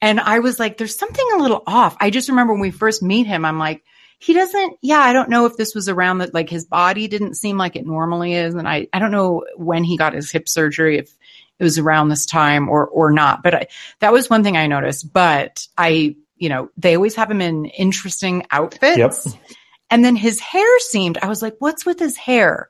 And 0.00 0.20
I 0.20 0.40
was 0.40 0.60
like, 0.60 0.76
there's 0.76 0.98
something 0.98 1.26
a 1.34 1.38
little 1.38 1.62
off. 1.66 1.96
I 1.98 2.10
just 2.10 2.28
remember 2.28 2.52
when 2.52 2.60
we 2.60 2.70
first 2.70 3.02
meet 3.02 3.26
him, 3.26 3.44
I'm 3.44 3.58
like, 3.58 3.82
he 4.18 4.34
doesn't, 4.34 4.76
yeah, 4.82 5.00
I 5.00 5.12
don't 5.12 5.30
know 5.30 5.46
if 5.46 5.56
this 5.56 5.74
was 5.74 5.88
around 5.88 6.18
that, 6.18 6.34
like 6.34 6.48
his 6.48 6.66
body 6.66 7.08
didn't 7.08 7.34
seem 7.34 7.58
like 7.58 7.76
it 7.76 7.86
normally 7.86 8.34
is. 8.34 8.54
And 8.54 8.68
I, 8.68 8.88
I 8.92 8.98
don't 8.98 9.10
know 9.10 9.44
when 9.56 9.84
he 9.84 9.96
got 9.96 10.12
his 10.12 10.30
hip 10.30 10.48
surgery, 10.48 10.98
if 10.98 11.10
it 11.58 11.64
was 11.64 11.78
around 11.78 12.08
this 12.08 12.26
time 12.26 12.68
or, 12.68 12.86
or 12.86 13.10
not. 13.10 13.42
But 13.42 13.54
I, 13.54 13.66
that 14.00 14.12
was 14.12 14.28
one 14.28 14.44
thing 14.44 14.56
I 14.56 14.66
noticed. 14.66 15.12
But 15.12 15.66
I, 15.76 16.16
you 16.36 16.48
know, 16.48 16.68
they 16.76 16.94
always 16.96 17.14
have 17.14 17.30
him 17.30 17.40
in 17.40 17.64
interesting 17.64 18.44
outfits. 18.50 19.26
Yep. 19.26 19.34
And 19.88 20.04
then 20.04 20.16
his 20.16 20.40
hair 20.40 20.78
seemed, 20.80 21.18
I 21.18 21.28
was 21.28 21.42
like, 21.42 21.56
what's 21.60 21.86
with 21.86 21.98
his 21.98 22.16
hair? 22.16 22.68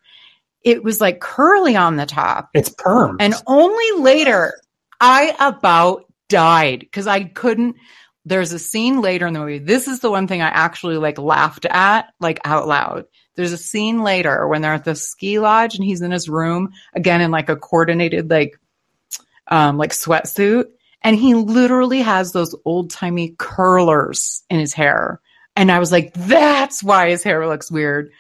It 0.62 0.84
was 0.84 1.00
like 1.00 1.20
curly 1.20 1.76
on 1.76 1.96
the 1.96 2.06
top. 2.06 2.50
It's 2.54 2.68
perm. 2.68 3.16
And 3.20 3.34
only 3.46 4.02
later, 4.02 4.60
I 5.00 5.34
about 5.38 6.04
died 6.28 6.80
because 6.80 7.06
I 7.06 7.24
couldn't. 7.24 7.76
There's 8.24 8.52
a 8.52 8.58
scene 8.58 9.00
later 9.00 9.26
in 9.26 9.34
the 9.34 9.40
movie. 9.40 9.58
This 9.58 9.86
is 9.86 10.00
the 10.00 10.10
one 10.10 10.26
thing 10.26 10.42
I 10.42 10.48
actually 10.48 10.96
like 10.96 11.18
laughed 11.18 11.64
at, 11.64 12.12
like 12.18 12.40
out 12.44 12.66
loud. 12.66 13.04
There's 13.36 13.52
a 13.52 13.58
scene 13.58 14.02
later 14.02 14.48
when 14.48 14.62
they're 14.62 14.74
at 14.74 14.84
the 14.84 14.96
ski 14.96 15.38
lodge 15.38 15.76
and 15.76 15.84
he's 15.84 16.02
in 16.02 16.10
his 16.10 16.28
room 16.28 16.72
again 16.94 17.20
in 17.20 17.30
like 17.30 17.48
a 17.48 17.56
coordinated, 17.56 18.28
like, 18.30 18.58
um, 19.48 19.78
like 19.78 19.92
sweatsuit. 19.92 20.66
and 21.02 21.16
he 21.16 21.34
literally 21.34 22.02
has 22.02 22.32
those 22.32 22.54
old 22.64 22.90
timey 22.90 23.34
curlers 23.38 24.42
in 24.50 24.58
his 24.58 24.72
hair. 24.74 25.20
And 25.54 25.70
I 25.72 25.78
was 25.78 25.90
like, 25.92 26.12
that's 26.14 26.82
why 26.82 27.10
his 27.10 27.22
hair 27.22 27.46
looks 27.46 27.70
weird. 27.70 28.10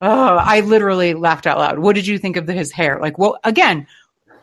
Oh, 0.00 0.36
I 0.36 0.60
literally 0.60 1.14
laughed 1.14 1.46
out 1.46 1.58
loud. 1.58 1.78
What 1.78 1.94
did 1.96 2.06
you 2.06 2.18
think 2.18 2.36
of 2.36 2.46
the, 2.46 2.52
his 2.52 2.70
hair? 2.72 2.98
Like, 3.00 3.18
well, 3.18 3.38
again, 3.44 3.86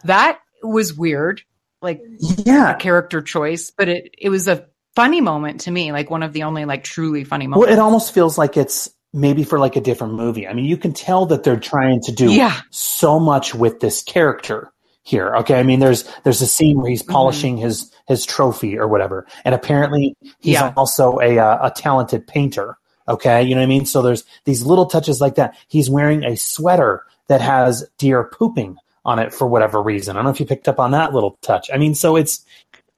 that 0.03 0.39
was 0.61 0.93
weird. 0.93 1.41
Like, 1.81 2.01
yeah, 2.19 2.73
character 2.75 3.21
choice, 3.21 3.71
but 3.71 3.87
it 3.87 4.15
it 4.17 4.29
was 4.29 4.47
a 4.47 4.65
funny 4.95 5.21
moment 5.21 5.61
to 5.61 5.71
me, 5.71 5.91
like 5.91 6.09
one 6.09 6.23
of 6.23 6.33
the 6.33 6.43
only 6.43 6.65
like 6.65 6.83
truly 6.83 7.23
funny 7.23 7.47
moments. 7.47 7.67
Well, 7.67 7.73
it 7.77 7.79
almost 7.79 8.13
feels 8.13 8.37
like 8.37 8.57
it's 8.57 8.89
maybe 9.13 9.43
for 9.43 9.59
like 9.59 9.75
a 9.75 9.81
different 9.81 10.13
movie. 10.15 10.47
I 10.47 10.53
mean, 10.53 10.65
you 10.65 10.77
can 10.77 10.93
tell 10.93 11.27
that 11.27 11.43
they're 11.43 11.59
trying 11.59 12.01
to 12.01 12.11
do 12.11 12.31
Yeah. 12.31 12.59
so 12.71 13.19
much 13.19 13.53
with 13.55 13.79
this 13.79 14.03
character 14.03 14.71
here. 15.05 15.35
Okay, 15.37 15.57
I 15.57 15.63
mean, 15.63 15.79
there's 15.79 16.03
there's 16.23 16.41
a 16.41 16.47
scene 16.47 16.77
where 16.81 16.89
he's 16.89 17.03
polishing 17.03 17.55
his 17.57 17.91
his 18.07 18.25
trophy 18.25 18.77
or 18.77 18.87
whatever, 18.87 19.25
and 19.45 19.55
apparently 19.55 20.17
he's 20.39 20.55
Yeah. 20.55 20.73
also 20.75 21.19
a 21.21 21.39
uh, 21.39 21.67
a 21.67 21.71
talented 21.71 22.27
painter. 22.27 22.77
Okay, 23.07 23.43
you 23.43 23.53
know 23.55 23.61
what 23.61 23.65
I 23.65 23.67
mean. 23.67 23.85
So 23.85 24.01
there's 24.01 24.23
these 24.45 24.63
little 24.63 24.87
touches 24.87 25.21
like 25.21 25.35
that. 25.35 25.55
He's 25.67 25.89
wearing 25.89 26.23
a 26.25 26.35
sweater 26.35 27.03
that 27.27 27.39
has 27.39 27.87
deer 27.99 28.23
pooping 28.23 28.77
on 29.05 29.19
it 29.19 29.31
for 29.33 29.45
whatever 29.47 29.81
reason. 29.81 30.15
I 30.15 30.19
don't 30.19 30.25
know 30.25 30.31
if 30.31 30.39
you 30.39 30.45
picked 30.47 30.67
up 30.67 30.79
on 30.79 30.91
that 30.91 31.13
little 31.13 31.37
touch. 31.41 31.69
I 31.71 31.77
mean, 31.77 31.93
so 31.93 32.15
it's 32.15 32.43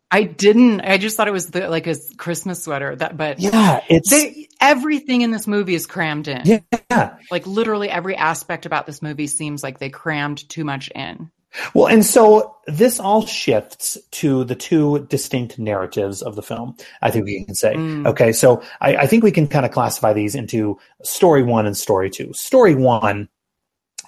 I 0.09 0.23
didn't. 0.23 0.79
I 0.79 0.97
just 0.97 1.17
thought 1.17 1.27
it 1.27 1.31
was 1.31 1.47
the, 1.49 1.67
like 1.67 1.87
a 1.87 1.95
Christmas 2.17 2.63
sweater. 2.63 2.95
That, 2.95 3.17
but 3.17 3.41
Yeah, 3.41 3.81
it's- 3.89 4.09
they, 4.09 4.47
everything 4.61 5.19
in 5.21 5.31
this 5.31 5.45
movie 5.47 5.75
is 5.75 5.85
crammed 5.85 6.29
in. 6.29 6.63
Yeah, 6.89 7.17
like 7.29 7.45
literally 7.45 7.89
every 7.89 8.15
aspect 8.15 8.65
about 8.65 8.85
this 8.85 9.01
movie 9.01 9.27
seems 9.27 9.61
like 9.61 9.79
they 9.79 9.89
crammed 9.89 10.47
too 10.47 10.63
much 10.63 10.89
in. 10.95 11.29
Well, 11.73 11.87
and 11.87 12.05
so 12.05 12.55
this 12.67 12.99
all 12.99 13.25
shifts 13.25 13.97
to 14.11 14.43
the 14.43 14.55
two 14.55 15.05
distinct 15.09 15.57
narratives 15.57 16.21
of 16.21 16.35
the 16.35 16.43
film. 16.43 16.75
I 17.01 17.11
think 17.11 17.25
we 17.25 17.45
can 17.45 17.55
say. 17.55 17.73
Mm. 17.73 18.05
Okay, 18.07 18.31
so 18.31 18.61
I, 18.81 18.97
I 18.97 19.07
think 19.07 19.23
we 19.23 19.31
can 19.31 19.47
kind 19.47 19.65
of 19.65 19.71
classify 19.71 20.13
these 20.13 20.35
into 20.35 20.77
story 21.03 21.43
one 21.43 21.65
and 21.65 21.75
story 21.75 22.09
two. 22.09 22.33
Story 22.33 22.75
one 22.75 23.29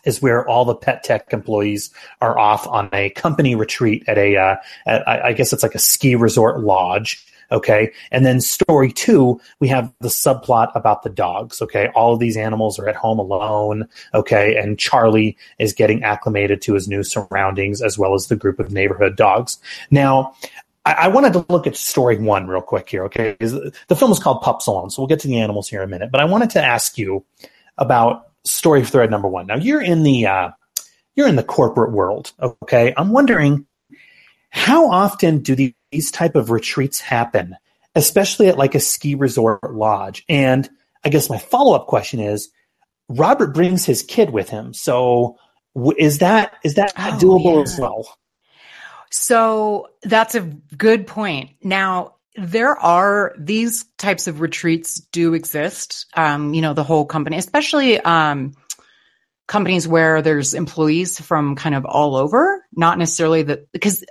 is 0.05 0.21
where 0.21 0.47
all 0.47 0.65
the 0.65 0.75
pet 0.75 1.03
tech 1.03 1.33
employees 1.33 1.91
are 2.21 2.37
off 2.37 2.67
on 2.67 2.89
a 2.93 3.09
company 3.11 3.55
retreat 3.55 4.03
at 4.07 4.17
a, 4.17 4.37
uh, 4.37 4.55
at, 4.85 5.07
I 5.07 5.29
I 5.29 5.33
guess 5.33 5.53
it's 5.53 5.63
like 5.63 5.75
a 5.75 5.79
ski 5.79 6.15
resort 6.15 6.59
lodge. 6.59 7.25
Okay. 7.51 7.91
And 8.11 8.25
then 8.25 8.41
story 8.41 8.91
two, 8.91 9.39
we 9.59 9.67
have 9.69 9.93
the 9.99 10.09
subplot 10.09 10.71
about 10.75 11.03
the 11.03 11.09
dogs. 11.09 11.61
Okay. 11.61 11.89
All 11.95 12.13
of 12.13 12.19
these 12.19 12.37
animals 12.37 12.79
are 12.79 12.87
at 12.87 12.95
home 12.95 13.19
alone. 13.19 13.87
Okay. 14.13 14.57
And 14.57 14.77
Charlie 14.77 15.37
is 15.57 15.73
getting 15.73 16.03
acclimated 16.03 16.61
to 16.63 16.73
his 16.73 16.87
new 16.87 17.03
surroundings 17.03 17.81
as 17.81 17.97
well 17.97 18.13
as 18.13 18.27
the 18.27 18.35
group 18.35 18.59
of 18.59 18.71
neighborhood 18.71 19.15
dogs. 19.15 19.57
Now, 19.89 20.35
I, 20.85 21.07
wanted 21.09 21.33
to 21.33 21.45
look 21.49 21.67
at 21.67 21.75
story 21.75 22.17
one 22.17 22.47
real 22.47 22.61
quick 22.61 22.89
here. 22.89 23.03
Okay. 23.05 23.35
The 23.39 23.95
film 23.95 24.11
is 24.11 24.19
called 24.19 24.41
Pups 24.41 24.67
Alone. 24.67 24.89
So 24.89 25.01
we'll 25.01 25.07
get 25.07 25.19
to 25.21 25.27
the 25.27 25.39
animals 25.39 25.67
here 25.67 25.81
in 25.81 25.89
a 25.89 25.91
minute, 25.91 26.09
but 26.11 26.21
I 26.21 26.25
wanted 26.25 26.51
to 26.51 26.63
ask 26.63 26.97
you 26.97 27.25
about 27.77 28.27
story 28.43 28.83
thread 28.83 29.11
number 29.11 29.27
one. 29.27 29.47
Now 29.47 29.55
you're 29.55 29.81
in 29.81 30.03
the, 30.03 30.25
uh, 30.25 30.49
you're 31.15 31.27
in 31.27 31.35
the 31.35 31.43
corporate 31.43 31.91
world. 31.91 32.31
Okay. 32.41 32.93
I'm 32.95 33.11
wondering 33.11 33.67
how 34.49 34.89
often 34.89 35.39
do 35.39 35.55
the- 35.55 35.75
these 35.91 36.11
type 36.11 36.35
of 36.35 36.51
retreats 36.51 36.99
happen, 36.99 37.55
especially 37.95 38.47
at 38.47 38.57
like 38.57 38.75
a 38.75 38.79
ski 38.79 39.15
resort 39.15 39.73
lodge? 39.73 40.23
And 40.29 40.69
I 41.03 41.09
guess 41.09 41.29
my 41.29 41.37
follow 41.37 41.75
up 41.75 41.87
question 41.87 42.19
is, 42.19 42.49
Robert 43.07 43.53
brings 43.53 43.85
his 43.85 44.03
kid 44.03 44.29
with 44.29 44.49
him, 44.49 44.73
so 44.73 45.37
is 45.97 46.19
that 46.19 46.53
is 46.63 46.75
that 46.75 46.93
doable 46.95 47.63
as 47.63 47.79
well? 47.79 48.17
So 49.11 49.87
that's 50.03 50.35
a 50.35 50.41
good 50.41 51.07
point. 51.07 51.51
Now, 51.63 52.15
there 52.35 52.77
are 52.77 53.33
these 53.37 53.85
types 53.97 54.27
of 54.27 54.39
retreats 54.39 54.99
do 55.11 55.33
exist. 55.33 56.05
Um, 56.13 56.53
you 56.53 56.61
know, 56.61 56.73
the 56.73 56.83
whole 56.83 57.05
company, 57.05 57.37
especially 57.37 57.99
um, 57.99 58.53
companies 59.47 59.87
where 59.87 60.21
there's 60.21 60.53
employees 60.53 61.19
from 61.19 61.55
kind 61.55 61.75
of 61.75 61.85
all 61.85 62.15
over, 62.15 62.65
not 62.71 62.97
necessarily 62.97 63.43
that 63.43 63.71
because 63.71 64.03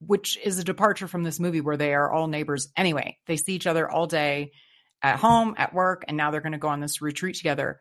which 0.00 0.38
is 0.42 0.58
a 0.58 0.64
departure 0.64 1.08
from 1.08 1.22
this 1.22 1.40
movie 1.40 1.60
where 1.60 1.76
they 1.76 1.94
are 1.94 2.10
all 2.10 2.28
neighbors 2.28 2.68
anyway. 2.76 3.18
They 3.26 3.36
see 3.36 3.54
each 3.54 3.66
other 3.66 3.90
all 3.90 4.06
day 4.06 4.52
at 5.02 5.18
home, 5.18 5.54
at 5.56 5.74
work, 5.74 6.04
and 6.08 6.16
now 6.16 6.30
they're 6.30 6.40
going 6.40 6.52
to 6.52 6.58
go 6.58 6.68
on 6.68 6.80
this 6.80 7.02
retreat 7.02 7.36
together. 7.36 7.80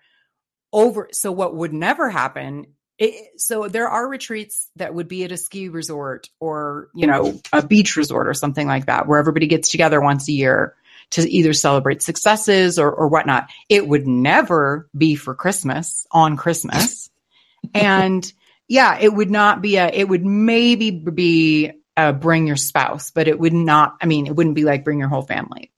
Over 0.73 1.09
so 1.11 1.31
what 1.31 1.55
would 1.55 1.73
never 1.73 2.09
happen 2.09 2.67
it, 2.99 3.39
so 3.39 3.67
there 3.67 3.87
are 3.87 4.07
retreats 4.07 4.69
that 4.75 4.93
would 4.93 5.07
be 5.07 5.23
at 5.23 5.31
a 5.31 5.37
ski 5.37 5.69
resort 5.69 6.29
or 6.39 6.89
you 6.95 7.05
know 7.05 7.39
a 7.53 7.65
beach 7.65 7.95
resort 7.95 8.27
or 8.27 8.33
something 8.33 8.67
like 8.67 8.87
that 8.87 9.07
where 9.07 9.19
everybody 9.19 9.47
gets 9.47 9.69
together 9.69 10.01
once 10.01 10.27
a 10.27 10.31
year 10.31 10.75
to 11.11 11.21
either 11.29 11.53
celebrate 11.53 12.01
successes 12.01 12.79
or, 12.79 12.91
or 12.91 13.07
whatnot 13.07 13.49
it 13.69 13.87
would 13.87 14.07
never 14.07 14.89
be 14.97 15.15
for 15.15 15.35
christmas 15.35 16.07
on 16.11 16.37
christmas 16.37 17.09
and 17.73 18.33
yeah 18.67 18.97
it 18.99 19.13
would 19.13 19.29
not 19.29 19.61
be 19.61 19.77
a 19.77 19.87
it 19.87 20.09
would 20.09 20.25
maybe 20.25 20.89
be 20.89 21.71
a 21.97 22.13
bring 22.13 22.47
your 22.47 22.55
spouse 22.55 23.11
but 23.11 23.27
it 23.27 23.39
would 23.39 23.53
not 23.53 23.95
i 24.01 24.05
mean 24.05 24.27
it 24.27 24.35
wouldn't 24.35 24.55
be 24.55 24.63
like 24.63 24.83
bring 24.83 24.99
your 24.99 25.09
whole 25.09 25.21
family 25.21 25.71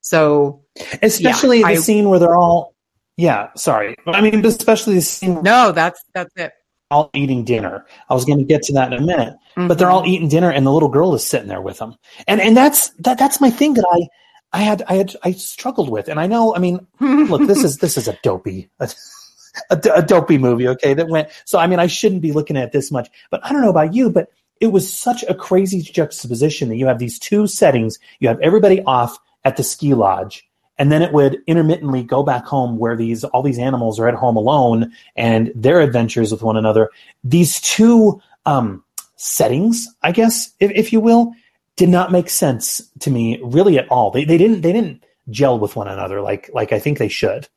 so 0.00 0.62
Especially 1.02 1.60
yeah, 1.60 1.66
the 1.66 1.72
I- 1.72 1.76
scene 1.76 2.08
where 2.08 2.20
they're 2.20 2.36
all, 2.36 2.74
yeah, 3.16 3.48
sorry, 3.56 3.96
I 4.06 4.20
mean, 4.20 4.44
especially 4.44 4.94
the 4.94 5.00
scene 5.00 5.42
no 5.42 5.72
that's 5.72 6.02
that's 6.14 6.32
it 6.36 6.52
all 6.90 7.10
eating 7.14 7.44
dinner. 7.44 7.84
I 8.08 8.14
was 8.14 8.24
going 8.24 8.38
to 8.38 8.44
get 8.44 8.62
to 8.64 8.74
that 8.74 8.92
in 8.92 9.02
a 9.02 9.04
minute, 9.04 9.34
but 9.56 9.78
they're 9.78 9.88
mm-hmm. 9.88 9.96
all 9.96 10.06
eating 10.06 10.28
dinner, 10.28 10.50
and 10.50 10.66
the 10.66 10.72
little 10.72 10.88
girl 10.88 11.14
is 11.14 11.26
sitting 11.26 11.48
there 11.48 11.60
with 11.60 11.78
them, 11.78 11.96
and 12.28 12.40
and 12.40 12.56
that's 12.56 12.90
that 13.00 13.18
that's 13.18 13.40
my 13.40 13.50
thing 13.50 13.74
that 13.74 13.86
I 13.90 14.58
I 14.58 14.62
had 14.62 14.82
I 14.86 14.94
had 14.94 15.16
I 15.22 15.32
struggled 15.32 15.90
with, 15.90 16.08
and 16.08 16.20
I 16.20 16.26
know, 16.26 16.54
I 16.54 16.58
mean, 16.58 16.86
look, 17.00 17.46
this 17.46 17.64
is 17.64 17.78
this 17.78 17.96
is 17.96 18.06
a 18.06 18.18
dopey. 18.22 18.70
A, 18.78 18.88
a, 19.70 19.80
a 19.96 20.02
dopey 20.02 20.38
movie, 20.38 20.68
okay, 20.68 20.94
that 20.94 21.08
went. 21.08 21.28
So, 21.46 21.58
I 21.58 21.66
mean, 21.66 21.80
I 21.80 21.86
shouldn't 21.86 22.22
be 22.22 22.32
looking 22.32 22.56
at 22.56 22.72
this 22.72 22.92
much, 22.92 23.08
but 23.30 23.44
I 23.44 23.52
don't 23.52 23.62
know 23.62 23.70
about 23.70 23.94
you, 23.94 24.10
but 24.10 24.28
it 24.60 24.68
was 24.68 24.92
such 24.92 25.22
a 25.24 25.34
crazy 25.34 25.82
juxtaposition 25.82 26.68
that 26.68 26.76
you 26.76 26.86
have 26.86 26.98
these 26.98 27.18
two 27.18 27.46
settings. 27.46 27.98
You 28.20 28.28
have 28.28 28.40
everybody 28.40 28.82
off 28.82 29.18
at 29.44 29.56
the 29.56 29.62
ski 29.62 29.94
lodge, 29.94 30.48
and 30.78 30.90
then 30.90 31.02
it 31.02 31.12
would 31.12 31.38
intermittently 31.46 32.02
go 32.02 32.22
back 32.22 32.44
home 32.44 32.78
where 32.78 32.96
these 32.96 33.24
all 33.24 33.42
these 33.42 33.58
animals 33.58 34.00
are 34.00 34.08
at 34.08 34.14
home 34.14 34.36
alone 34.36 34.92
and 35.14 35.52
their 35.54 35.80
adventures 35.80 36.32
with 36.32 36.42
one 36.42 36.56
another. 36.56 36.90
These 37.24 37.60
two 37.60 38.20
um, 38.44 38.84
settings, 39.16 39.88
I 40.02 40.12
guess, 40.12 40.52
if, 40.60 40.70
if 40.72 40.92
you 40.92 41.00
will, 41.00 41.32
did 41.76 41.88
not 41.88 42.12
make 42.12 42.30
sense 42.30 42.82
to 43.00 43.10
me 43.10 43.40
really 43.42 43.78
at 43.78 43.88
all. 43.88 44.10
They 44.10 44.24
they 44.24 44.38
didn't 44.38 44.62
they 44.62 44.72
didn't 44.72 45.04
gel 45.30 45.58
with 45.58 45.76
one 45.76 45.88
another 45.88 46.20
like 46.20 46.50
like 46.52 46.72
I 46.72 46.78
think 46.78 46.98
they 46.98 47.08
should. 47.08 47.48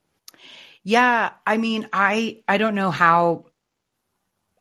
Yeah, 0.83 1.31
I 1.45 1.57
mean, 1.57 1.87
I 1.93 2.41
I 2.47 2.57
don't 2.57 2.75
know 2.75 2.91
how. 2.91 3.45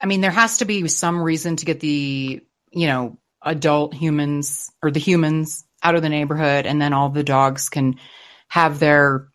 I 0.01 0.07
mean, 0.07 0.21
there 0.21 0.31
has 0.31 0.59
to 0.59 0.65
be 0.65 0.87
some 0.89 1.23
reason 1.23 1.57
to 1.57 1.67
get 1.67 1.81
the 1.81 2.41
you 2.71 2.87
know 2.87 3.19
adult 3.43 3.95
humans 3.95 4.71
or 4.83 4.91
the 4.91 5.01
humans 5.01 5.65
out 5.83 5.95
of 5.95 6.03
the 6.03 6.09
neighborhood, 6.09 6.67
and 6.67 6.81
then 6.81 6.93
all 6.93 7.09
the 7.09 7.25
dogs 7.25 7.69
can 7.69 7.97
have 8.49 8.79
their 8.79 9.29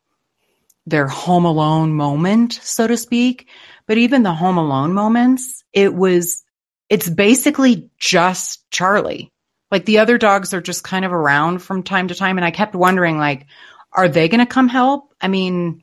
their 0.86 1.08
home 1.08 1.46
alone 1.46 1.94
moment, 1.94 2.54
so 2.54 2.88
to 2.88 2.98
speak. 2.98 3.48
But 3.88 3.98
even 3.98 4.24
the 4.24 4.34
home 4.34 4.58
alone 4.58 4.94
moments, 4.94 5.64
it 5.74 5.94
was 5.94 6.44
it's 6.90 7.10
basically 7.10 7.90
just 7.98 8.70
Charlie. 8.72 9.32
Like 9.72 9.86
the 9.86 10.00
other 10.00 10.18
dogs 10.18 10.54
are 10.54 10.62
just 10.62 10.84
kind 10.84 11.04
of 11.06 11.12
around 11.14 11.60
from 11.60 11.84
time 11.84 12.10
to 12.10 12.16
time, 12.16 12.38
and 12.38 12.46
I 12.46 12.52
kept 12.52 12.76
wondering, 12.76 13.18
like, 13.18 13.48
are 13.92 14.08
they 14.08 14.28
going 14.28 14.40
to 14.40 14.46
come 14.46 14.68
help? 14.68 15.14
I 15.20 15.28
mean, 15.28 15.83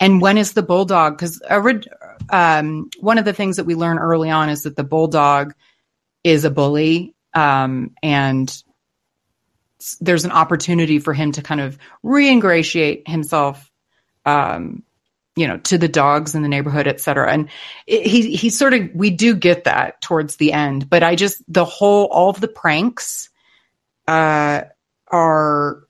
and 0.00 0.20
when 0.20 0.38
is 0.38 0.52
the 0.52 0.62
bulldog? 0.62 1.16
Because 1.16 1.40
um, 2.30 2.90
one 3.00 3.18
of 3.18 3.24
the 3.24 3.32
things 3.32 3.56
that 3.56 3.66
we 3.66 3.74
learn 3.74 3.98
early 3.98 4.30
on 4.30 4.48
is 4.48 4.62
that 4.62 4.76
the 4.76 4.84
bulldog 4.84 5.54
is 6.24 6.44
a 6.44 6.50
bully, 6.50 7.14
um, 7.34 7.92
and 8.02 8.62
there's 10.00 10.24
an 10.24 10.30
opportunity 10.30 10.98
for 10.98 11.12
him 11.12 11.32
to 11.32 11.42
kind 11.42 11.60
of 11.60 11.78
reingratiate 12.04 13.08
himself, 13.08 13.70
um, 14.24 14.82
you 15.34 15.48
know, 15.48 15.58
to 15.58 15.78
the 15.78 15.88
dogs 15.88 16.34
in 16.34 16.42
the 16.42 16.48
neighborhood, 16.48 16.86
et 16.86 17.00
cetera. 17.00 17.32
And 17.32 17.48
it, 17.86 18.06
he 18.06 18.36
he 18.36 18.50
sort 18.50 18.74
of 18.74 18.90
we 18.94 19.10
do 19.10 19.34
get 19.34 19.64
that 19.64 20.00
towards 20.00 20.36
the 20.36 20.52
end, 20.52 20.88
but 20.88 21.02
I 21.02 21.16
just 21.16 21.42
the 21.48 21.64
whole 21.64 22.06
all 22.06 22.30
of 22.30 22.40
the 22.40 22.48
pranks 22.48 23.30
uh, 24.06 24.62
are 25.08 25.84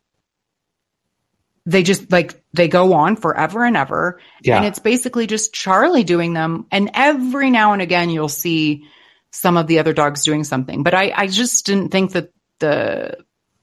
they 1.67 1.83
just 1.83 2.11
like 2.11 2.43
they 2.53 2.69
go 2.69 2.93
on 2.95 3.17
forever 3.17 3.65
and 3.65 3.77
ever 3.77 4.21
Yeah. 4.43 4.57
and 4.57 4.67
it's 4.67 4.79
basically 4.81 5.27
just 5.27 5.53
charlie 5.55 6.05
doing 6.05 6.33
them 6.33 6.67
and 6.71 6.91
every 6.95 7.51
now 7.51 7.73
and 7.73 7.83
again 7.83 8.11
you'll 8.11 8.29
see 8.29 8.85
some 9.31 9.57
of 9.57 9.67
the 9.69 9.79
other 9.79 9.93
dogs 9.93 10.25
doing 10.25 10.45
something 10.45 10.83
but 10.83 10.95
i 10.95 11.13
i 11.17 11.27
just 11.27 11.65
didn't 11.67 11.91
think 11.91 12.13
that 12.13 12.33
the 12.59 13.17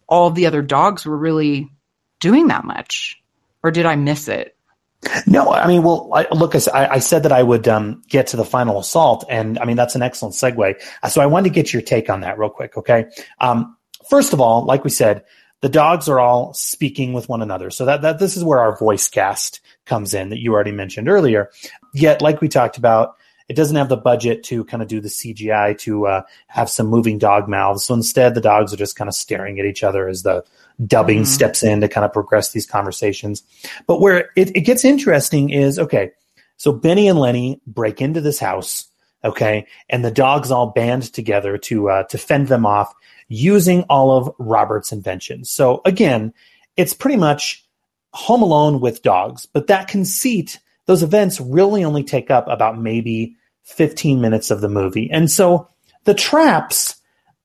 all 0.08 0.30
the 0.32 0.48
other 0.48 0.62
dogs 0.62 1.06
were 1.06 1.18
really 1.18 1.70
doing 2.20 2.48
that 2.48 2.64
much 2.64 3.22
or 3.64 3.72
did 3.72 3.86
i 3.86 3.96
miss 3.96 4.28
it 4.28 4.56
No, 5.26 5.50
I 5.54 5.66
mean, 5.66 5.82
well, 5.84 6.10
I, 6.14 6.28
look, 6.34 6.56
I, 6.56 6.88
I- 6.96 7.00
said 7.00 7.24
that 7.24 7.32
I 7.32 7.42
would 7.42 7.70
um, 7.70 8.02
get 8.10 8.28
to 8.28 8.38
the 8.38 8.44
final 8.44 8.80
assault, 8.80 9.24
and 9.30 9.58
I 9.58 9.64
mean 9.64 9.78
that's 9.78 9.96
an 9.96 10.02
excellent 10.02 10.36
segue. 10.36 10.76
So 11.10 11.22
I 11.22 11.26
wanted 11.28 11.48
to 11.48 11.54
get 11.56 11.72
your 11.72 11.82
take 11.82 12.10
on 12.10 12.20
that 12.22 12.38
real 12.38 12.50
quick, 12.50 12.76
okay? 12.76 13.06
Um, 13.40 13.78
first 14.10 14.34
of 14.34 14.42
all, 14.42 14.66
like 14.66 14.84
we 14.84 14.90
said, 14.90 15.24
the 15.62 15.70
dogs 15.70 16.08
are 16.08 16.20
all 16.20 16.54
speaking 16.54 17.14
with 17.14 17.28
one 17.30 17.42
another. 17.42 17.70
So 17.70 17.86
that, 17.86 18.02
that 18.02 18.20
this 18.20 18.38
is 18.38 18.44
where 18.44 18.60
our 18.60 18.78
voice 18.78 19.08
cast 19.08 19.60
comes 19.86 20.14
in 20.14 20.30
that 20.30 20.40
you 20.40 20.54
already 20.54 20.72
mentioned 20.72 21.10
earlier. 21.10 21.50
Yet, 21.94 22.22
like 22.22 22.42
we 22.42 22.48
talked 22.48 22.78
about, 22.78 23.16
it 23.50 23.56
doesn't 23.56 23.76
have 23.76 23.90
the 23.90 23.98
budget 23.98 24.44
to 24.44 24.64
kind 24.66 24.84
of 24.84 24.88
do 24.88 25.02
the 25.02 25.10
CGI 25.10 25.78
to 25.80 26.06
uh, 26.06 26.22
have 26.48 26.70
some 26.70 26.88
moving 26.88 27.18
dog 27.18 27.50
mouths. 27.50 27.84
So 27.84 27.96
instead, 27.96 28.36
the 28.36 28.42
dogs 28.42 28.74
are 28.74 28.78
just 28.78 28.96
kind 28.96 29.08
of 29.10 29.16
staring 29.16 29.60
at 29.60 29.66
each 29.66 29.84
other 29.84 30.08
as 30.08 30.22
the 30.24 30.44
dubbing 30.86 31.24
Mhm. 31.24 31.28
steps 31.28 31.64
in 31.64 31.82
to 31.82 31.88
kind 31.90 32.06
of 32.06 32.14
progress 32.14 32.52
these 32.52 32.68
conversations. 32.68 33.44
But 33.88 34.00
where 34.00 34.30
it, 34.36 34.56
it 34.56 34.62
gets 34.62 34.86
interesting 34.86 35.50
is 35.50 35.78
okay, 35.80 36.12
so 36.58 36.72
Benny 36.72 37.08
and 37.08 37.20
Lenny 37.20 37.60
break 37.66 38.02
into 38.02 38.22
this 38.22 38.40
house, 38.40 38.86
okay, 39.26 39.66
and 39.90 40.06
the 40.06 40.12
dogs 40.12 40.52
all 40.52 40.68
band 40.68 41.12
together 41.12 41.58
to 41.58 41.90
uh, 41.90 42.04
to 42.04 42.18
fend 42.18 42.48
them 42.50 42.66
off 42.66 42.94
using 43.30 43.84
all 43.84 44.18
of 44.18 44.34
Robert's 44.38 44.92
inventions. 44.92 45.50
So 45.50 45.82
again, 45.86 46.34
it's 46.76 46.94
pretty 46.94 47.18
much 47.18 47.66
Home 48.14 48.42
Alone 48.42 48.82
with 48.82 49.04
dogs, 49.04 49.46
but 49.46 49.68
that 49.68 49.88
conceit, 49.88 50.60
those 50.86 51.04
events 51.04 51.40
really 51.40 51.84
only 51.84 52.04
take 52.04 52.30
up 52.30 52.48
about 52.48 52.80
maybe 52.80 53.36
15 53.64 54.20
minutes 54.20 54.52
of 54.52 54.62
the 54.62 54.70
movie. 54.70 55.10
And 55.12 55.30
so 55.30 55.68
the 56.06 56.14
traps, 56.14 56.96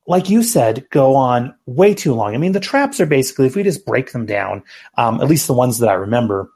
like 0.06 0.30
you 0.30 0.42
said, 0.42 0.88
go 0.90 1.14
on 1.14 1.54
way 1.66 1.94
too 1.94 2.14
long. 2.14 2.34
I 2.34 2.38
mean, 2.38 2.52
the 2.52 2.60
traps 2.60 2.98
are 3.00 3.06
basically, 3.06 3.46
if 3.46 3.56
we 3.56 3.62
just 3.62 3.86
break 3.86 4.12
them 4.12 4.26
down, 4.26 4.62
um, 4.96 5.20
at 5.20 5.28
least 5.28 5.46
the 5.46 5.52
ones 5.52 5.78
that 5.78 5.90
I 5.90 5.94
remember, 5.94 6.50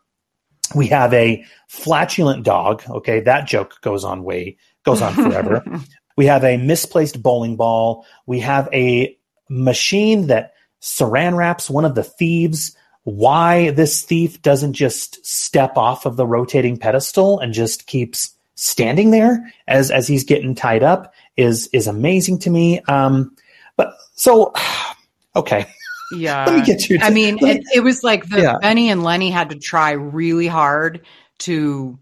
we 0.75 0.87
have 0.89 1.13
a 1.15 1.45
flatulent 1.69 2.45
dog. 2.45 2.83
Okay, 2.89 3.21
that 3.21 3.47
joke 3.47 3.79
goes 3.83 4.05
on 4.05 4.25
way 4.25 4.57
goes 4.89 5.03
on 5.03 5.15
forever. 5.15 5.63
we 6.17 6.27
have 6.27 6.45
a 6.45 6.57
misplaced 6.57 7.23
bowling 7.23 7.57
ball. 7.57 8.07
We 8.27 8.41
have 8.41 8.69
a 8.73 9.17
machine 9.49 10.29
that 10.29 10.53
saran 10.81 11.37
wraps 11.37 11.69
one 11.71 11.85
of 11.85 11.95
the 11.95 12.05
thieves. 12.05 12.77
Why 13.05 13.71
this 13.71 14.03
thief 14.03 14.43
doesn't 14.43 14.75
just 14.75 15.25
step 15.25 15.77
off 15.77 16.05
of 16.05 16.17
the 16.17 16.27
rotating 16.27 16.77
pedestal 16.77 17.39
and 17.41 17.55
just 17.55 17.87
keeps 17.87 18.35
standing 18.55 19.13
there 19.13 19.53
as 19.67 19.91
as 19.91 20.07
he's 20.09 20.25
getting 20.25 20.55
tied 20.55 20.83
up 20.83 21.15
is 21.37 21.69
is 21.73 21.87
amazing 21.87 22.39
to 22.41 22.51
me. 22.51 22.81
Um, 22.83 23.35
but 23.77 23.95
so 24.15 24.53
okay. 25.37 25.67
Yeah. 26.13 26.45
Let 26.49 26.59
me 26.59 26.65
get 26.65 26.89
you. 26.91 26.99
I 27.01 27.11
mean, 27.11 27.35
me- 27.41 27.51
it, 27.51 27.65
it 27.77 27.81
was 27.81 28.03
like 28.05 28.29
the 28.29 28.43
Yeah. 28.43 28.59
Benny 28.61 28.91
and 28.91 29.03
Lenny 29.03 29.31
had 29.31 29.51
to 29.51 29.59
try 29.59 29.93
really 29.93 30.47
hard 30.47 31.03
to 31.41 31.99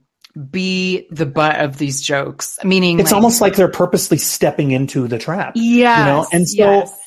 be 0.50 1.06
the 1.10 1.26
butt 1.26 1.60
of 1.60 1.78
these 1.78 2.02
jokes. 2.02 2.58
Meaning, 2.62 3.00
it's 3.00 3.12
almost 3.12 3.40
like 3.40 3.54
they're 3.56 3.68
purposely 3.68 4.18
stepping 4.18 4.70
into 4.70 5.08
the 5.08 5.18
trap. 5.18 5.52
Yeah. 5.56 5.98
you 6.00 6.04
know, 6.04 6.26
and 6.32 6.48
so 6.48 6.56
yes. 6.56 6.98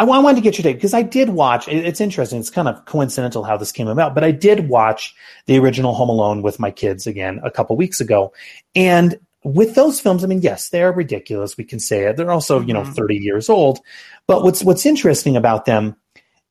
I, 0.00 0.04
I 0.04 0.18
wanted 0.18 0.36
to 0.36 0.40
get 0.42 0.56
your 0.58 0.62
take 0.62 0.76
because 0.76 0.94
I 0.94 1.02
did 1.02 1.28
watch. 1.30 1.68
it- 1.68 1.84
It's 1.84 2.00
interesting. 2.00 2.40
It's 2.40 2.50
kind 2.50 2.68
of 2.68 2.84
coincidental 2.86 3.44
how 3.44 3.56
this 3.56 3.72
came 3.72 3.88
about, 3.88 4.14
but 4.14 4.24
I 4.24 4.30
did 4.30 4.68
watch 4.68 5.14
the 5.46 5.58
original 5.58 5.94
Home 5.94 6.08
Alone 6.08 6.42
with 6.42 6.58
my 6.58 6.70
kids 6.70 7.06
again 7.06 7.40
a 7.44 7.50
couple 7.50 7.76
weeks 7.76 8.00
ago, 8.00 8.32
and 8.74 9.18
with 9.42 9.74
those 9.74 10.00
films, 10.00 10.22
I 10.22 10.26
mean, 10.26 10.42
yes, 10.42 10.68
they 10.68 10.82
are 10.82 10.92
ridiculous. 10.92 11.56
We 11.56 11.64
can 11.64 11.80
say 11.80 12.04
it. 12.04 12.16
They're 12.16 12.30
also 12.30 12.60
you 12.60 12.74
know 12.74 12.82
Mhm. 12.82 12.94
thirty 12.94 13.16
years 13.16 13.48
old, 13.48 13.80
but 14.26 14.42
what's 14.42 14.62
what's 14.64 14.84
interesting 14.86 15.36
about 15.36 15.64
them 15.64 15.96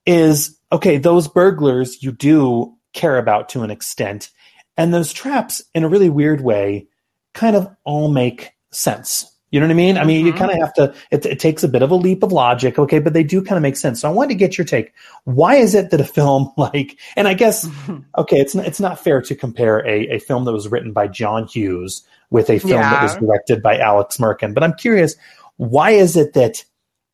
is 0.05 0.57
okay. 0.71 0.97
Those 0.97 1.27
burglars 1.27 2.01
you 2.03 2.11
do 2.11 2.73
care 2.93 3.17
about 3.17 3.49
to 3.49 3.61
an 3.63 3.69
extent, 3.71 4.29
and 4.77 4.93
those 4.93 5.13
traps 5.13 5.61
in 5.75 5.83
a 5.83 5.89
really 5.89 6.09
weird 6.09 6.41
way 6.41 6.87
kind 7.33 7.55
of 7.55 7.69
all 7.83 8.09
make 8.09 8.51
sense. 8.71 9.31
You 9.51 9.59
know 9.59 9.65
what 9.65 9.71
I 9.71 9.75
mean? 9.75 9.97
I 9.97 10.03
mean, 10.03 10.25
you 10.25 10.33
Mhm. 10.33 10.37
kind 10.37 10.51
of 10.51 10.57
have 10.57 10.73
to, 10.75 10.93
it, 11.11 11.25
it 11.25 11.39
takes 11.39 11.63
a 11.63 11.67
bit 11.67 11.81
of 11.81 11.89
a 11.91 11.95
leap 11.95 12.21
of 12.21 12.31
logic, 12.31 12.77
okay, 12.77 12.99
but 12.99 13.13
they 13.13 13.23
do 13.23 13.41
kind 13.41 13.57
of 13.57 13.63
make 13.63 13.75
sense. 13.77 14.01
So 14.01 14.09
I 14.09 14.11
wanted 14.11 14.29
to 14.29 14.35
get 14.35 14.57
your 14.57 14.65
take. 14.65 14.93
Why 15.23 15.55
is 15.55 15.73
it 15.73 15.89
that 15.89 15.99
a 16.01 16.05
film 16.05 16.51
like, 16.57 16.97
and 17.15 17.27
I 17.27 17.33
guess, 17.33 17.67
okay, 18.17 18.37
it's, 18.37 18.55
n- 18.55 18.65
it's 18.65 18.79
not 18.79 18.99
fair 18.99 19.21
to 19.21 19.35
compare 19.35 19.79
a, 19.87 20.07
a 20.15 20.19
film 20.19 20.45
that 20.45 20.53
was 20.53 20.67
written 20.67 20.93
by 20.93 21.07
John 21.07 21.47
Hughes 21.47 22.03
with 22.29 22.49
a 22.49 22.59
film 22.59 22.81
that 22.81 23.01
was 23.01 23.15
directed 23.15 23.63
by 23.63 23.79
Alex 23.79 24.17
Merkin, 24.17 24.53
but 24.53 24.63
I'm 24.63 24.73
curious, 24.73 25.15
why 25.57 25.91
is 25.91 26.15
it 26.15 26.33
that 26.33 26.63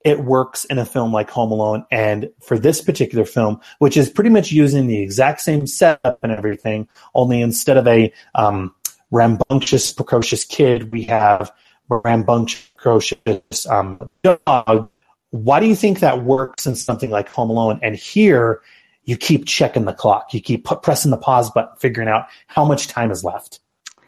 it 0.04 0.20
works 0.26 0.66
in 0.66 0.78
a 0.78 0.86
film 0.86 1.12
like 1.12 1.30
Home 1.32 1.52
Alone 1.52 1.84
and 1.90 2.30
for 2.44 2.60
this 2.60 2.80
particular 2.82 3.26
film, 3.26 3.60
which 3.80 3.98
is 3.98 4.08
pretty 4.10 4.30
much 4.30 4.52
using 4.52 4.86
the 4.88 5.00
exact 5.02 5.42
same 5.42 5.66
setup 5.66 6.20
and 6.22 6.32
everything, 6.32 6.88
only 7.16 7.42
instead 7.42 7.76
of 7.78 7.88
a 7.88 8.14
um, 8.36 8.76
rambunctious, 9.10 9.92
precocious 9.94 10.44
kid, 10.44 10.92
we 10.92 11.04
have 11.04 11.52
rambunctious, 11.90 13.68
um, 13.70 14.10
dog. 14.24 14.90
Why 15.32 15.60
do 15.60 15.68
you 15.68 15.76
think 15.76 16.00
that 16.00 16.24
works 16.24 16.66
in 16.66 16.76
something 16.76 17.10
like 17.10 17.30
Home 17.30 17.50
Alone? 17.50 17.80
And 17.84 17.96
here, 17.96 18.62
you 19.04 19.18
keep 19.18 19.46
checking 19.46 19.86
the 19.86 19.94
clock. 19.94 20.34
You 20.34 20.42
keep 20.42 20.66
pressing 20.66 21.12
the 21.12 21.18
pause 21.18 21.52
button, 21.52 21.76
figuring 21.78 22.10
out 22.10 22.28
how 22.48 22.66
much 22.66 22.88
time 22.88 23.12
is 23.12 23.24
left. 23.24 23.60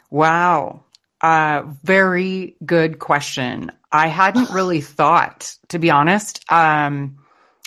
Wow. 0.10 0.84
Uh, 1.22 1.64
very 1.84 2.56
good 2.66 3.00
question. 3.00 3.72
I 3.92 4.08
hadn't 4.08 4.52
really 4.52 4.82
thought, 4.82 5.56
to 5.70 5.80
be 5.80 5.90
honest, 5.90 6.44
um, 6.52 7.18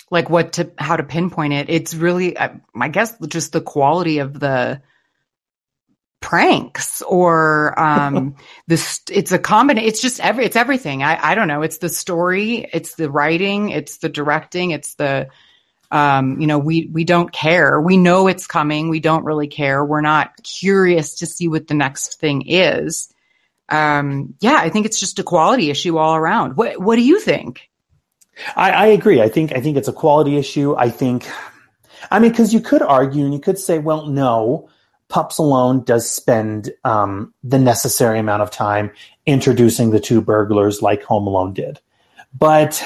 like 0.09 0.29
what 0.29 0.53
to, 0.53 0.71
how 0.77 0.95
to 0.97 1.03
pinpoint 1.03 1.53
it. 1.53 1.69
It's 1.69 1.93
really, 1.93 2.35
uh, 2.37 2.49
I 2.75 2.87
guess, 2.87 3.17
just 3.27 3.51
the 3.51 3.61
quality 3.61 4.19
of 4.19 4.39
the 4.39 4.81
pranks 6.21 7.01
or, 7.01 7.77
um, 7.79 8.35
this, 8.67 9.01
it's 9.11 9.31
a 9.31 9.39
combination. 9.39 9.89
It's 9.89 10.01
just 10.01 10.19
every, 10.19 10.45
it's 10.45 10.55
everything. 10.55 11.03
I, 11.03 11.31
I 11.31 11.35
don't 11.35 11.47
know. 11.47 11.61
It's 11.61 11.79
the 11.79 11.89
story. 11.89 12.69
It's 12.71 12.95
the 12.95 13.11
writing. 13.11 13.69
It's 13.69 13.97
the 13.97 14.09
directing. 14.09 14.71
It's 14.71 14.95
the, 14.95 15.27
um, 15.91 16.39
you 16.39 16.47
know, 16.47 16.59
we, 16.59 16.89
we 16.91 17.03
don't 17.03 17.31
care. 17.31 17.81
We 17.81 17.97
know 17.97 18.27
it's 18.27 18.47
coming. 18.47 18.87
We 18.87 19.01
don't 19.01 19.25
really 19.25 19.47
care. 19.47 19.83
We're 19.83 20.01
not 20.01 20.31
curious 20.43 21.15
to 21.15 21.25
see 21.25 21.49
what 21.49 21.67
the 21.67 21.73
next 21.73 22.19
thing 22.19 22.43
is. 22.47 23.13
Um, 23.67 24.35
yeah, 24.39 24.57
I 24.57 24.69
think 24.69 24.85
it's 24.85 24.99
just 24.99 25.19
a 25.19 25.23
quality 25.23 25.69
issue 25.69 25.97
all 25.97 26.15
around. 26.15 26.55
What, 26.55 26.79
what 26.79 26.95
do 26.95 27.01
you 27.01 27.19
think? 27.19 27.69
I, 28.55 28.71
I 28.71 28.85
agree. 28.87 29.21
I 29.21 29.29
think 29.29 29.53
I 29.53 29.61
think 29.61 29.77
it's 29.77 29.87
a 29.87 29.93
quality 29.93 30.37
issue. 30.37 30.75
I 30.77 30.89
think, 30.89 31.27
I 32.09 32.19
mean, 32.19 32.31
because 32.31 32.53
you 32.53 32.59
could 32.59 32.81
argue 32.81 33.25
and 33.25 33.33
you 33.33 33.39
could 33.39 33.59
say, 33.59 33.79
well, 33.79 34.07
no, 34.07 34.69
Pups 35.11 35.37
Alone 35.37 35.83
does 35.83 36.09
spend 36.09 36.71
um, 36.85 37.33
the 37.43 37.59
necessary 37.59 38.17
amount 38.17 38.41
of 38.41 38.49
time 38.49 38.91
introducing 39.25 39.91
the 39.91 39.99
two 39.99 40.21
burglars 40.21 40.81
like 40.81 41.03
Home 41.03 41.27
Alone 41.27 41.53
did, 41.53 41.79
but 42.33 42.81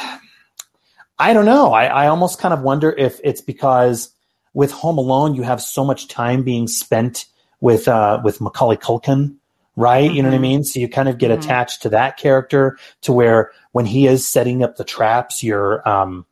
I 1.19 1.33
don't 1.33 1.45
know. 1.45 1.71
I, 1.71 1.85
I 1.85 2.07
almost 2.07 2.39
kind 2.39 2.53
of 2.53 2.61
wonder 2.61 2.91
if 2.91 3.19
it's 3.23 3.41
because 3.41 4.09
with 4.53 4.71
Home 4.71 4.97
Alone 4.97 5.35
you 5.35 5.43
have 5.43 5.61
so 5.61 5.85
much 5.85 6.07
time 6.07 6.43
being 6.43 6.67
spent 6.67 7.25
with 7.61 7.87
uh, 7.87 8.19
with 8.23 8.41
Macaulay 8.41 8.77
Culkin, 8.77 9.35
right? 9.75 10.11
You 10.11 10.23
know 10.23 10.29
what 10.29 10.35
I 10.35 10.39
Mhm. 10.39 10.41
mean? 10.41 10.63
So 10.63 10.79
you 10.79 10.89
kind 10.89 11.07
of 11.07 11.17
get 11.19 11.31
Mhm. 11.31 11.35
attached 11.35 11.83
to 11.83 11.89
that 11.89 12.17
character 12.17 12.77
to 13.01 13.13
where 13.13 13.51
when 13.71 13.85
he 13.85 14.07
is 14.07 14.27
setting 14.27 14.63
up 14.63 14.77
the 14.77 14.83
traps, 14.83 15.43
you're 15.43 15.87
um, 15.87 16.25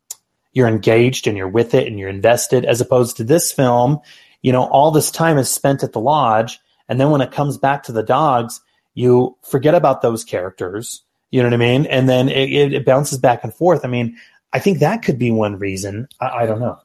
you're 0.54 0.68
engaged 0.68 1.28
and 1.28 1.38
you're 1.38 1.48
with 1.48 1.74
it 1.74 1.88
and 1.88 1.98
you're 2.00 2.10
invested, 2.10 2.66
as 2.66 2.82
opposed 2.82 3.16
to 3.18 3.24
this 3.24 3.52
film. 3.52 4.00
You 4.44 4.52
know, 4.52 4.66
all 4.66 4.92
this 4.92 5.10
time 5.10 5.40
is 5.40 5.50
spent 5.50 5.82
at 5.82 5.94
the 5.94 6.00
lodge, 6.00 6.60
and 6.88 7.00
then 7.00 7.10
when 7.10 7.22
it 7.22 7.32
comes 7.32 7.58
back 7.58 7.84
to 7.84 7.92
the 7.92 8.04
dogs, 8.04 8.62
you 8.94 9.38
forget 9.42 9.74
about 9.74 10.02
those 10.02 10.24
characters. 10.24 11.04
You 11.32 11.42
know 11.42 11.48
what 11.48 11.56
I 11.56 11.58
mean? 11.58 11.88
And 11.88 12.08
then 12.08 12.30
it, 12.30 12.74
it, 12.74 12.86
bounces 12.86 13.18
back 13.18 13.44
and 13.44 13.52
forth. 13.52 13.84
I 13.84 13.88
mean, 13.88 14.18
I 14.52 14.60
think 14.60 14.80
that 14.80 15.02
could 15.02 15.18
be 15.18 15.32
one 15.32 15.58
reason. 15.58 16.08
I, 16.20 16.28
I 16.28 16.46
don't 16.46 16.60
know. 16.60 16.78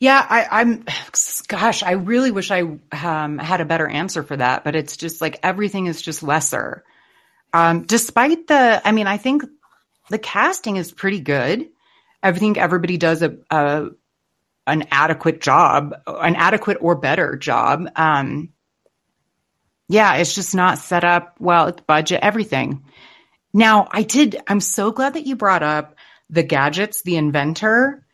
Yeah, 0.00 0.24
I, 0.26 0.62
I'm, 0.62 0.84
gosh, 1.48 1.82
I 1.82 1.92
really 1.92 2.30
wish 2.30 2.50
I 2.50 2.60
um, 2.92 3.38
had 3.38 3.60
a 3.60 3.66
better 3.66 3.86
answer 3.86 4.22
for 4.22 4.36
that, 4.36 4.64
but 4.64 4.76
it's 4.76 4.96
just 4.96 5.20
like 5.20 5.40
everything 5.42 5.86
is 5.86 6.00
just 6.00 6.22
lesser. 6.22 6.84
Um, 7.52 7.82
despite 7.82 8.46
the, 8.46 8.80
I 8.82 8.92
mean, 8.92 9.08
I 9.08 9.16
think 9.16 9.42
the 10.08 10.18
casting 10.18 10.76
is 10.76 10.92
pretty 10.92 11.20
good. 11.20 11.68
I 12.22 12.32
think 12.32 12.58
everybody 12.58 12.96
does 12.96 13.22
a, 13.22 13.36
a 13.50 13.88
an 14.68 14.86
adequate 14.90 15.40
job, 15.40 15.94
an 16.06 16.36
adequate 16.36 16.78
or 16.80 16.94
better 16.94 17.36
job. 17.36 17.88
Um, 17.96 18.50
yeah, 19.88 20.16
it's 20.16 20.34
just 20.34 20.54
not 20.54 20.78
set 20.78 21.04
up 21.04 21.36
well. 21.40 21.72
Budget, 21.86 22.20
everything. 22.22 22.84
Now, 23.52 23.88
I 23.90 24.02
did. 24.02 24.36
I'm 24.46 24.60
so 24.60 24.92
glad 24.92 25.14
that 25.14 25.26
you 25.26 25.34
brought 25.34 25.62
up 25.62 25.96
the 26.28 26.42
gadgets, 26.42 27.02
the 27.02 27.16
inventor 27.16 28.04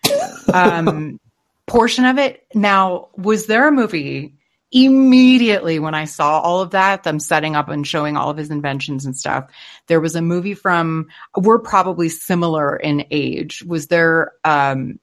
um, 0.52 1.18
portion 1.66 2.04
of 2.04 2.18
it. 2.18 2.46
Now, 2.54 3.08
was 3.16 3.46
there 3.46 3.66
a 3.66 3.72
movie 3.72 4.36
immediately 4.70 5.78
when 5.78 5.94
I 5.94 6.04
saw 6.04 6.40
all 6.40 6.60
of 6.60 6.70
that, 6.70 7.02
them 7.02 7.18
setting 7.18 7.56
up 7.56 7.68
and 7.68 7.86
showing 7.86 8.16
all 8.16 8.30
of 8.30 8.36
his 8.36 8.50
inventions 8.50 9.04
and 9.04 9.16
stuff? 9.16 9.50
There 9.88 10.00
was 10.00 10.14
a 10.14 10.22
movie 10.22 10.54
from. 10.54 11.08
We're 11.36 11.58
probably 11.58 12.08
similar 12.08 12.76
in 12.76 13.06
age. 13.10 13.64
Was 13.64 13.88
there 13.88 14.32
um, 14.44 15.00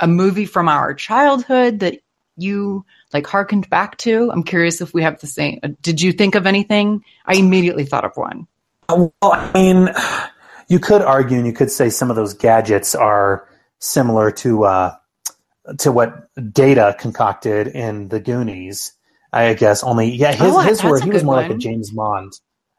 a 0.00 0.06
movie 0.06 0.46
from 0.46 0.68
our 0.68 0.94
childhood 0.94 1.80
that 1.80 2.00
you 2.36 2.84
like 3.12 3.26
harkened 3.26 3.68
back 3.70 3.98
to? 3.98 4.30
I'm 4.32 4.42
curious 4.42 4.80
if 4.80 4.94
we 4.94 5.02
have 5.02 5.20
the 5.20 5.26
same. 5.26 5.60
Did 5.82 6.00
you 6.00 6.12
think 6.12 6.34
of 6.34 6.46
anything? 6.46 7.04
I 7.26 7.34
immediately 7.34 7.84
thought 7.84 8.04
of 8.04 8.16
one. 8.16 8.46
Well, 8.88 9.12
I 9.22 9.50
mean, 9.54 9.90
you 10.68 10.78
could 10.78 11.02
argue 11.02 11.38
and 11.38 11.46
you 11.46 11.52
could 11.52 11.70
say 11.70 11.90
some 11.90 12.10
of 12.10 12.16
those 12.16 12.34
gadgets 12.34 12.94
are 12.94 13.48
similar 13.78 14.30
to 14.30 14.64
uh, 14.64 14.94
to 15.78 15.92
what 15.92 16.28
Data 16.52 16.96
concocted 16.98 17.68
in 17.68 18.08
the 18.08 18.20
Goonies. 18.20 18.92
I 19.32 19.54
guess 19.54 19.82
only 19.82 20.10
yeah, 20.10 20.32
his 20.32 20.54
Oh, 20.54 20.58
his 20.60 20.82
were 20.82 21.00
he 21.00 21.10
was 21.10 21.24
more 21.24 21.36
like 21.36 21.50
a. 21.50 21.56
James 21.56 21.90
Bond. 21.90 22.32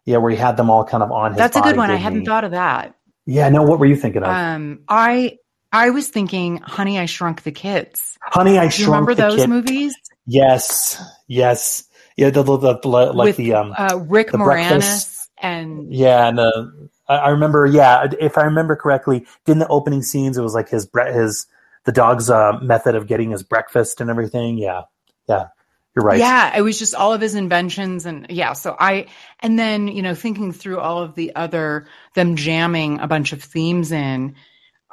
Yeah, 0.06 0.18
where 0.18 0.32
he 0.32 0.38
had 0.38 0.58
them 0.58 0.70
all 0.70 0.84
kind 0.84 1.02
of 1.02 1.12
on 1.12 1.32
his. 1.32 1.38
That's 1.38 1.58
a 1.58 1.62
good 1.62 1.78
one. 1.78 1.90
I 1.90 1.96
hadn't 1.96 2.22
he? 2.22 2.26
thought 2.26 2.44
of 2.44 2.52
that. 2.52 2.96
Yeah, 3.26 3.50
no. 3.50 3.64
What 3.64 3.80
were 3.80 3.86
you 3.86 3.96
thinking 3.96 4.22
of? 4.22 4.30
Um, 4.30 4.82
I 4.88 5.38
I 5.74 5.90
was 5.90 6.08
thinking, 6.08 6.58
Honey, 6.58 6.98
I 7.00 7.08
Shrunk 7.08 7.44
the 7.44 7.52
Kids. 7.52 8.18
Honey, 8.22 8.58
I 8.58 8.70
Shrunk 8.70 9.08
remember 9.08 9.16
those 9.16 9.36
Kid. 9.42 9.50
movies 9.50 9.94
Yes, 10.26 11.02
yes, 11.28 11.84
yeah. 12.16 12.30
The, 12.30 12.44
the, 12.44 12.58
the, 12.58 12.80
the- 12.80 12.88
like 12.88 13.26
with 13.26 13.38
the 13.38 13.54
um 13.54 13.74
uh, 13.78 14.00
Rick 14.08 14.32
the 14.32 14.38
Moranis 14.38 14.70
breakfast. 14.70 15.30
and 15.42 15.94
Yeah, 15.94 16.28
and 16.28 16.40
uh, 16.40 16.66
I, 17.10 17.30
remember. 17.30 17.66
Yeah, 17.66 18.08
if 18.20 18.38
I 18.38 18.44
remember 18.44 18.76
correctly, 18.76 19.26
didn't 19.46 19.60
the 19.60 19.68
opening 19.68 20.02
scenes? 20.02 20.38
It 20.38 20.42
was 20.42 20.54
like 20.54 20.70
his 20.70 20.88
his 21.12 21.46
the 21.84 21.92
dog's 21.92 22.30
uh, 22.30 22.54
method 22.62 22.96
of 22.96 23.08
getting 23.08 23.32
his 23.32 23.44
breakfast 23.44 24.00
and 24.00 24.10
everything. 24.10 24.58
Yeah, 24.58 24.84
yeah, 25.28 25.48
you're 25.94 26.06
right. 26.06 26.20
Yeah, 26.20 26.56
it 26.56 26.62
was 26.62 26.80
just 26.80 26.96
all 26.96 27.12
of 27.12 27.20
his 27.20 27.36
inventions 27.36 28.06
and 28.06 28.28
yeah, 28.30 28.54
so 28.54 28.78
I 28.80 29.08
and 29.42 29.60
then, 29.60 29.90
you 29.90 30.02
know, 30.02 30.16
thinking 30.16 30.54
through 30.54 30.80
all 30.80 31.04
of 31.04 31.16
the 31.16 31.36
other 31.36 31.88
them 32.14 32.38
jamming 32.38 33.02
a 33.02 33.08
bunch 33.08 33.34
of 33.34 33.44
themes 33.44 33.92
in, 33.92 34.36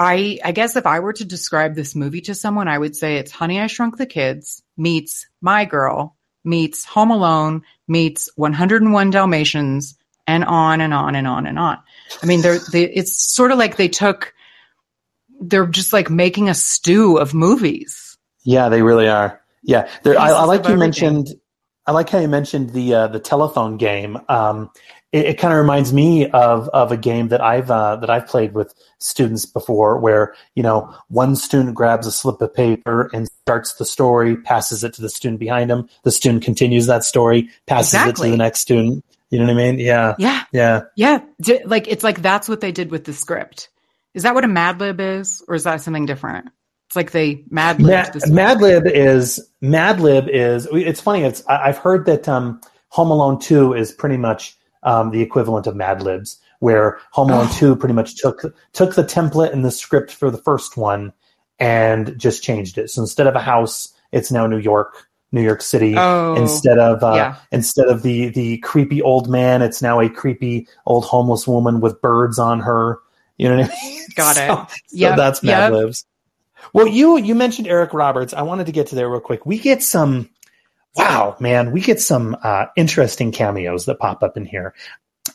I 0.01 0.39
I 0.43 0.53
guess 0.53 0.77
if 0.77 0.87
I 0.87 1.01
were 1.01 1.13
to 1.13 1.27
describe 1.27 1.75
this 1.75 1.95
movie 1.95 2.23
to 2.23 2.35
someone, 2.35 2.69
I 2.69 2.79
would 2.79 2.97
say 2.97 3.17
it's 3.17 3.31
Honey 3.31 3.61
I 3.61 3.67
Shrunk 3.67 3.99
the 3.99 4.07
Kids 4.07 4.63
meets 4.79 5.27
My 5.43 5.67
Girl 5.67 6.17
meets 6.43 6.87
Home 6.87 7.11
Alone 7.11 7.63
meets 7.87 8.31
101 8.37 9.11
Dalmatians 9.11 9.99
and 10.27 10.43
on 10.43 10.81
and 10.81 10.95
on 10.95 11.17
and 11.17 11.27
on 11.27 11.47
and 11.47 11.59
on. 11.59 11.79
I 12.23 12.27
mean, 12.27 12.41
they're 12.41 12.59
they 12.73 12.85
it's 12.85 13.35
sort 13.35 13.53
of 13.53 13.59
like 13.59 13.77
they 13.77 13.89
took 13.89 14.33
they're 15.39 15.67
just 15.67 15.93
like 15.93 16.09
making 16.09 16.49
a 16.49 16.55
stew 16.55 17.19
of 17.19 17.35
movies. 17.35 18.17
Yeah, 18.43 18.71
they 18.71 18.81
really 18.81 19.07
are. 19.07 19.43
Yeah, 19.63 19.87
I, 20.07 20.13
I 20.13 20.45
like 20.45 20.61
you 20.61 20.73
everything. 20.73 20.79
mentioned. 20.79 21.29
I 21.87 21.93
like 21.93 22.09
how 22.09 22.21
you 22.21 22.29
mentioned 22.29 22.71
the 22.71 22.95
uh, 22.95 23.09
the 23.09 23.21
telephone 23.21 23.77
game. 23.77 24.19
Um, 24.31 24.71
it, 25.13 25.27
it 25.27 25.39
kind 25.39 25.53
of 25.53 25.59
reminds 25.59 25.93
me 25.93 26.29
of 26.31 26.69
of 26.69 26.93
a 26.93 26.97
game 26.97 27.29
that 27.29 27.41
I've 27.41 27.71
uh, 27.71 27.97
that 27.97 28.11
I've 28.11 28.27
played 28.27 28.55
with 28.55 28.75
students 28.99 29.47
before, 29.47 29.99
where 29.99 30.35
you 30.55 30.63
know 30.63 30.95
one 31.09 31.37
student 31.37 31.75
grabs 31.75 32.07
a 32.07 32.13
slip 32.13 32.41
of 32.41 32.55
paper 32.55 33.11
and 33.13 33.29
starts 33.43 33.75
the 33.75 33.85
story, 33.85 34.37
passes 34.37 34.85
it 34.85 34.95
to 34.95 35.03
the 35.03 35.09
student 35.09 35.41
behind 35.41 35.71
him. 35.71 35.89
The 36.05 36.13
student 36.13 36.45
continues 36.45 36.87
that 36.87 37.05
story, 37.05 37.51
passes 37.67 38.07
it 38.07 38.17
to 38.17 38.31
the 38.31 38.37
next 38.37 38.61
student. 38.61 39.05
You 39.31 39.39
know 39.39 39.47
what 39.47 39.53
I 39.53 39.55
mean? 39.55 39.79
Yeah. 39.79 40.15
Yeah. 40.19 40.45
Yeah. 40.53 40.83
Yeah, 40.97 41.21
like 41.65 41.87
it's 41.89 42.03
like 42.05 42.21
that's 42.21 42.49
what 42.49 42.61
they 42.61 42.73
did 42.73 42.91
with 42.91 43.05
the 43.05 43.13
script. 43.13 43.69
Is 44.13 44.25
that 44.25 44.35
what 44.35 44.45
a 44.45 44.49
Mad 44.49 44.81
Lib 44.81 45.01
is, 45.01 45.43
or 45.47 45.55
is 45.55 45.65
that 45.65 45.81
something 45.81 46.07
different? 46.07 46.49
It's 46.89 46.97
like 46.97 47.13
they 47.13 47.45
Mad 47.49 47.81
Lib. 47.81 47.91
Mad, 47.91 48.31
Mad 48.31 48.61
Lib 48.61 48.87
is 48.87 49.41
Mad 49.61 50.01
Lib 50.01 50.29
is. 50.29 50.67
It's 50.73 51.01
funny. 51.01 51.23
It's 51.23 51.47
I, 51.47 51.69
I've 51.69 51.79
heard 51.79 52.07
that 52.07 52.29
um, 52.29 52.61
Home 52.89 53.13
Alone 53.13 53.39
Two 53.39 53.73
is 53.73 53.93
pretty 53.93 54.17
much 54.17 54.57
um, 54.83 55.11
the 55.11 55.21
equivalent 55.21 55.67
of 55.67 55.77
Mad 55.77 56.03
Libs, 56.03 56.41
where 56.61 56.99
Home 57.13 57.31
Alone. 57.31 57.51
Two 57.51 57.77
pretty 57.77 57.95
much 57.95 58.17
took 58.17 58.43
took 58.73 58.95
the 58.95 59.05
template 59.05 59.53
and 59.53 59.65
the 59.65 59.71
script 59.71 60.13
for 60.13 60.31
the 60.31 60.39
first 60.39 60.77
one 60.77 61.13
and 61.59 62.19
just 62.19 62.43
changed 62.43 62.79
it. 62.79 62.91
So 62.91 63.03
instead 63.03 63.27
of 63.27 63.37
a 63.37 63.41
house, 63.41 63.93
it's 64.13 64.33
now 64.33 64.47
New 64.47 64.59
York, 64.59 65.09
New 65.33 65.43
York 65.43 65.63
City. 65.63 65.95
Oh, 65.97 66.35
instead 66.35 66.79
of 66.79 67.05
uh, 67.05 67.15
yeah. 67.15 67.37
instead 67.53 67.87
of 67.87 68.03
the 68.03 68.29
the 68.31 68.59
creepy 68.59 69.03
old 69.03 69.29
man, 69.29 69.63
it's 69.63 69.83
now 69.83 70.01
a 70.01 70.09
creepy 70.09 70.67
old 70.87 71.05
homeless 71.05 71.47
woman 71.47 71.81
with 71.81 72.01
birds 72.01 72.39
on 72.39 72.61
her. 72.61 72.99
You 73.37 73.49
know 73.49 73.59
what 73.59 73.71
I 73.71 73.85
mean? 73.85 74.07
Got 74.17 74.37
it. 74.37 74.71
So, 74.89 74.97
so 74.97 75.17
that's 75.17 75.43
Mad 75.43 75.73
yep. 75.73 75.73
Libs. 75.73 76.05
Well, 76.73 76.87
you 76.87 77.17
you 77.19 77.35
mentioned 77.35 77.69
Eric 77.69 77.93
Roberts. 77.95 78.35
I 78.35 78.43
wanted 78.43 78.67
to 78.67 78.73
get 78.73 78.89
to 78.89 78.95
there 78.95 79.09
real 79.09 79.21
quick. 79.21 79.47
We 79.47 79.59
get 79.59 79.83
some, 79.83 80.29
wow, 80.95 81.37
man, 81.41 81.73
we 81.73 81.81
get 81.81 82.01
some 82.01 82.37
uh, 82.43 82.67
interesting 82.77 83.33
cameos 83.33 83.87
that 83.87 83.99
pop 83.99 84.23
up 84.23 84.37
in 84.37 84.45
here. 84.45 84.75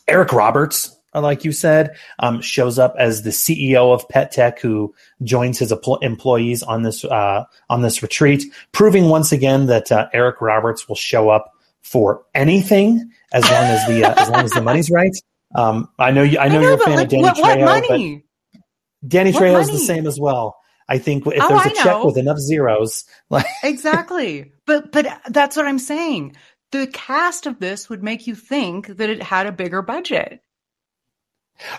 Eric 0.08 0.34
Roberts, 0.34 0.96
uh, 1.14 1.22
like 1.22 1.46
you 1.46 1.52
said, 1.52 1.96
um, 2.20 2.42
shows 2.42 2.78
up 2.78 2.96
as 2.98 3.24
the 3.24 3.30
CEO 3.30 3.94
of 3.94 4.08
Pet 4.10 4.32
Tech, 4.32 4.60
who 4.60 4.94
joins 5.24 5.58
his 5.58 5.72
empl- 5.72 6.02
employees 6.02 6.62
on 6.64 6.84
this 6.84 7.06
uh, 7.06 7.46
on 7.70 7.82
this 7.82 8.02
retreat, 8.02 8.44
proving 8.72 9.10
once 9.10 9.32
again 9.32 9.68
that 9.68 9.92
uh, 9.92 10.08
Eric 10.14 10.42
Roberts 10.42 10.88
will 10.88 10.96
show 10.96 11.30
up 11.30 11.52
for 11.82 12.26
anything 12.34 13.12
as 13.32 13.44
long 13.44 13.64
as 13.64 13.88
the 13.88 14.04
uh, 14.04 14.14
as 14.22 14.30
long 14.30 14.44
as 14.44 14.52
the 14.52 14.62
money's 14.62 14.90
right. 14.90 15.16
Um, 15.54 15.90
I 15.98 16.12
know 16.12 16.24
you. 16.24 16.38
I 16.40 16.50
know, 16.50 16.58
I 16.58 16.62
know, 16.62 16.62
you're 16.62 16.74
a 16.74 16.78
fan 16.80 16.96
like, 16.96 17.06
of 17.06 17.10
Danny 17.10 17.24
what, 17.24 17.38
what 17.38 17.58
Trejo, 17.58 17.66
money? 17.66 18.24
but 18.52 19.10
Danny 19.10 19.32
What 19.32 19.44
Trejo's 19.44 19.72
the 19.72 19.78
same 19.78 20.08
as 20.08 20.20
well. 20.20 20.58
I 20.88 20.98
think 21.00 21.26
if 21.28 21.34
Oh, 21.42 21.50
there's 21.50 21.66
a 21.66 21.84
check 21.84 22.04
with 22.04 22.18
enough 22.18 22.38
zeros, 22.40 23.06
like 23.30 23.46
exactly. 23.64 24.52
But 24.66 24.92
but 24.92 25.08
that's 25.30 25.56
what 25.58 25.68
I'm 25.68 25.80
saying. 25.80 26.36
The 26.72 26.88
cast 26.88 27.46
of 27.48 27.60
this 27.60 27.90
would 27.90 28.04
make 28.04 28.28
you 28.28 28.36
think 28.36 28.88
that 28.88 29.10
it 29.10 29.24
had 29.24 29.48
a 29.48 29.52
bigger 29.52 29.82
budget. 29.82 30.42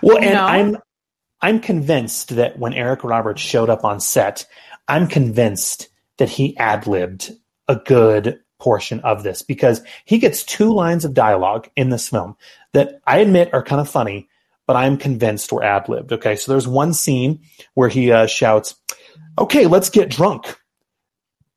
Well, 0.03 0.19
You 0.19 0.23
and 0.23 0.35
know? 0.35 0.47
I'm 0.47 0.77
I'm 1.41 1.61
convinced 1.61 2.31
that 2.37 2.59
when 2.59 2.73
Eric 2.73 3.05
Roberts 3.05 3.43
showed 3.43 3.69
up 3.71 3.85
on 3.85 4.01
set, 4.01 4.47
I'm 4.89 5.07
convinced 5.07 5.89
that 6.19 6.31
he 6.31 6.57
ad 6.57 6.87
libbed 6.87 7.33
a 7.69 7.77
good 7.77 8.41
portion 8.59 9.01
of 9.01 9.23
this 9.23 9.43
because 9.43 9.83
he 10.07 10.19
gets 10.19 10.43
two 10.43 10.73
lines 10.73 11.05
of 11.05 11.13
dialogue 11.13 11.69
in 11.77 11.91
this 11.91 12.09
film 12.09 12.37
that 12.73 13.01
I 13.07 13.19
admit 13.19 13.53
are 13.53 13.63
kind 13.63 13.81
of 13.81 13.89
funny, 13.91 14.29
but 14.67 14.77
I'm 14.77 14.97
convinced 14.97 15.53
were 15.53 15.63
ad 15.63 15.89
libbed. 15.89 16.13
Okay, 16.13 16.37
so 16.37 16.53
there's 16.53 16.67
one 16.67 16.95
scene 16.95 17.41
where 17.75 17.89
he 17.91 18.11
uh, 18.13 18.27
shouts, 18.27 18.75
"Okay, 19.39 19.67
let's 19.67 19.91
get 19.91 20.11
drunk." 20.11 20.57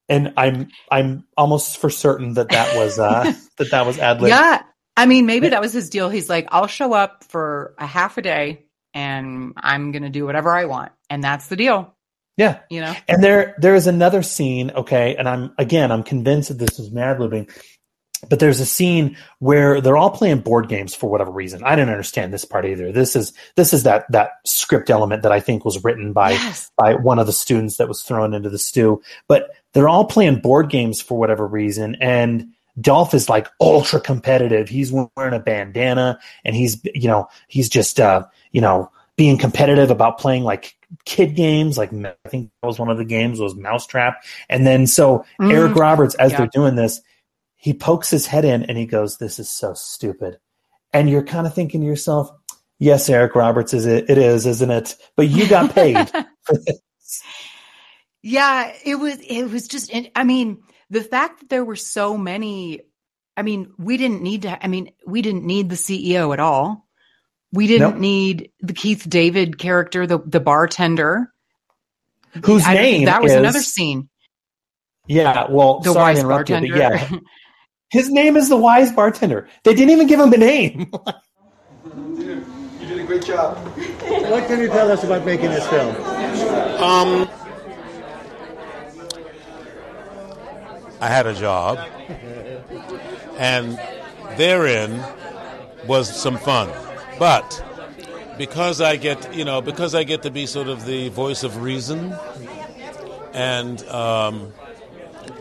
And 0.08 0.34
I'm 0.38 0.70
I'm 0.92 1.26
almost 1.38 1.78
for 1.78 1.90
certain 1.90 2.34
that 2.34 2.50
that 2.50 2.76
was 2.76 2.98
uh, 3.00 3.34
that 3.58 3.72
that 3.72 3.86
was 3.86 4.00
ad 4.00 4.22
libbed. 4.22 4.30
Yeah. 4.30 4.64
I 4.98 5.06
mean, 5.06 5.26
maybe 5.26 5.50
that 5.50 5.62
was 5.62 5.72
his 5.72 5.90
deal. 5.90 6.10
He's 6.10 6.30
like, 6.30 6.48
I'll 6.52 6.68
show 6.68 6.92
up 6.94 7.24
for 7.24 7.74
a 7.78 7.86
half 7.86 8.18
a 8.18 8.22
day 8.22 8.66
and 8.94 9.54
I'm 9.56 9.94
going 9.94 10.04
to 10.04 10.10
do 10.10 10.26
whatever 10.26 10.50
I 10.52 10.66
want. 10.66 10.92
And 11.10 11.24
that's 11.24 11.48
the 11.48 11.56
deal, 11.56 11.96
Yeah. 12.36 12.60
you 12.70 12.82
know? 12.82 12.94
And 13.08 13.24
there 13.24 13.56
there 13.60 13.76
is 13.76 13.88
another 13.88 14.24
scene, 14.24 14.72
okay, 14.72 15.16
and 15.16 15.30
I'm 15.30 15.54
again 15.58 15.92
I'm 15.92 16.04
convinced 16.04 16.50
that 16.50 16.58
this 16.58 16.80
is 16.80 16.92
mad 16.92 17.18
libbing, 17.20 17.50
but 18.28 18.40
there's 18.40 18.60
a 18.60 18.66
scene 18.66 19.16
where 19.40 19.80
they're 19.82 19.96
all 19.98 20.10
playing 20.10 20.40
board 20.40 20.68
games 20.68 20.94
for 20.94 21.10
whatever 21.10 21.32
reason. 21.32 21.64
I 21.64 21.76
didn't 21.76 21.92
understand 21.92 22.34
this 22.34 22.44
part 22.46 22.66
either. 22.66 22.92
This 22.92 23.16
is 23.16 23.32
this 23.56 23.74
is 23.74 23.84
that 23.84 24.06
that 24.12 24.32
script 24.46 24.90
element 24.90 25.24
that 25.24 25.32
I 25.32 25.40
think 25.40 25.64
was 25.64 25.84
written 25.84 26.12
by 26.14 26.32
Yes. 26.32 26.72
by 26.78 26.96
one 26.96 27.20
of 27.20 27.28
the 27.28 27.34
students 27.34 27.78
that 27.78 27.88
was 27.88 28.02
thrown 28.04 28.34
into 28.34 28.50
the 28.50 28.60
stew. 28.60 29.02
But 29.28 29.50
they're 29.74 29.90
all 29.90 30.06
playing 30.06 30.42
board 30.42 30.70
games 30.70 31.00
for 31.02 31.18
whatever 31.18 31.46
reason, 31.48 31.96
and 32.02 32.48
Dolph 32.82 33.14
is 33.14 33.30
like 33.30 33.48
ultra 33.62 34.00
competitive. 34.02 34.70
He's 34.70 34.92
wearing 34.92 35.34
a 35.34 35.40
bandana, 35.40 36.20
and 36.44 36.56
he's 36.56 36.82
you 36.96 37.08
know 37.08 37.28
he's 37.48 37.70
just 37.70 38.00
uh, 38.00 38.26
you 38.52 38.62
know 38.62 38.92
being 39.16 39.38
competitive 39.38 39.92
about 39.92 40.18
playing 40.18 40.44
like 40.44 40.76
kid 41.06 41.36
games. 41.36 41.78
Like 41.78 41.92
I 41.94 42.14
think 42.30 42.50
that 42.62 42.68
was 42.68 42.80
one 42.80 42.90
of 42.90 42.98
the 42.98 43.06
games 43.06 43.40
was 43.40 43.54
Mousetrap, 43.56 44.24
and 44.50 44.66
then 44.66 44.88
so 44.88 45.26
Mm. 45.42 45.54
Eric 45.54 45.76
Roberts, 45.76 46.16
as 46.16 46.32
Yeah. 46.32 46.38
they're 46.40 46.48
doing 46.48 46.76
this, 46.76 47.02
he 47.62 47.74
pokes 47.74 48.10
his 48.10 48.26
head 48.26 48.46
in 48.46 48.64
and 48.64 48.78
he 48.78 48.86
goes, 48.86 49.18
"This 49.18 49.38
is 49.38 49.52
so 49.52 49.74
stupid," 49.74 50.40
and 50.94 51.10
you're 51.10 51.24
kind 51.24 51.46
of 51.46 51.54
thinking 51.54 51.82
to 51.82 51.88
yourself. 51.88 52.30
Yes, 52.80 53.10
Eric 53.10 53.36
Roberts 53.36 53.74
is 53.74 53.86
it. 53.86 54.10
It 54.10 54.18
is, 54.18 54.46
isn't 54.46 54.72
it? 54.72 54.96
But 55.18 55.28
you 55.28 55.48
got 55.50 55.76
paid 55.76 56.10
for 56.44 56.56
this. 56.66 56.80
Yeah, 58.22 58.72
it 58.86 58.96
was 58.96 59.18
it 59.20 59.44
was 59.46 59.68
just 59.68 59.92
I 60.16 60.24
mean, 60.24 60.62
the 60.90 61.04
fact 61.04 61.42
that 61.42 61.50
there 61.50 61.66
were 61.66 61.76
so 61.76 62.18
many 62.18 62.82
I 63.38 63.42
mean, 63.42 63.74
we 63.78 63.98
didn't 63.98 64.22
need 64.22 64.44
to 64.44 64.64
I 64.64 64.68
mean, 64.68 64.92
we 65.06 65.22
didn't 65.22 65.46
need 65.46 65.70
the 65.70 65.76
CEO 65.76 66.34
at 66.34 66.40
all. 66.40 66.88
We 67.52 67.68
didn't 67.68 67.92
Nope. 67.94 68.00
need 68.00 68.52
the 68.62 68.74
Keith 68.74 69.06
David 69.10 69.58
character, 69.58 70.06
the 70.08 70.20
the 70.20 70.40
bartender. 70.40 71.34
Whose 72.46 72.66
I 72.66 72.76
name 72.76 73.06
that 73.06 73.22
was 73.22 73.32
is- 73.32 73.38
another 73.38 73.62
scene. 73.62 74.08
Yeah, 75.08 75.48
well, 75.50 75.80
The 75.80 75.92
sorry 75.94 76.14
wise 76.14 76.18
to 76.18 76.22
interrupt 76.22 76.50
you, 76.50 76.56
but 76.56 76.70
bartender. 76.70 76.78
yeah, 76.78 77.20
his 77.90 78.10
name 78.10 78.38
is 78.38 78.50
the 78.50 78.58
wise 78.58 78.92
bartender. 78.92 79.48
They 79.64 79.74
didn't 79.74 79.92
even 79.92 80.08
give 80.08 80.20
him 80.20 80.34
a 80.34 80.38
name. 80.38 80.92
You 82.80 82.88
did 82.88 83.00
a 83.00 83.04
great 83.04 83.26
job. 83.26 83.58
What 84.08 84.48
can 84.48 84.60
you 84.60 84.68
tell 84.68 84.92
us 84.92 85.04
about 85.04 85.26
making 85.26 85.50
this 85.50 85.68
film? 85.68 85.96
Um, 86.82 87.30
I 91.02 91.08
had 91.08 91.28
a 91.28 91.34
job, 91.34 91.78
and 93.38 93.80
therein 94.38 95.04
was 95.88 96.10
some 96.14 96.38
fun. 96.38 96.70
But 97.18 97.64
because 98.38 98.82
I 98.82 98.96
get, 98.96 99.36
you 99.36 99.46
know, 99.46 99.62
because 99.62 99.94
I 99.94 100.04
get 100.04 100.24
to 100.24 100.32
be 100.32 100.46
sort 100.46 100.68
of 100.68 100.86
the 100.86 101.10
voice 101.10 101.44
of 101.44 101.62
reason, 101.62 102.16
and 103.34 103.82
um, 103.88 104.54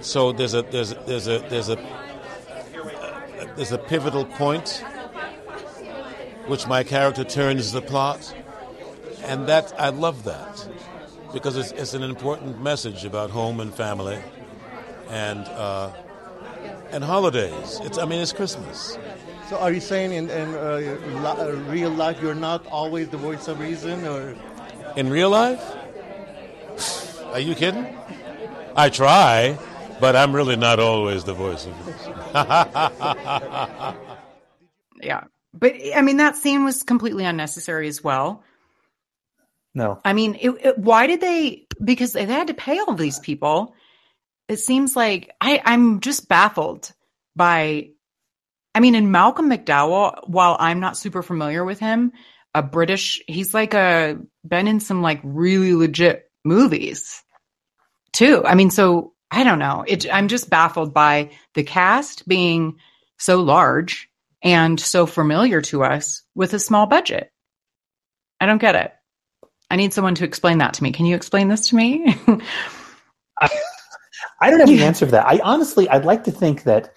so 0.00 0.32
there's 0.32 0.54
a 0.54 0.62
there's 0.62 0.92
a, 0.92 0.94
there's 1.06 1.28
a 1.28 1.38
there's 1.48 1.68
a 1.68 1.76
there's 3.58 3.72
a 3.72 3.78
pivotal 3.78 4.24
point 4.24 4.84
which 6.46 6.68
my 6.68 6.84
character 6.84 7.24
turns 7.24 7.72
the 7.72 7.82
plot, 7.82 8.32
and 9.24 9.48
that 9.48 9.72
I 9.78 9.88
love 9.88 10.22
that. 10.24 10.68
because 11.32 11.56
it's, 11.56 11.72
it's 11.72 11.92
an 11.92 12.02
important 12.04 12.62
message 12.62 13.04
about 13.04 13.30
home 13.30 13.58
and 13.60 13.74
family 13.74 14.18
and 15.10 15.40
uh, 15.48 15.90
and 16.92 17.02
holidays. 17.02 17.80
It's 17.82 17.98
I 17.98 18.04
mean 18.06 18.20
it's 18.20 18.32
Christmas. 18.32 18.96
So 19.50 19.58
are 19.58 19.72
you 19.72 19.80
saying 19.80 20.12
in, 20.12 20.30
in 20.30 20.54
uh, 20.54 20.76
li- 20.76 21.42
uh, 21.42 21.52
real 21.68 21.90
life 21.90 22.22
you're 22.22 22.34
not 22.34 22.64
always 22.68 23.08
the 23.08 23.16
voice 23.16 23.48
of 23.48 23.58
reason, 23.58 24.06
or 24.06 24.36
In 24.96 25.10
real 25.10 25.30
life? 25.30 25.62
Are 27.32 27.40
you 27.40 27.54
kidding? 27.56 27.86
I 28.76 28.88
try, 28.88 29.58
but 30.00 30.16
I'm 30.16 30.34
really 30.34 30.56
not 30.56 30.80
always 30.80 31.24
the 31.24 31.34
voice 31.34 31.66
of 31.66 31.86
reason. 31.86 32.14
Yeah. 35.00 35.24
But 35.54 35.74
I 35.94 36.02
mean, 36.02 36.18
that 36.18 36.36
scene 36.36 36.64
was 36.64 36.82
completely 36.82 37.24
unnecessary 37.24 37.88
as 37.88 38.02
well. 38.02 38.42
No. 39.74 40.00
I 40.04 40.12
mean, 40.12 40.36
it, 40.40 40.50
it, 40.60 40.78
why 40.78 41.06
did 41.06 41.20
they? 41.20 41.66
Because 41.82 42.12
they 42.12 42.24
had 42.24 42.48
to 42.48 42.54
pay 42.54 42.78
all 42.78 42.94
these 42.94 43.18
people. 43.18 43.74
It 44.48 44.58
seems 44.58 44.96
like 44.96 45.30
I, 45.40 45.62
I'm 45.64 46.00
just 46.00 46.28
baffled 46.28 46.92
by. 47.36 47.90
I 48.74 48.80
mean, 48.80 48.94
in 48.94 49.10
Malcolm 49.10 49.50
McDowell, 49.50 50.28
while 50.28 50.56
I'm 50.58 50.80
not 50.80 50.96
super 50.96 51.22
familiar 51.22 51.64
with 51.64 51.80
him, 51.80 52.12
a 52.54 52.62
British, 52.62 53.20
he's 53.26 53.54
like 53.54 53.74
a 53.74 54.18
been 54.46 54.68
in 54.68 54.80
some 54.80 55.02
like 55.02 55.20
really 55.24 55.74
legit 55.74 56.30
movies 56.44 57.22
too. 58.12 58.44
I 58.44 58.54
mean, 58.54 58.70
so 58.70 59.14
I 59.30 59.44
don't 59.44 59.58
know. 59.58 59.84
It, 59.86 60.12
I'm 60.12 60.28
just 60.28 60.50
baffled 60.50 60.94
by 60.94 61.30
the 61.54 61.62
cast 61.62 62.26
being 62.26 62.78
so 63.18 63.40
large 63.40 64.08
and 64.42 64.78
so 64.78 65.06
familiar 65.06 65.60
to 65.62 65.84
us 65.84 66.22
with 66.34 66.54
a 66.54 66.58
small 66.58 66.86
budget. 66.86 67.30
I 68.40 68.46
don't 68.46 68.60
get 68.60 68.76
it. 68.76 68.92
I 69.70 69.76
need 69.76 69.92
someone 69.92 70.14
to 70.16 70.24
explain 70.24 70.58
that 70.58 70.74
to 70.74 70.82
me. 70.82 70.92
Can 70.92 71.06
you 71.06 71.16
explain 71.16 71.48
this 71.48 71.68
to 71.68 71.76
me? 71.76 72.16
I, 73.40 73.48
I 74.40 74.50
don't 74.50 74.60
have 74.60 74.68
the 74.68 74.82
answer 74.82 75.04
to 75.04 75.12
that. 75.12 75.26
I 75.26 75.40
honestly, 75.42 75.88
I'd 75.88 76.04
like 76.04 76.24
to 76.24 76.32
think 76.32 76.62
that 76.62 76.94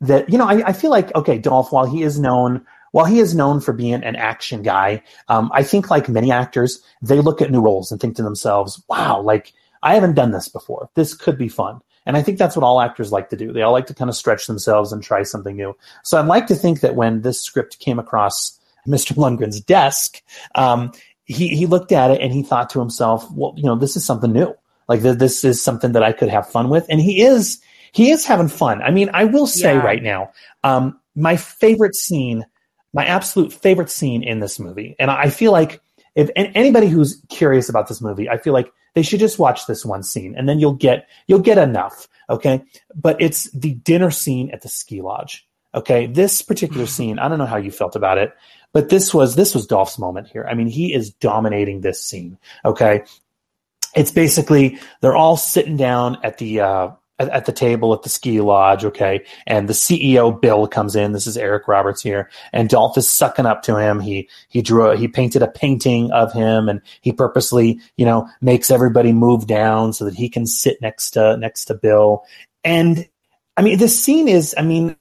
that 0.00 0.30
you 0.30 0.38
know, 0.38 0.46
I, 0.46 0.68
I 0.68 0.72
feel 0.72 0.90
like 0.90 1.14
okay, 1.14 1.38
Dolph, 1.38 1.72
while 1.72 1.86
he 1.86 2.02
is 2.02 2.18
known, 2.18 2.64
while 2.92 3.04
he 3.04 3.18
is 3.18 3.34
known 3.34 3.60
for 3.60 3.72
being 3.72 4.02
an 4.02 4.16
action 4.16 4.62
guy, 4.62 5.02
um, 5.28 5.50
I 5.52 5.62
think 5.62 5.90
like 5.90 6.08
many 6.08 6.30
actors, 6.30 6.82
they 7.02 7.20
look 7.20 7.42
at 7.42 7.50
new 7.50 7.60
roles 7.60 7.92
and 7.92 8.00
think 8.00 8.16
to 8.16 8.22
themselves, 8.22 8.82
"Wow, 8.88 9.20
like 9.20 9.52
I 9.82 9.94
haven't 9.94 10.14
done 10.14 10.30
this 10.32 10.48
before. 10.48 10.88
This 10.94 11.14
could 11.14 11.38
be 11.38 11.48
fun." 11.48 11.80
And 12.06 12.16
I 12.16 12.22
think 12.22 12.38
that's 12.38 12.54
what 12.56 12.62
all 12.64 12.80
actors 12.80 13.10
like 13.10 13.30
to 13.30 13.36
do. 13.36 13.52
They 13.52 13.62
all 13.62 13.72
like 13.72 13.86
to 13.86 13.94
kind 13.94 14.08
of 14.08 14.14
stretch 14.16 14.46
themselves 14.46 14.92
and 14.92 15.02
try 15.02 15.24
something 15.24 15.56
new. 15.56 15.76
So 16.04 16.18
I'd 16.18 16.26
like 16.26 16.46
to 16.46 16.54
think 16.54 16.80
that 16.80 16.94
when 16.94 17.22
this 17.22 17.40
script 17.42 17.80
came 17.80 17.98
across 17.98 18.58
Mr. 18.86 19.12
Lundgren's 19.16 19.60
desk, 19.60 20.22
um, 20.54 20.92
he 21.24 21.48
he 21.48 21.66
looked 21.66 21.90
at 21.92 22.10
it 22.12 22.20
and 22.20 22.32
he 22.32 22.42
thought 22.42 22.70
to 22.70 22.80
himself, 22.80 23.26
"Well, 23.32 23.54
you 23.56 23.64
know, 23.64 23.74
this 23.76 23.96
is 23.96 24.04
something 24.04 24.32
new. 24.32 24.54
Like 24.88 25.02
th- 25.02 25.18
this 25.18 25.42
is 25.42 25.60
something 25.62 25.92
that 25.92 26.02
I 26.04 26.12
could 26.12 26.28
have 26.28 26.48
fun 26.48 26.68
with." 26.68 26.86
And 26.88 27.00
he 27.00 27.22
is 27.22 27.60
he 27.92 28.10
is 28.10 28.24
having 28.24 28.48
fun. 28.48 28.82
I 28.82 28.90
mean, 28.90 29.10
I 29.12 29.24
will 29.24 29.46
say 29.46 29.74
Yeah. 29.74 29.80
right 29.82 30.02
now, 30.02 30.30
um, 30.62 31.00
my 31.16 31.36
favorite 31.36 31.96
scene, 31.96 32.46
my 32.92 33.04
absolute 33.04 33.52
favorite 33.52 33.90
scene 33.90 34.22
in 34.22 34.38
this 34.38 34.60
movie, 34.60 34.94
and 35.00 35.10
I 35.10 35.30
feel 35.30 35.50
like 35.50 35.80
if 36.14 36.30
and 36.36 36.52
anybody 36.54 36.86
who's 36.86 37.20
curious 37.28 37.68
about 37.68 37.88
this 37.88 38.00
movie, 38.00 38.28
I 38.30 38.36
feel 38.38 38.52
like 38.52 38.70
they 38.96 39.02
should 39.02 39.20
just 39.20 39.38
watch 39.38 39.66
this 39.66 39.84
one 39.84 40.02
scene, 40.02 40.34
and 40.36 40.48
then 40.48 40.58
you'll 40.58 40.72
get 40.72 41.06
you'll 41.26 41.38
get 41.38 41.58
enough. 41.58 42.08
Okay, 42.30 42.64
but 42.94 43.20
it's 43.20 43.50
the 43.52 43.74
dinner 43.74 44.10
scene 44.10 44.50
at 44.52 44.62
the 44.62 44.70
ski 44.70 45.02
lodge. 45.02 45.46
Okay, 45.74 46.06
this 46.06 46.40
particular 46.40 46.86
scene, 46.96 47.18
I 47.18 47.28
don't 47.28 47.38
know 47.38 47.44
how 47.44 47.58
you 47.58 47.70
felt 47.70 47.94
about 47.94 48.16
it, 48.16 48.32
but 48.72 48.88
this 48.88 49.12
was 49.12 49.36
this 49.36 49.54
was 49.54 49.66
Dolph's 49.66 49.98
moment 49.98 50.28
here. 50.28 50.46
I 50.50 50.54
mean, 50.54 50.66
he 50.66 50.94
is 50.94 51.10
dominating 51.10 51.82
this 51.82 52.02
scene. 52.02 52.38
Okay, 52.64 53.04
it's 53.94 54.10
basically 54.10 54.78
they're 55.02 55.14
all 55.14 55.36
sitting 55.36 55.76
down 55.76 56.16
at 56.24 56.38
the 56.38 56.60
uh, 56.60 56.90
at, 57.18 57.28
at 57.30 57.46
the 57.46 57.52
table 57.52 57.92
at 57.92 58.02
the 58.02 58.08
ski 58.08 58.40
lodge. 58.40 58.84
Okay, 58.84 59.24
and 59.46 59.68
the 59.68 59.72
CEO 59.72 60.38
Bill 60.40 60.66
comes 60.66 60.96
in. 60.96 61.12
This 61.12 61.26
is 61.26 61.36
Eric 61.36 61.68
Roberts 61.68 62.02
here, 62.02 62.30
and 62.52 62.68
Dolph 62.68 62.98
is 62.98 63.08
sucking 63.08 63.46
up 63.46 63.62
to 63.62 63.76
him. 63.76 64.00
He 64.00 64.28
he 64.48 64.62
drew 64.62 64.96
he 64.96 65.08
painted 65.08 65.42
a 65.42 65.48
painting 65.48 66.10
of 66.12 66.32
him, 66.32 66.68
and 66.68 66.80
he 67.00 67.12
purposely 67.12 67.80
you 67.96 68.04
know 68.04 68.28
makes 68.40 68.70
everybody 68.70 69.12
move 69.12 69.46
down 69.46 69.92
so 69.92 70.04
that 70.04 70.14
he 70.14 70.28
can 70.28 70.46
sit 70.46 70.80
next 70.80 71.10
to 71.12 71.36
next 71.36 71.66
to 71.66 71.74
Bill. 71.74 72.24
And 72.64 73.08
I 73.56 73.62
mean, 73.62 73.78
this 73.78 73.98
scene 73.98 74.28
is 74.28 74.54
I 74.56 74.62
mean, 74.62 74.96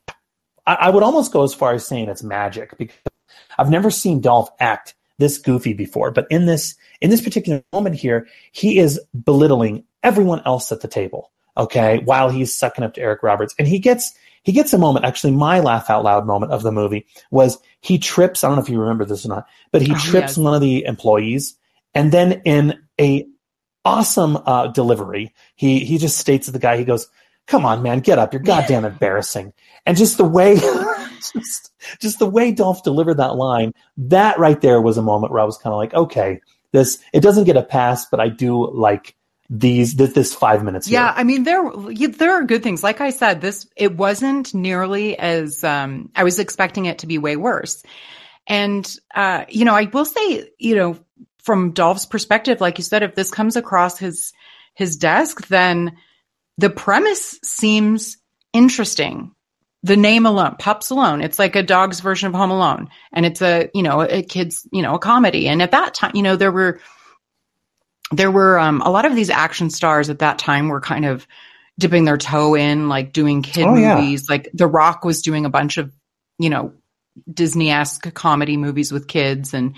I, 0.65 0.75
I 0.75 0.89
would 0.89 1.03
almost 1.03 1.31
go 1.31 1.43
as 1.43 1.53
far 1.53 1.73
as 1.73 1.85
saying 1.85 2.09
it's 2.09 2.23
magic 2.23 2.77
because 2.77 2.95
I've 3.57 3.69
never 3.69 3.91
seen 3.91 4.21
Dolph 4.21 4.49
act 4.59 4.95
this 5.17 5.37
goofy 5.37 5.73
before, 5.73 6.11
but 6.11 6.27
in 6.29 6.45
this 6.45 6.75
in 7.01 7.09
this 7.09 7.21
particular 7.21 7.63
moment 7.73 7.95
here, 7.95 8.27
he 8.51 8.79
is 8.79 8.99
belittling 9.23 9.85
everyone 10.03 10.41
else 10.45 10.71
at 10.71 10.81
the 10.81 10.87
table. 10.87 11.31
Okay, 11.57 11.99
while 12.05 12.29
he's 12.29 12.53
sucking 12.53 12.83
up 12.83 12.93
to 12.95 13.01
Eric 13.01 13.23
Roberts, 13.23 13.55
and 13.57 13.67
he 13.67 13.79
gets 13.79 14.13
he 14.43 14.51
gets 14.51 14.73
a 14.73 14.77
moment. 14.77 15.05
Actually, 15.05 15.31
my 15.31 15.59
laugh 15.59 15.89
out 15.89 16.03
loud 16.03 16.25
moment 16.25 16.51
of 16.51 16.63
the 16.63 16.71
movie 16.71 17.05
was 17.31 17.57
he 17.81 17.97
trips. 17.97 18.43
I 18.43 18.47
don't 18.47 18.57
know 18.57 18.63
if 18.63 18.69
you 18.69 18.79
remember 18.79 19.05
this 19.05 19.25
or 19.25 19.29
not, 19.29 19.47
but 19.71 19.81
he 19.81 19.93
Oh, 19.93 19.97
trips 19.97 20.31
yes. 20.31 20.37
one 20.37 20.53
of 20.53 20.61
the 20.61 20.83
employees, 20.85 21.55
and 21.93 22.11
then 22.11 22.41
in 22.45 22.79
a 22.99 23.25
awesome 23.85 24.37
uh, 24.45 24.67
delivery, 24.67 25.33
he 25.55 25.79
he 25.79 25.97
just 25.97 26.17
states 26.17 26.45
to 26.47 26.51
the 26.51 26.59
guy, 26.59 26.77
he 26.77 26.83
goes, 26.83 27.07
"Come 27.47 27.65
on, 27.65 27.81
man, 27.81 27.99
get 28.01 28.19
up! 28.19 28.33
You're 28.33 28.41
goddamn 28.53 28.85
embarrassing." 28.85 29.53
And 29.85 29.95
just 29.97 30.17
the 30.17 30.25
way, 30.25 30.55
just, 31.33 31.71
just 31.99 32.19
the 32.19 32.25
way 32.29 32.51
Dolph 32.51 32.83
delivered 32.83 33.15
that 33.17 33.35
line, 33.35 33.71
that 33.97 34.39
right 34.39 34.59
there 34.59 34.81
was 34.81 34.97
a 34.97 35.01
moment 35.03 35.31
where 35.31 35.41
I 35.41 35.45
was 35.45 35.57
kind 35.57 35.73
of 35.73 35.77
like, 35.77 35.93
okay, 35.93 36.41
this 36.71 36.99
it 37.13 37.21
doesn't 37.21 37.43
get 37.45 37.55
a 37.57 37.63
pass, 37.63 38.05
but 38.07 38.19
I 38.19 38.29
do 38.29 38.69
like 38.71 39.15
these 39.49 39.95
this, 39.95 40.13
this 40.13 40.33
five 40.33 40.63
minutes. 40.63 40.87
Yeah, 40.87 41.13
here. 41.13 41.13
I 41.17 41.23
mean 41.23 41.43
there 41.43 41.63
there 42.09 42.33
are 42.33 42.43
good 42.43 42.63
things. 42.63 42.83
Like 42.83 43.01
I 43.01 43.11
said, 43.11 43.41
this 43.41 43.67
it 43.75 43.95
wasn't 43.95 44.53
nearly 44.53 45.17
as 45.17 45.63
um 45.63 46.09
I 46.15 46.23
was 46.23 46.39
expecting 46.39 46.85
it 46.85 46.99
to 46.99 47.07
be 47.07 47.17
way 47.17 47.35
worse. 47.35 47.83
And 48.47 48.91
uh 49.13 49.45
you 49.49 49.65
know, 49.65 49.75
I 49.75 49.83
will 49.83 50.05
say, 50.05 50.49
you 50.57 50.75
know, 50.75 50.99
from 51.43 51.71
Dolph's 51.71 52.07
perspective, 52.07 52.59
like 52.59 52.79
you 52.79 52.83
said, 52.83 53.03
if 53.03 53.13
this 53.13 53.29
comes 53.29 53.55
across 53.55 53.99
his 53.99 54.33
his 54.73 54.97
desk, 54.97 55.47
then 55.47 55.97
the 56.57 56.69
premise 56.69 57.39
seems 57.43 58.17
interesting. 58.53 59.31
The 59.83 59.97
name 59.97 60.25
alone, 60.25 60.55
Pups 60.57 60.89
Alone, 60.89 61.21
it's 61.21 61.37
like 61.37 61.55
a 61.55 61.61
dog's 61.61 61.99
version 61.99 62.27
of 62.27 62.33
Home 62.33 62.49
Alone, 62.49 62.89
and 63.13 63.23
it's 63.23 63.43
a 63.43 63.69
you 63.75 63.83
know 63.83 64.01
a 64.01 64.23
kid's 64.23 64.67
you 64.71 64.81
know 64.81 64.95
a 64.95 64.99
comedy. 64.99 65.47
And 65.47 65.61
at 65.61 65.69
that 65.71 65.93
time, 65.93 66.13
you 66.15 66.23
know 66.23 66.35
there 66.35 66.51
were 66.51 66.79
there 68.11 68.31
were 68.31 68.59
um, 68.59 68.81
a 68.81 68.89
lot 68.89 69.05
of 69.05 69.15
these 69.15 69.29
action 69.29 69.69
stars 69.69 70.09
at 70.09 70.19
that 70.19 70.37
time 70.39 70.67
were 70.69 70.81
kind 70.81 71.05
of 71.05 71.27
dipping 71.79 72.05
their 72.05 72.17
toe 72.17 72.55
in, 72.55 72.87
like 72.87 73.11
doing 73.13 73.41
kid 73.41 73.65
Oh, 73.67 73.75
yeah. 73.75 73.95
movies. 73.95 74.29
Like 74.29 74.49
The 74.53 74.67
Rock 74.67 75.03
was 75.03 75.21
doing 75.21 75.45
a 75.45 75.49
bunch 75.49 75.77
of, 75.77 75.91
you 76.37 76.49
know, 76.49 76.73
Disney 77.31 77.71
esque 77.71 78.13
comedy 78.13 78.57
movies 78.57 78.91
with 78.91 79.07
kids, 79.07 79.53
and 79.53 79.75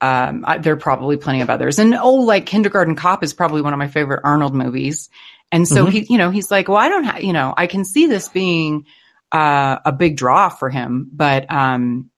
um, 0.00 0.44
I, 0.46 0.58
there 0.58 0.74
are 0.74 0.76
probably 0.76 1.16
plenty 1.16 1.40
of 1.40 1.48
others. 1.50 1.78
And 1.78 1.94
oh, 1.94 2.14
like 2.14 2.46
Kindergarten 2.46 2.96
Cop 2.96 3.22
is 3.24 3.32
probably 3.32 3.62
one 3.62 3.72
of 3.72 3.78
my 3.78 3.88
favorite 3.88 4.20
Arnold 4.24 4.54
movies. 4.54 5.08
And 5.52 5.66
so 5.68 5.86
Mhm. 5.86 5.90
he, 5.90 6.06
you 6.10 6.18
know, 6.18 6.30
he's 6.30 6.50
like, 6.50 6.68
well, 6.68 6.78
I 6.78 6.88
don't 6.88 7.04
have, 7.04 7.22
you 7.22 7.32
know, 7.32 7.54
I 7.56 7.68
can 7.68 7.84
see 7.84 8.06
this 8.06 8.28
being 8.28 8.86
uh, 9.32 9.78
a 9.84 9.92
big 9.92 10.16
draw 10.16 10.48
for 10.48 10.68
him, 10.68 11.08
but 11.12 11.50
um, 11.50 12.10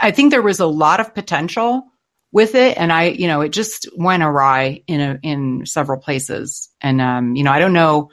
I 0.00 0.12
think 0.12 0.30
there 0.30 0.40
was 0.42 0.60
a 0.60 0.66
lot 0.66 1.00
of 1.00 1.14
potential 1.14 1.84
with 2.32 2.54
it, 2.54 2.78
and 2.78 2.92
I, 2.92 3.04
you 3.04 3.26
know, 3.26 3.40
it 3.40 3.50
just 3.50 3.88
went 3.96 4.22
awry 4.22 4.82
in 4.86 5.00
a, 5.00 5.18
in 5.22 5.66
several 5.66 6.00
places. 6.00 6.68
And 6.80 7.00
um, 7.00 7.34
you 7.36 7.44
know, 7.44 7.52
I 7.52 7.58
don't 7.58 7.72
know, 7.72 8.10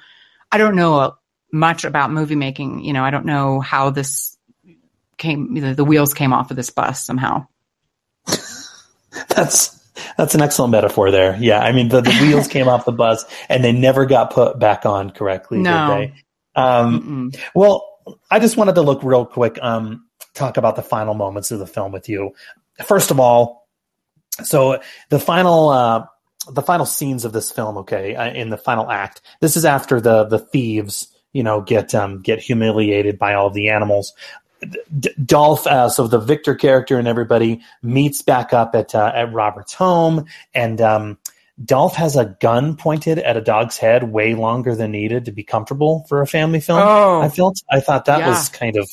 I 0.52 0.58
don't 0.58 0.76
know 0.76 1.16
much 1.52 1.86
about 1.86 2.12
movie 2.12 2.36
making. 2.36 2.84
You 2.84 2.94
know, 2.94 3.04
I 3.04 3.12
don't 3.12 3.26
know 3.26 3.60
how 3.60 3.90
this 3.90 4.38
came, 5.18 5.54
the, 5.56 5.74
the 5.74 5.86
wheels 5.86 6.14
came 6.14 6.34
off 6.34 6.52
of 6.52 6.58
this 6.58 6.70
bus 6.70 7.04
somehow. 7.04 7.48
That's 9.30 9.76
that's 10.16 10.36
an 10.36 10.42
excellent 10.42 10.72
metaphor 10.72 11.10
there. 11.10 11.36
Yeah, 11.40 11.60
I 11.60 11.72
mean 11.72 11.90
the, 11.90 12.02
the 12.02 12.14
wheels 12.22 12.48
came 12.48 12.68
off 12.68 12.86
the 12.86 12.92
bus 12.92 13.26
and 13.50 13.64
they 13.64 13.72
never 13.72 14.06
got 14.06 14.32
put 14.32 14.60
back 14.60 14.86
on 14.86 15.10
correctly, 15.10 15.60
No. 15.60 15.88
did 16.00 16.10
they? 16.10 16.62
Um, 16.62 17.32
well, 17.56 17.98
I 18.30 18.40
just 18.40 18.58
wanted 18.58 18.76
to 18.76 18.82
look 18.82 19.04
real 19.04 19.26
quick, 19.26 19.58
um, 19.62 20.06
talk 20.34 20.58
about 20.58 20.76
the 20.76 20.84
final 20.84 21.14
moments 21.14 21.50
of 21.52 21.60
the 21.60 21.68
film 21.68 21.92
with 21.92 22.10
you. 22.10 22.36
First 22.86 23.10
of 23.10 23.20
all, 23.20 23.57
so 24.44 24.80
the 25.10 25.20
final 25.20 25.70
uh, 25.70 26.06
the 26.52 26.62
final 26.62 26.86
scenes 26.86 27.26
of 27.26 27.34
this 27.34 27.52
film, 27.52 27.78
okay, 27.80 28.16
uh, 28.16 28.32
in 28.32 28.50
the 28.50 28.58
final 28.58 28.90
act. 28.90 29.22
This 29.42 29.58
is 29.58 29.66
after 29.66 30.00
the 30.00 30.26
the 30.26 30.40
thieves, 30.40 31.08
you 31.34 31.44
know, 31.44 31.62
get 31.62 31.94
um, 31.96 32.22
get 32.22 32.40
humiliated 32.40 33.18
by 33.20 33.34
all 33.34 33.50
the 33.50 33.70
animals. 33.70 34.14
D- 35.00 35.12
Dolph, 35.24 35.68
uh, 35.68 35.88
so 35.90 36.08
the 36.08 36.20
Victor 36.20 36.56
character 36.56 36.98
and 36.98 37.08
everybody 37.08 37.62
meets 37.84 38.22
back 38.24 38.54
up 38.54 38.74
at 38.76 38.96
uh, 38.96 39.12
at 39.14 39.32
Robert's 39.32 39.74
home, 39.74 40.26
and 40.54 40.82
um, 40.82 41.18
Dolph 41.64 41.96
has 41.96 42.16
a 42.16 42.36
gun 42.40 42.76
pointed 42.76 43.20
at 43.20 43.38
a 43.38 43.42
dog's 43.42 43.78
head 43.78 44.12
way 44.12 44.34
longer 44.36 44.76
than 44.76 44.92
needed 44.92 45.26
to 45.26 45.32
be 45.32 45.44
comfortable 45.44 46.06
for 46.10 46.22
a 46.22 46.28
family 46.28 46.60
film. 46.60 46.80
Oh. 46.82 47.22
I 47.22 47.30
felt 47.30 47.62
I 47.72 47.80
thought 47.80 48.06
that 48.06 48.20
Yeah. 48.20 48.30
was 48.30 48.50
kind 48.50 48.78
of 48.78 48.90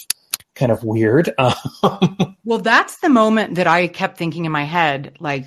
kind 0.55 0.73
of 0.73 0.83
weird. 0.85 1.31
Um, 1.39 2.37
Well, 2.45 2.59
that's 2.59 2.99
the 3.01 3.09
moment 3.09 3.55
that 3.55 3.67
I 3.67 3.89
kept 3.89 4.19
thinking 4.19 4.45
in 4.45 4.53
my 4.53 4.65
head, 4.65 5.17
like 5.19 5.47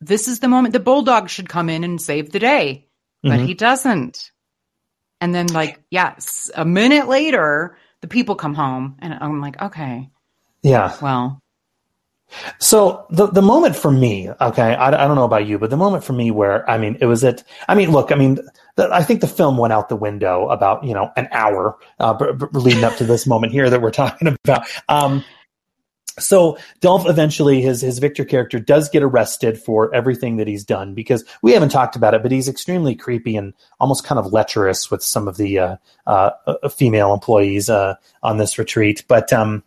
this 0.00 0.26
is 0.28 0.40
the 0.40 0.48
moment 0.48 0.72
the 0.72 0.80
bulldog 0.80 1.28
should 1.28 1.48
come 1.50 1.68
in 1.68 1.84
and 1.84 2.00
save 2.00 2.30
the 2.32 2.38
day, 2.38 2.86
but 3.22 3.40
Mhm. 3.40 3.46
he 3.46 3.54
doesn't. 3.54 4.30
And 5.20 5.34
then, 5.34 5.46
like, 5.48 5.82
yes, 5.90 6.50
a 6.54 6.64
minute 6.64 7.08
later, 7.08 7.76
the 8.00 8.08
people 8.08 8.34
come 8.36 8.54
home, 8.54 8.96
and 9.00 9.14
I'm 9.14 9.40
like, 9.40 9.60
okay, 9.62 10.10
Yeah. 10.62 10.96
well, 11.00 11.40
So 12.58 13.06
the 13.10 13.26
the 13.26 13.42
moment 13.42 13.76
for 13.76 13.90
me, 13.90 14.30
okay, 14.40 14.74
I, 14.74 14.88
I 14.88 15.06
don't 15.06 15.16
know 15.16 15.24
about 15.24 15.46
you, 15.46 15.58
but 15.58 15.70
the 15.70 15.76
moment 15.76 16.04
for 16.04 16.12
me 16.12 16.30
where 16.30 16.68
I 16.68 16.78
mean, 16.78 16.96
it 17.00 17.06
was 17.06 17.24
at. 17.24 17.44
I 17.68 17.74
mean, 17.74 17.90
look, 17.92 18.12
I 18.12 18.14
mean, 18.14 18.38
the, 18.76 18.88
I 18.92 19.02
think 19.02 19.20
the 19.20 19.28
film 19.28 19.56
went 19.56 19.72
out 19.72 19.88
the 19.88 19.96
window 19.96 20.48
about 20.48 20.84
you 20.84 20.94
know 20.94 21.12
an 21.16 21.28
hour 21.32 21.76
uh, 22.00 22.14
b- 22.14 22.32
b- 22.38 22.46
leading 22.52 22.84
up 22.84 22.96
to 22.96 23.04
this 23.04 23.26
moment 23.26 23.52
here 23.52 23.70
that 23.70 23.80
we're 23.80 23.90
talking 23.90 24.28
about. 24.28 24.66
Um, 24.88 25.24
so 26.18 26.58
Dolph 26.80 27.08
eventually 27.08 27.60
his 27.60 27.80
his 27.80 27.98
Victor 27.98 28.24
character 28.24 28.60
does 28.60 28.88
get 28.88 29.02
arrested 29.02 29.58
for 29.58 29.92
everything 29.94 30.36
that 30.36 30.46
he's 30.46 30.64
done 30.64 30.94
because 30.94 31.24
we 31.42 31.52
haven't 31.52 31.70
talked 31.70 31.96
about 31.96 32.14
it, 32.14 32.22
but 32.22 32.32
he's 32.32 32.48
extremely 32.48 32.94
creepy 32.94 33.36
and 33.36 33.52
almost 33.80 34.04
kind 34.04 34.18
of 34.18 34.32
lecherous 34.32 34.90
with 34.90 35.02
some 35.02 35.26
of 35.26 35.36
the 35.36 35.58
uh, 35.58 35.76
uh, 36.06 36.30
uh, 36.46 36.68
female 36.68 37.12
employees 37.12 37.68
uh, 37.68 37.94
on 38.22 38.38
this 38.38 38.58
retreat. 38.58 39.04
But 39.08 39.32
um, 39.32 39.64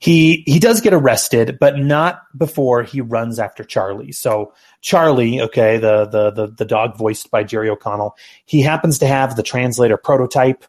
he 0.00 0.42
he 0.46 0.58
does 0.58 0.80
get 0.80 0.94
arrested, 0.94 1.58
but 1.60 1.78
not 1.78 2.22
before 2.36 2.82
he 2.82 3.02
runs 3.02 3.38
after 3.38 3.62
Charlie. 3.62 4.12
So 4.12 4.54
Charlie, 4.80 5.42
okay, 5.42 5.76
the 5.76 6.06
the 6.06 6.30
the, 6.30 6.46
the 6.48 6.64
dog 6.64 6.96
voiced 6.96 7.30
by 7.30 7.44
Jerry 7.44 7.68
O'Connell, 7.68 8.16
he 8.46 8.62
happens 8.62 8.98
to 8.98 9.06
have 9.06 9.36
the 9.36 9.42
translator 9.42 9.98
prototype, 9.98 10.64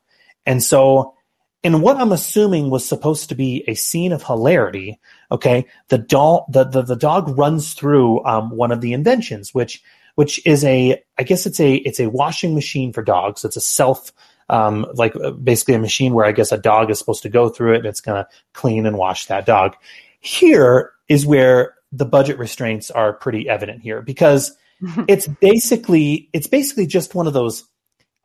and 0.45 0.61
so 0.61 1.15
in 1.63 1.79
what 1.81 1.95
I'm 1.95 2.11
assuming 2.11 2.69
was 2.69 2.85
supposed 2.85 3.29
to 3.29 3.35
be 3.35 3.63
a 3.67 3.75
scene 3.75 4.11
of 4.11 4.23
hilarity, 4.23 4.99
okay, 5.31 5.65
the 5.87 5.97
doll 5.97 6.45
the 6.49 6.65
the, 6.65 6.81
the 6.81 6.95
dog 6.97 7.37
runs 7.37 7.73
through 7.73 8.23
um, 8.25 8.51
one 8.51 8.73
of 8.73 8.81
the 8.81 8.91
inventions, 8.91 9.53
which 9.53 9.81
which 10.15 10.45
is 10.45 10.65
a 10.65 11.01
I 11.17 11.23
guess 11.23 11.45
it's 11.45 11.61
a 11.61 11.75
it's 11.75 12.01
a 12.01 12.09
washing 12.09 12.53
machine 12.53 12.91
for 12.91 13.01
dogs. 13.01 13.45
It's 13.45 13.55
a 13.55 13.61
self 13.61 14.11
um, 14.51 14.85
like 14.93 15.15
uh, 15.15 15.31
basically 15.31 15.73
a 15.73 15.79
machine 15.79 16.13
where 16.13 16.25
I 16.25 16.33
guess 16.33 16.51
a 16.51 16.57
dog 16.57 16.91
is 16.91 16.99
supposed 16.99 17.23
to 17.23 17.29
go 17.29 17.49
through 17.49 17.73
it 17.73 17.77
and 17.77 17.85
it's 17.85 18.01
going 18.01 18.23
to 18.23 18.29
clean 18.53 18.85
and 18.85 18.97
wash 18.97 19.25
that 19.27 19.45
dog. 19.45 19.75
Here 20.19 20.91
is 21.07 21.25
where 21.25 21.73
the 21.91 22.05
budget 22.05 22.37
restraints 22.37 22.91
are 22.91 23.13
pretty 23.13 23.49
evident 23.49 23.81
here 23.81 24.01
because 24.01 24.55
it's 25.07 25.27
basically 25.27 26.29
it's 26.33 26.47
basically 26.47 26.85
just 26.85 27.15
one 27.15 27.27
of 27.27 27.33
those 27.33 27.63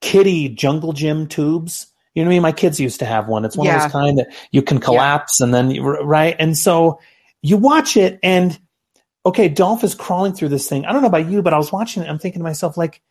kitty 0.01 0.49
jungle 0.49 0.93
gym 0.93 1.29
tubes. 1.29 1.87
You 2.15 2.23
know 2.23 2.29
what 2.29 2.33
I 2.33 2.37
mean? 2.37 2.43
My 2.43 2.53
kids 2.53 2.81
used 2.81 3.01
to 3.01 3.07
have 3.07 3.29
one. 3.29 3.45
It's 3.45 3.57
one 3.57 3.69
of 3.69 3.81
those 3.81 3.93
kind 3.93 4.19
that 4.19 4.35
you 4.51 4.63
can 4.63 4.81
collapse 4.81 5.41
and 5.41 5.53
then 5.55 5.71
you, 5.71 5.83
right. 5.83 6.35
And 6.39 6.57
so 6.57 6.99
you 7.43 7.57
watch 7.57 7.97
it 7.97 8.19
and 8.23 8.59
okay, 9.25 9.49
Dolph 9.49 9.85
is 9.85 9.95
crawling 9.95 10.33
through 10.33 10.49
this 10.49 10.69
thing. 10.69 10.87
I 10.87 10.93
don't 10.93 11.03
know 11.03 11.09
about 11.09 11.29
you, 11.29 11.43
but 11.43 11.53
I 11.53 11.59
was 11.59 11.73
watching 11.73 12.03
it. 12.03 12.09
I'm 12.09 12.19
thinking 12.19 12.41
to 12.41 12.45
myself, 12.45 12.77
like, 12.77 13.03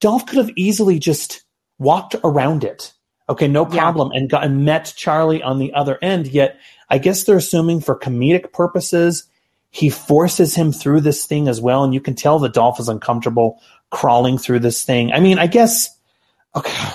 Dolph 0.00 0.26
could 0.26 0.38
have 0.38 0.50
easily 0.56 0.98
just 0.98 1.43
walked 1.78 2.16
around 2.24 2.64
it. 2.64 2.92
Okay, 3.28 3.48
no 3.48 3.66
problem, 3.66 4.12
and 4.12 4.30
got 4.30 4.44
and 4.44 4.64
met 4.64 4.92
Charlie 4.96 5.42
on 5.42 5.58
the 5.58 5.72
other 5.74 5.98
end. 6.02 6.26
Yet, 6.28 6.58
I 6.90 6.98
guess 6.98 7.24
they're 7.24 7.38
assuming 7.38 7.80
for 7.80 7.98
comedic 7.98 8.52
purposes, 8.52 9.24
he 9.70 9.90
forces 9.90 10.54
him 10.54 10.72
through 10.72 11.02
this 11.02 11.26
thing 11.26 11.48
as 11.48 11.60
well, 11.60 11.84
and 11.84 11.94
you 11.94 12.00
can 12.00 12.14
tell 12.14 12.38
the 12.38 12.48
Dolph 12.50 12.80
is 12.80 12.88
uncomfortable 12.88 13.60
crawling 13.90 14.38
through 14.38 14.60
this 14.60 14.84
thing. 14.84 15.12
I 15.12 15.20
mean, 15.20 15.38
I 15.38 15.46
guess. 15.48 15.90
Okay. 16.56 16.90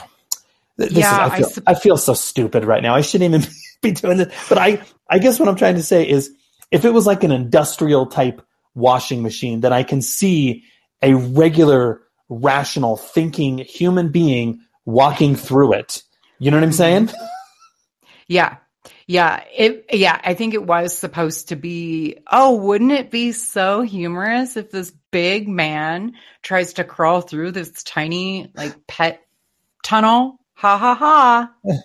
This 0.78 0.94
Yeah, 0.94 1.12
is, 1.12 1.20
I, 1.20 1.26
I 1.26 1.30
feel, 1.30 1.50
I 1.68 1.76
feel 1.76 1.98
so 1.98 2.14
stupid 2.14 2.66
right 2.66 2.84
now. 2.84 2.96
I 2.96 3.02
shouldn't 3.02 3.36
even 3.36 3.52
be 3.82 3.92
doing 3.92 4.18
this. 4.18 4.34
But 4.50 4.58
I, 4.60 4.82
I 5.10 5.20
guess 5.20 5.40
what 5.40 5.50
I'm 5.50 5.56
trying 5.58 5.76
to 5.76 5.84
say 5.84 6.08
is 6.10 6.32
if 6.72 6.86
it 6.86 6.94
was 6.94 7.08
like 7.08 7.24
an 7.24 7.32
industrial 7.32 8.08
type 8.08 8.42
washing 8.76 9.24
machine, 9.24 9.62
then 9.62 9.74
I 9.74 9.84
can 9.84 10.02
see 10.02 10.64
a 11.02 11.16
regular, 11.16 12.02
rational, 12.30 12.98
thinking 12.98 13.60
human 13.60 14.12
being 14.12 14.62
walking 14.90 15.36
through 15.36 15.74
it. 15.74 16.04
You 16.40 16.52
know 16.52 16.58
what 16.58 16.64
I'm 16.64 16.72
saying? 16.74 17.10
Yeah. 18.28 18.58
Yeah. 19.08 19.44
It, 19.56 19.88
yeah. 19.92 20.20
I 20.24 20.36
think 20.36 20.54
it 20.54 20.64
was 20.64 20.96
supposed 20.96 21.50
to 21.50 21.56
be, 21.56 22.20
oh, 22.32 22.58
wouldn't 22.58 22.92
it 22.92 23.10
be 23.10 23.32
so 23.32 23.82
humorous 23.82 24.56
if 24.56 24.70
this 24.70 24.92
big 25.12 25.48
man 25.48 26.14
tries 26.44 26.74
to 26.74 26.84
crawl 26.84 27.22
through 27.22 27.52
this 27.54 27.82
tiny, 27.84 28.52
like, 28.56 28.86
pet 28.88 29.22
tunnel? 29.84 30.40
Ha 30.54 30.78
ha 30.78 30.96
ha. 30.96 31.52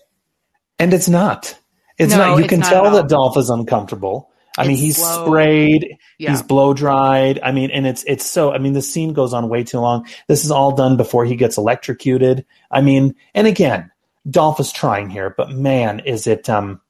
And 0.79 0.93
it's 0.93 1.09
not. 1.09 1.59
It's 1.99 2.13
No, 2.13 2.19
not. 2.19 2.39
You 2.39 2.45
it's 2.45 2.51
can 2.51 2.61
not 2.61 2.69
tell 2.69 2.91
that. 2.91 3.09
Dolph 3.09 3.39
is 3.39 3.49
uncomfortable. 3.49 4.31
I 4.57 4.67
mean, 4.69 4.77
he's 4.77 4.97
slow. 4.97 5.27
sprayed, 5.27 5.97
Yeah. 6.19 6.31
he's 6.31 6.43
blow 6.43 6.75
dried. 6.75 7.41
I 7.43 7.51
mean, 7.53 7.71
and 7.71 7.87
it's 7.87 8.05
it's 8.05 8.25
so. 8.27 8.53
I 8.53 8.59
mean, 8.59 8.73
the 8.73 8.83
scene 8.83 9.13
goes 9.13 9.33
on 9.33 9.49
way 9.49 9.65
too 9.65 9.81
long. 9.81 10.07
This 10.29 10.45
is 10.45 10.51
all 10.51 10.73
done 10.73 10.97
before 10.97 11.25
he 11.25 11.37
gets 11.37 11.59
electrocuted. 11.59 12.45
I 12.71 12.81
mean, 12.81 13.15
and 13.35 13.47
again, 13.47 13.91
Dolph 14.31 14.61
is 14.61 14.73
trying 14.73 15.11
here, 15.11 15.35
but 15.37 15.51
man, 15.51 16.01
is 16.01 16.27
it 16.27 16.49
um, 16.49 16.81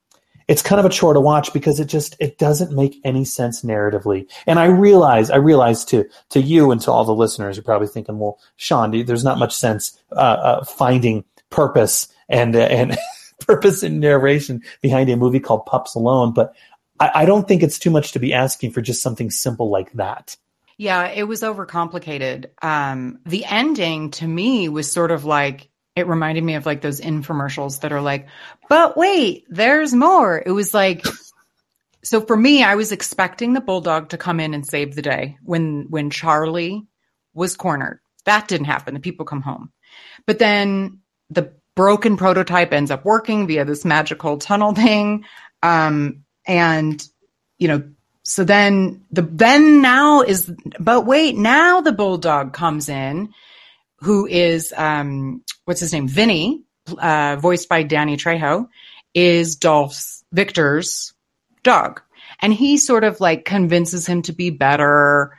it's 0.46 0.60
kind 0.62 0.78
of 0.78 0.84
a 0.84 0.90
chore 0.90 1.14
to 1.14 1.20
watch 1.20 1.52
because 1.54 1.80
it 1.80 1.86
just 1.86 2.16
it 2.20 2.36
doesn't 2.38 2.70
make 2.72 3.00
any 3.02 3.24
sense 3.24 3.62
narratively. 3.62 4.30
And 4.46 4.58
I 4.58 4.66
realize, 4.66 5.30
I 5.30 5.36
realize 5.36 5.84
to 5.86 6.04
to 6.30 6.40
you 6.40 6.70
and 6.70 6.80
to 6.82 6.92
all 6.92 7.04
the 7.06 7.14
listeners, 7.14 7.56
you're 7.56 7.64
probably 7.64 7.88
thinking, 7.88 8.18
well, 8.18 8.38
Sean, 8.56 9.04
there's 9.04 9.24
not 9.24 9.38
much 9.38 9.54
sense 9.54 9.98
uh, 10.12 10.16
uh, 10.16 10.64
finding 10.64 11.24
purpose 11.48 12.08
and 12.28 12.54
uh, 12.54 12.60
and 12.60 12.96
purpose 13.46 13.82
and 13.82 14.00
narration 14.00 14.62
behind 14.82 15.08
a 15.08 15.16
movie 15.16 15.40
called 15.40 15.64
Pups 15.66 15.94
Alone, 15.94 16.32
but 16.34 16.54
I, 17.04 17.22
I 17.22 17.24
don't 17.24 17.46
think 17.46 17.62
it's 17.62 17.78
too 17.78 17.90
much 17.90 18.12
to 18.12 18.18
be 18.18 18.32
asking 18.32 18.72
for 18.72 18.80
just 18.80 19.02
something 19.02 19.30
simple 19.30 19.70
like 19.70 19.92
that. 19.92 20.36
Yeah, 20.76 21.06
it 21.08 21.24
was 21.24 21.42
overcomplicated. 21.42 22.46
Um, 22.62 23.20
the 23.24 23.44
ending 23.44 24.10
to 24.12 24.26
me 24.26 24.68
was 24.68 24.90
sort 24.90 25.10
of 25.10 25.24
like 25.24 25.68
it 25.96 26.08
reminded 26.08 26.42
me 26.42 26.54
of 26.54 26.66
like 26.66 26.80
those 26.80 27.00
infomercials 27.00 27.80
that 27.80 27.92
are 27.92 28.00
like, 28.00 28.26
but 28.68 28.96
wait, 28.96 29.44
there's 29.48 29.94
more. 29.94 30.42
It 30.44 30.50
was 30.50 30.74
like 30.74 31.04
so 32.02 32.20
for 32.20 32.36
me, 32.36 32.62
I 32.62 32.74
was 32.74 32.92
expecting 32.92 33.52
the 33.52 33.60
bulldog 33.60 34.10
to 34.10 34.18
come 34.18 34.40
in 34.40 34.54
and 34.54 34.66
save 34.66 34.94
the 34.94 35.02
day 35.02 35.38
when 35.42 35.86
when 35.88 36.10
Charlie 36.10 36.86
was 37.32 37.56
cornered. 37.56 38.00
That 38.24 38.48
didn't 38.48 38.66
happen. 38.66 38.94
The 38.94 39.00
people 39.00 39.26
come 39.26 39.42
home. 39.42 39.72
But 40.26 40.38
then 40.38 41.00
the 41.30 41.54
broken 41.76 42.16
prototype 42.16 42.72
ends 42.72 42.90
up 42.90 43.04
working 43.04 43.46
via 43.46 43.64
this 43.64 43.84
magical 43.84 44.38
tunnel 44.38 44.74
thing. 44.74 45.24
Um, 45.62 46.23
and 46.46 47.06
you 47.58 47.68
know, 47.68 47.82
so 48.22 48.44
then 48.44 49.04
the 49.10 49.22
then 49.22 49.82
now 49.82 50.22
is 50.22 50.50
but 50.78 51.02
wait, 51.02 51.36
now 51.36 51.80
the 51.80 51.92
bulldog 51.92 52.52
comes 52.52 52.88
in, 52.88 53.32
who 53.98 54.26
is 54.26 54.72
um 54.76 55.42
what's 55.64 55.80
his 55.80 55.92
name? 55.92 56.08
Vinny, 56.08 56.62
uh, 56.98 57.36
voiced 57.36 57.68
by 57.68 57.82
Danny 57.82 58.16
Trejo, 58.16 58.68
is 59.14 59.56
Dolph's 59.56 60.24
Victor's 60.32 61.14
dog. 61.62 62.00
And 62.40 62.52
he 62.52 62.76
sort 62.78 63.04
of 63.04 63.20
like 63.20 63.44
convinces 63.44 64.06
him 64.06 64.22
to 64.22 64.32
be 64.32 64.50
better, 64.50 65.36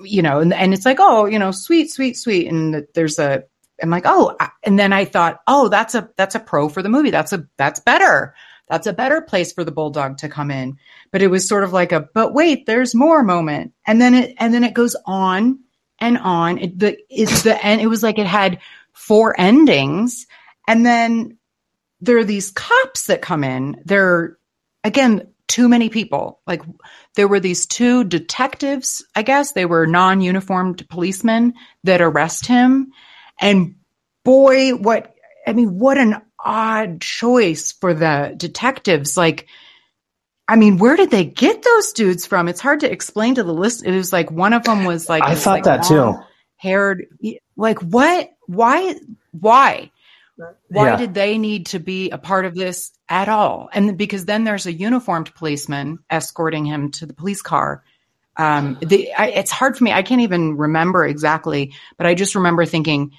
you 0.00 0.22
know, 0.22 0.40
and, 0.40 0.52
and 0.52 0.72
it's 0.74 0.86
like, 0.86 0.98
oh, 1.00 1.26
you 1.26 1.38
know, 1.38 1.50
sweet, 1.50 1.90
sweet, 1.90 2.16
sweet. 2.16 2.48
And 2.48 2.86
there's 2.94 3.18
a, 3.18 3.44
I'm 3.82 3.90
like, 3.90 4.04
oh, 4.06 4.36
and 4.62 4.78
then 4.78 4.92
I 4.92 5.04
thought, 5.04 5.40
oh, 5.46 5.68
that's 5.68 5.94
a, 5.94 6.10
that's 6.16 6.34
a 6.34 6.40
pro 6.40 6.68
for 6.68 6.82
the 6.82 6.88
movie. 6.88 7.10
That's 7.10 7.32
a, 7.32 7.46
that's 7.56 7.80
better. 7.80 8.34
That's 8.70 8.86
a 8.86 8.92
better 8.92 9.20
place 9.20 9.52
for 9.52 9.64
the 9.64 9.72
bulldog 9.72 10.18
to 10.18 10.28
come 10.28 10.50
in. 10.50 10.78
But 11.10 11.22
it 11.22 11.26
was 11.26 11.48
sort 11.48 11.64
of 11.64 11.72
like 11.72 11.92
a, 11.92 12.08
but 12.14 12.32
wait, 12.32 12.66
there's 12.66 12.94
more 12.94 13.22
moment. 13.22 13.72
And 13.86 14.00
then 14.00 14.14
it, 14.14 14.34
and 14.38 14.54
then 14.54 14.64
it 14.64 14.74
goes 14.74 14.96
on 15.04 15.58
and 15.98 16.16
on. 16.18 16.58
It, 16.58 16.78
the, 16.78 16.96
it's 17.10 17.42
the 17.42 17.62
end. 17.62 17.80
It 17.80 17.88
was 17.88 18.02
like 18.02 18.18
it 18.18 18.26
had 18.26 18.60
four 18.92 19.38
endings. 19.38 20.26
And 20.68 20.86
then 20.86 21.38
there 22.00 22.16
are 22.18 22.24
these 22.24 22.52
cops 22.52 23.06
that 23.06 23.22
come 23.22 23.44
in. 23.44 23.82
They're 23.84 24.38
again 24.84 25.26
too 25.48 25.68
many 25.68 25.88
people. 25.88 26.40
Like 26.46 26.62
there 27.16 27.26
were 27.26 27.40
these 27.40 27.66
two 27.66 28.04
detectives, 28.04 29.04
I 29.16 29.22
guess 29.22 29.50
they 29.50 29.66
were 29.66 29.86
non-uniformed 29.86 30.88
policemen 30.88 31.54
that 31.82 32.00
arrest 32.00 32.46
him. 32.46 32.92
And 33.40 33.74
boy, 34.24 34.76
what 34.76 35.12
I 35.46 35.52
mean, 35.52 35.78
what 35.78 35.98
an 35.98 36.22
odd 36.44 37.00
choice 37.00 37.72
for 37.72 37.94
the 37.94 38.34
detectives. 38.36 39.16
Like, 39.16 39.46
I 40.48 40.56
mean, 40.56 40.78
where 40.78 40.96
did 40.96 41.10
they 41.10 41.24
get 41.24 41.62
those 41.62 41.92
dudes 41.92 42.26
from? 42.26 42.48
It's 42.48 42.60
hard 42.60 42.80
to 42.80 42.90
explain 42.90 43.36
to 43.36 43.42
the 43.42 43.54
list. 43.54 43.84
It 43.84 43.94
was 43.94 44.12
like 44.12 44.30
one 44.30 44.52
of 44.52 44.64
them 44.64 44.84
was 44.84 45.08
like 45.08 45.22
I 45.22 45.34
thought 45.34 45.52
like, 45.52 45.64
that 45.64 45.84
too. 45.84 46.18
Haired, 46.56 47.06
like 47.56 47.78
what? 47.80 48.30
Why? 48.46 48.96
Why? 49.30 49.90
Why 50.68 50.90
Yeah. 50.90 50.96
did 50.96 51.14
they 51.14 51.38
need 51.38 51.66
to 51.66 51.78
be 51.78 52.10
a 52.10 52.18
part 52.18 52.46
of 52.46 52.54
this 52.54 52.92
at 53.08 53.28
all? 53.28 53.68
And 53.72 53.98
because 53.98 54.24
then 54.24 54.44
there's 54.44 54.66
a 54.66 54.72
uniformed 54.72 55.34
policeman 55.34 55.98
escorting 56.08 56.64
him 56.64 56.90
to 56.92 57.06
the 57.06 57.14
police 57.14 57.42
car. 57.42 57.84
Um, 58.36 58.78
the, 58.80 59.12
I, 59.12 59.28
it's 59.28 59.50
hard 59.50 59.76
for 59.76 59.84
me. 59.84 59.92
I 59.92 60.02
can't 60.02 60.22
even 60.22 60.56
remember 60.56 61.04
exactly, 61.04 61.74
but 61.98 62.06
I 62.06 62.14
just 62.14 62.34
remember 62.34 62.64
thinking, 62.64 63.12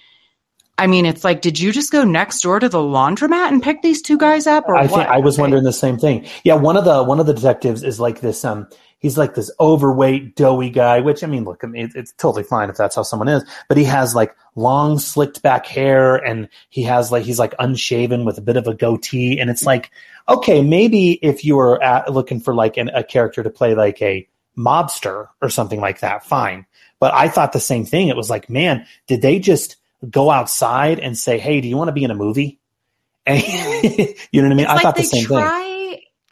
I 0.82 0.88
mean, 0.88 1.05
it's 1.05 1.23
like, 1.23 1.41
did 1.41 1.59
you 1.59 1.71
just 1.71 1.91
go 1.91 2.03
next 2.03 2.41
door 2.41 2.59
to 2.59 2.67
the 2.67 2.79
laundromat 2.79 3.49
and 3.49 3.61
pick 3.61 3.84
these 3.84 4.01
two 4.01 4.17
guys 4.17 4.47
up, 4.47 4.67
or 4.67 4.75
I 4.75 4.88
what? 4.88 5.01
think 5.01 5.09
I 5.09 5.19
was 5.19 5.38
wondering 5.38 5.63
the 5.63 5.71
same 5.71 5.99
thing. 5.99 6.25
Yeah, 6.43 6.55
one 6.55 6.75
of 6.75 6.86
the 6.86 7.03
one 7.03 7.19
of 7.19 7.27
the 7.27 7.36
detectives 7.36 7.84
is 7.84 7.99
like 7.99 8.21
this. 8.21 8.43
Um, 8.43 8.67
he's 8.97 9.15
like 9.15 9.36
this 9.36 9.51
overweight, 9.59 10.36
doughy 10.36 10.71
guy. 10.71 10.99
Which 10.99 11.23
I 11.23 11.27
mean, 11.27 11.43
look, 11.43 11.63
I 11.63 11.67
mean, 11.67 11.86
it, 11.86 11.91
it's 11.93 12.13
totally 12.13 12.41
fine 12.41 12.71
if 12.71 12.77
that's 12.77 12.95
how 12.95 13.03
someone 13.03 13.27
is. 13.27 13.43
But 13.67 13.77
he 13.77 13.84
has 13.84 14.15
like 14.15 14.36
long, 14.55 14.97
slicked 14.97 15.43
back 15.43 15.67
hair, 15.67 16.15
and 16.15 16.49
he 16.69 16.82
has 16.82 17.11
like 17.11 17.25
he's 17.25 17.38
like 17.38 17.53
unshaven 17.59 18.25
with 18.25 18.39
a 18.39 18.41
bit 18.41 18.57
of 18.57 18.65
a 18.65 18.73
goatee, 18.73 19.39
and 19.39 19.51
it's 19.51 19.67
like, 19.67 19.91
okay, 20.27 20.63
maybe 20.63 21.19
if 21.21 21.45
you 21.45 21.57
were 21.57 21.79
at, 21.84 22.11
looking 22.11 22.39
for 22.39 22.55
like 22.55 22.77
an, 22.77 22.89
a 22.89 23.03
character 23.03 23.43
to 23.43 23.51
play 23.51 23.75
like 23.75 24.01
a 24.01 24.27
mobster 24.57 25.27
or 25.43 25.49
something 25.51 25.79
like 25.79 25.99
that, 25.99 26.25
fine. 26.25 26.65
But 26.99 27.13
I 27.13 27.27
thought 27.27 27.53
the 27.53 27.59
same 27.59 27.86
thing. 27.86 28.07
It 28.07 28.17
was 28.17 28.32
like, 28.32 28.49
man, 28.49 28.88
did 29.05 29.21
they 29.21 29.38
just 29.38 29.75
go 30.10 30.30
outside 30.32 30.99
and 30.99 31.18
say, 31.18 31.39
"Hey, 31.39 31.62
do 31.62 31.68
you 31.68 31.78
want 31.78 31.89
to 31.89 31.93
be 31.93 32.04
in 32.04 32.12
a 32.12 32.16
movie?" 32.16 32.60
And 33.26 33.41
you 33.43 34.41
know 34.41 34.47
what 34.47 34.52
I 34.52 34.56
mean? 34.56 34.60
It's 34.60 34.70
I 34.70 34.74
like 34.74 34.84
thought 34.84 34.95
the 34.95 35.04
same 35.04 35.26
thing. 35.26 35.72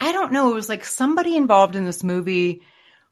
I 0.00 0.12
don't 0.12 0.32
know. 0.32 0.50
It 0.50 0.54
was 0.54 0.68
like 0.68 0.84
somebody 0.84 1.36
involved 1.36 1.76
in 1.76 1.84
this 1.84 2.02
movie 2.02 2.62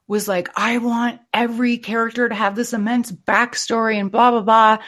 was 0.06 0.26
like, 0.26 0.48
I 0.56 0.78
want 0.78 1.20
every 1.34 1.76
character 1.78 2.28
to 2.28 2.34
have 2.34 2.56
this 2.56 2.72
immense 2.72 3.12
backstory 3.12 4.00
and 4.00 4.10
blah, 4.10 4.30
blah, 4.30 4.40
blah. 4.40 4.78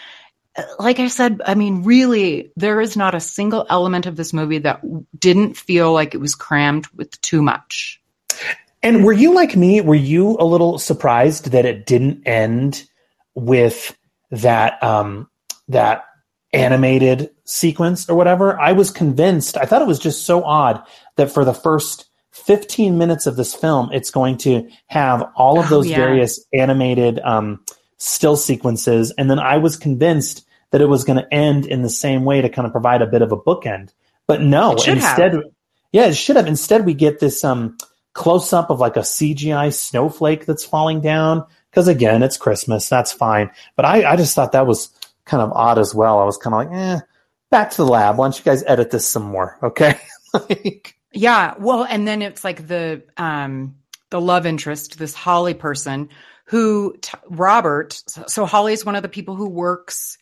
Uh, 0.56 0.62
Like 0.78 0.98
I 0.98 1.08
said, 1.08 1.42
I 1.44 1.54
mean, 1.54 1.82
really, 1.84 2.52
there 2.56 2.80
is 2.80 2.96
not 2.96 3.14
a 3.14 3.20
single 3.20 3.66
element 3.68 4.06
of 4.06 4.16
this 4.16 4.32
movie 4.32 4.58
that 4.58 4.80
w- 4.80 5.04
didn't 5.16 5.58
feel 5.58 5.92
like 5.92 6.14
it 6.14 6.20
was 6.20 6.34
crammed 6.34 6.86
with 6.96 7.20
too 7.20 7.42
much. 7.42 8.00
And 8.82 9.04
were 9.04 9.12
you 9.12 9.34
like 9.34 9.54
me? 9.54 9.82
Were 9.82 9.94
you 9.94 10.38
a 10.40 10.44
little 10.44 10.78
surprised 10.78 11.50
that 11.50 11.66
it 11.66 11.84
didn't 11.84 12.26
end 12.26 12.88
with 13.34 13.94
that 14.30 14.82
um, 14.82 15.28
that 15.72 16.04
animated 16.52 17.30
sequence 17.44 18.08
or 18.08 18.16
whatever? 18.16 18.58
I 18.60 18.72
was 18.72 18.90
convinced. 18.90 19.56
I 19.56 19.64
thought 19.64 19.82
it 19.82 19.88
was 19.88 19.98
just 19.98 20.24
so 20.24 20.42
odd 20.44 20.82
that 21.16 21.30
for 21.30 21.44
the 21.44 21.54
first 21.54 22.08
15 22.32 22.96
minutes 22.98 23.26
of 23.26 23.36
this 23.36 23.54
film, 23.54 23.90
it's 23.92 24.10
going 24.10 24.38
to 24.38 24.68
have 24.86 25.22
all 25.36 25.58
of 25.58 25.66
Oh, 25.66 25.68
those 25.68 25.88
yeah. 25.88 25.96
various 25.96 26.44
animated 26.52 27.18
um, 27.20 27.64
still 27.98 28.36
sequences, 28.36 29.12
and 29.16 29.30
then 29.30 29.38
I 29.38 29.58
was 29.58 29.76
convinced 29.76 30.46
that 30.70 30.80
it 30.80 30.88
was 30.88 31.04
going 31.04 31.18
to 31.18 31.34
end 31.34 31.66
in 31.66 31.82
the 31.82 31.90
same 31.90 32.24
way 32.24 32.40
to 32.40 32.48
kind 32.48 32.64
of 32.66 32.72
provide 32.72 33.02
a 33.02 33.06
bit 33.06 33.22
of 33.22 33.32
a 33.32 33.36
bookend. 33.36 33.90
But 34.28 34.40
no, 34.40 34.76
should 34.76 34.98
have. 34.98 35.18
instead, 35.18 35.42
yeah, 35.92 36.06
it 36.06 36.14
should 36.14 36.36
have. 36.36 36.46
Instead, 36.46 36.86
we 36.86 36.94
get 36.94 37.18
this 37.18 37.42
um, 37.42 37.76
close 38.12 38.52
up 38.52 38.70
of 38.70 38.78
like 38.78 38.96
a 38.96 39.00
CGI 39.00 39.74
snowflake 39.74 40.46
that's 40.46 40.64
falling 40.64 41.00
down. 41.00 41.44
Because 41.70 41.88
again, 41.88 42.22
it's 42.22 42.36
Christmas. 42.36 42.88
That's 42.88 43.12
fine. 43.12 43.50
But 43.74 43.84
I, 43.84 44.12
I 44.12 44.16
just 44.16 44.34
thought 44.36 44.52
that 44.52 44.66
was 44.68 44.90
kind 45.24 45.42
of 45.42 45.52
odd 45.52 45.78
as 45.78 45.94
well. 45.94 46.18
I 46.20 46.24
was 46.24 46.36
kind 46.36 46.54
of 46.54 46.72
like, 46.72 46.78
eh, 46.80 47.00
back 47.50 47.70
to 47.72 47.76
the 47.78 47.86
lab. 47.86 48.16
Why 48.18 48.26
don't 48.26 48.38
you 48.38 48.44
guys 48.44 48.64
edit 48.66 48.90
this 48.90 49.06
some 49.06 49.24
more? 49.24 49.58
Okay. 49.62 49.98
Yeah, 51.12 51.54
well, 51.58 51.84
and 51.84 52.06
then 52.06 52.22
it's 52.22 52.44
like 52.44 52.66
the 52.68 53.02
um 53.16 53.76
the 54.10 54.20
love 54.20 54.46
interest, 54.46 54.98
this 54.98 55.14
Holly 55.14 55.54
person 55.54 56.08
who 56.46 56.96
t- 57.00 57.18
Robert. 57.28 58.00
So, 58.06 58.24
so 58.28 58.46
Holly 58.46 58.72
is 58.72 58.84
one 58.84 58.94
of 58.96 59.02
the 59.02 59.08
people 59.08 59.34
who 59.34 59.48
works 59.48 60.18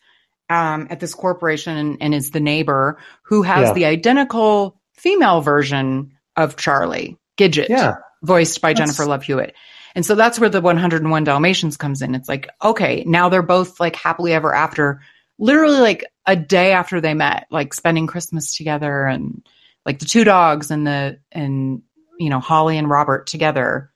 um 0.49 0.87
at 0.89 0.99
this 0.99 1.13
corporation 1.13 1.77
and, 1.77 1.97
and 2.01 2.15
is 2.15 2.31
the 2.31 2.39
neighbor 2.39 2.97
who 3.23 3.43
has 3.43 3.67
Yeah. 3.67 3.73
the 3.73 3.85
identical 3.85 4.81
female 4.95 5.41
version 5.41 6.13
of 6.35 6.55
Charlie 6.57 7.17
Gidget, 7.37 7.69
Yeah. 7.69 7.97
voiced 8.23 8.59
by 8.61 8.69
That's- 8.73 8.89
Jennifer 8.89 9.05
Love 9.07 9.23
Hewitt. 9.23 9.53
And 9.95 10.05
so 10.05 10.15
that's 10.15 10.39
where 10.39 10.49
the 10.49 10.61
101 10.61 11.23
Dalmatians 11.23 11.77
comes 11.77 12.01
in. 12.01 12.15
It's 12.15 12.29
like, 12.29 12.49
okay, 12.63 13.03
now 13.05 13.29
they're 13.29 13.41
both 13.41 13.79
like 13.79 13.95
happily 13.95 14.33
ever 14.33 14.53
after, 14.53 15.01
literally 15.37 15.79
like 15.79 16.05
a 16.25 16.35
day 16.35 16.73
after 16.73 17.01
they 17.01 17.13
met, 17.13 17.47
like 17.49 17.73
spending 17.73 18.07
Christmas 18.07 18.55
together 18.55 19.05
and 19.05 19.45
like 19.85 19.99
the 19.99 20.05
two 20.05 20.23
dogs 20.23 20.71
and 20.71 20.85
the, 20.85 21.19
and, 21.31 21.81
you 22.19 22.29
know, 22.29 22.39
Holly 22.39 22.77
and 22.77 22.89
Robert 22.89 23.27
together. 23.27 23.91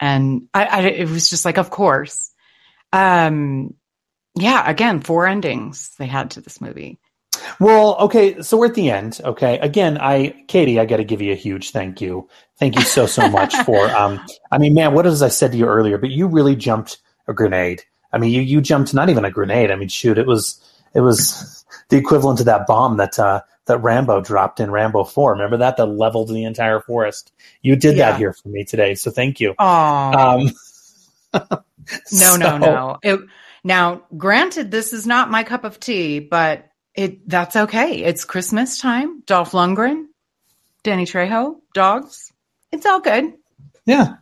And 0.00 0.48
I, 0.54 0.64
I 0.64 0.80
it 0.82 1.08
was 1.08 1.28
just 1.28 1.44
like, 1.44 1.58
of 1.58 1.70
course. 1.70 2.32
Um, 2.92 3.74
yeah, 4.36 4.68
again, 4.68 5.00
four 5.00 5.26
endings 5.26 5.92
they 5.98 6.06
had 6.06 6.32
to 6.32 6.40
this 6.40 6.60
movie. 6.60 6.98
Well, 7.60 7.96
okay, 8.00 8.42
so 8.42 8.56
we're 8.56 8.66
at 8.66 8.74
the 8.74 8.90
end. 8.90 9.20
Okay, 9.24 9.58
again, 9.58 9.98
I, 9.98 10.44
Katie, 10.48 10.78
I 10.80 10.86
got 10.86 10.98
to 10.98 11.04
give 11.04 11.20
you 11.22 11.32
a 11.32 11.36
huge 11.36 11.70
thank 11.70 12.00
you. 12.00 12.28
Thank 12.58 12.76
you 12.76 12.82
so 12.82 13.06
so 13.06 13.28
much 13.28 13.54
for. 13.64 13.88
Um, 13.94 14.20
I 14.50 14.58
mean, 14.58 14.74
man, 14.74 14.92
what 14.94 15.06
as 15.06 15.22
I 15.22 15.28
said 15.28 15.52
to 15.52 15.58
you 15.58 15.66
earlier, 15.66 15.98
but 15.98 16.10
you 16.10 16.26
really 16.26 16.56
jumped 16.56 16.98
a 17.28 17.32
grenade. 17.32 17.82
I 18.12 18.18
mean, 18.18 18.30
you 18.32 18.42
you 18.42 18.60
jumped 18.60 18.92
not 18.94 19.08
even 19.08 19.24
a 19.24 19.30
grenade. 19.30 19.70
I 19.70 19.76
mean, 19.76 19.88
shoot, 19.88 20.18
it 20.18 20.26
was 20.26 20.60
it 20.94 21.00
was 21.00 21.64
the 21.88 21.96
equivalent 21.96 22.38
to 22.38 22.44
that 22.44 22.66
bomb 22.66 22.96
that 22.98 23.18
uh, 23.18 23.42
that 23.66 23.78
Rambo 23.78 24.20
dropped 24.20 24.60
in 24.60 24.70
Rambo 24.70 25.04
Four. 25.04 25.32
Remember 25.32 25.56
that 25.58 25.76
that 25.76 25.86
leveled 25.86 26.28
the 26.28 26.44
entire 26.44 26.80
forest. 26.80 27.32
You 27.62 27.76
did 27.76 27.96
Yeah. 27.96 28.12
that 28.12 28.18
here 28.18 28.32
for 28.32 28.48
me 28.48 28.64
today, 28.64 28.94
so 28.94 29.10
thank 29.10 29.40
you. 29.40 29.54
Oh, 29.58 29.66
Um, 29.66 30.50
no, 32.12 32.36
no, 32.36 32.58
no. 32.58 32.98
It, 33.02 33.20
now, 33.62 34.02
granted, 34.16 34.70
this 34.70 34.92
is 34.92 35.06
not 35.06 35.30
my 35.30 35.42
cup 35.42 35.64
of 35.64 35.80
tea, 35.80 36.20
but 36.20 36.68
it 36.94 37.28
that's 37.28 37.56
okay. 37.56 38.04
It's 38.04 38.24
Christmas 38.24 38.78
time. 38.78 39.22
Dolph 39.26 39.52
Lundgren, 39.52 40.06
Danny 40.82 41.06
Trejo, 41.06 41.56
dogs. 41.74 42.32
It's 42.72 42.86
all 42.86 43.00
good. 43.00 43.34
Yeah. 43.86 44.14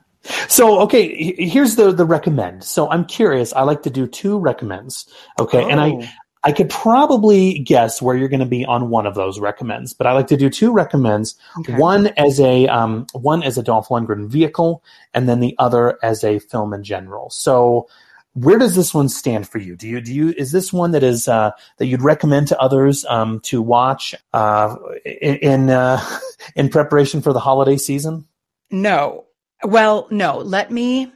So 0.49 0.81
okay, 0.81 1.35
here's 1.37 1.77
the 1.77 1.93
the 1.93 2.05
recommend. 2.05 2.65
So 2.65 2.91
I'm 2.91 3.05
curious. 3.05 3.53
I 3.53 3.63
like 3.63 3.83
to 3.83 3.91
do 3.91 4.07
two 4.07 4.39
recommends. 4.39 5.09
Okay, 5.41 5.63
and 5.69 5.81
Oh. 5.81 6.01
I 6.01 6.13
I 6.45 6.53
could 6.53 6.71
probably 6.71 7.61
guess 7.61 8.03
where 8.03 8.17
you're 8.17 8.29
going 8.29 8.41
to 8.41 8.47
be 8.47 8.65
on 8.65 8.91
one 8.91 9.07
of 9.07 9.15
those 9.15 9.39
recommends, 9.39 9.93
but 9.93 10.09
I 10.09 10.13
like 10.13 10.27
to 10.29 10.37
do 10.37 10.51
two 10.51 10.73
recommends. 10.73 11.37
Okay. 11.61 11.75
One 11.77 12.09
as 12.17 12.41
a 12.41 12.67
um, 12.67 13.07
one 13.13 13.43
as 13.45 13.59
a 13.59 13.63
Dolph 13.63 13.89
Lundgren 13.89 14.29
vehicle, 14.29 14.83
and 15.15 15.29
then 15.29 15.39
the 15.41 15.55
other 15.59 15.99
as 16.03 16.25
a 16.25 16.41
film 16.41 16.75
in 16.75 16.83
general. 16.83 17.31
So, 17.31 17.89
where 18.35 18.59
does 18.59 18.75
this 18.75 18.95
one 18.95 19.09
stand 19.09 19.49
for 19.49 19.59
you? 19.59 19.77
Do 19.77 19.87
you 19.87 20.01
do 20.01 20.13
you 20.13 20.35
is 20.37 20.53
this 20.53 20.73
one 20.73 20.93
that 20.93 21.03
is 21.03 21.29
uh, 21.29 21.53
that 21.79 21.87
you'd 21.87 22.03
recommend 22.03 22.49
to 22.49 22.59
others 22.59 23.05
um, 23.09 23.41
to 23.41 23.61
watch 23.61 24.15
uh, 24.33 24.77
in 25.05 25.37
in, 25.37 25.71
uh, 25.71 26.01
in 26.57 26.69
preparation 26.69 27.21
for 27.21 27.33
the 27.33 27.41
holiday 27.41 27.77
season? 27.77 28.27
No. 28.71 29.27
Well, 29.63 30.09
no. 30.11 30.39
Let 30.39 30.71
me. 30.71 31.13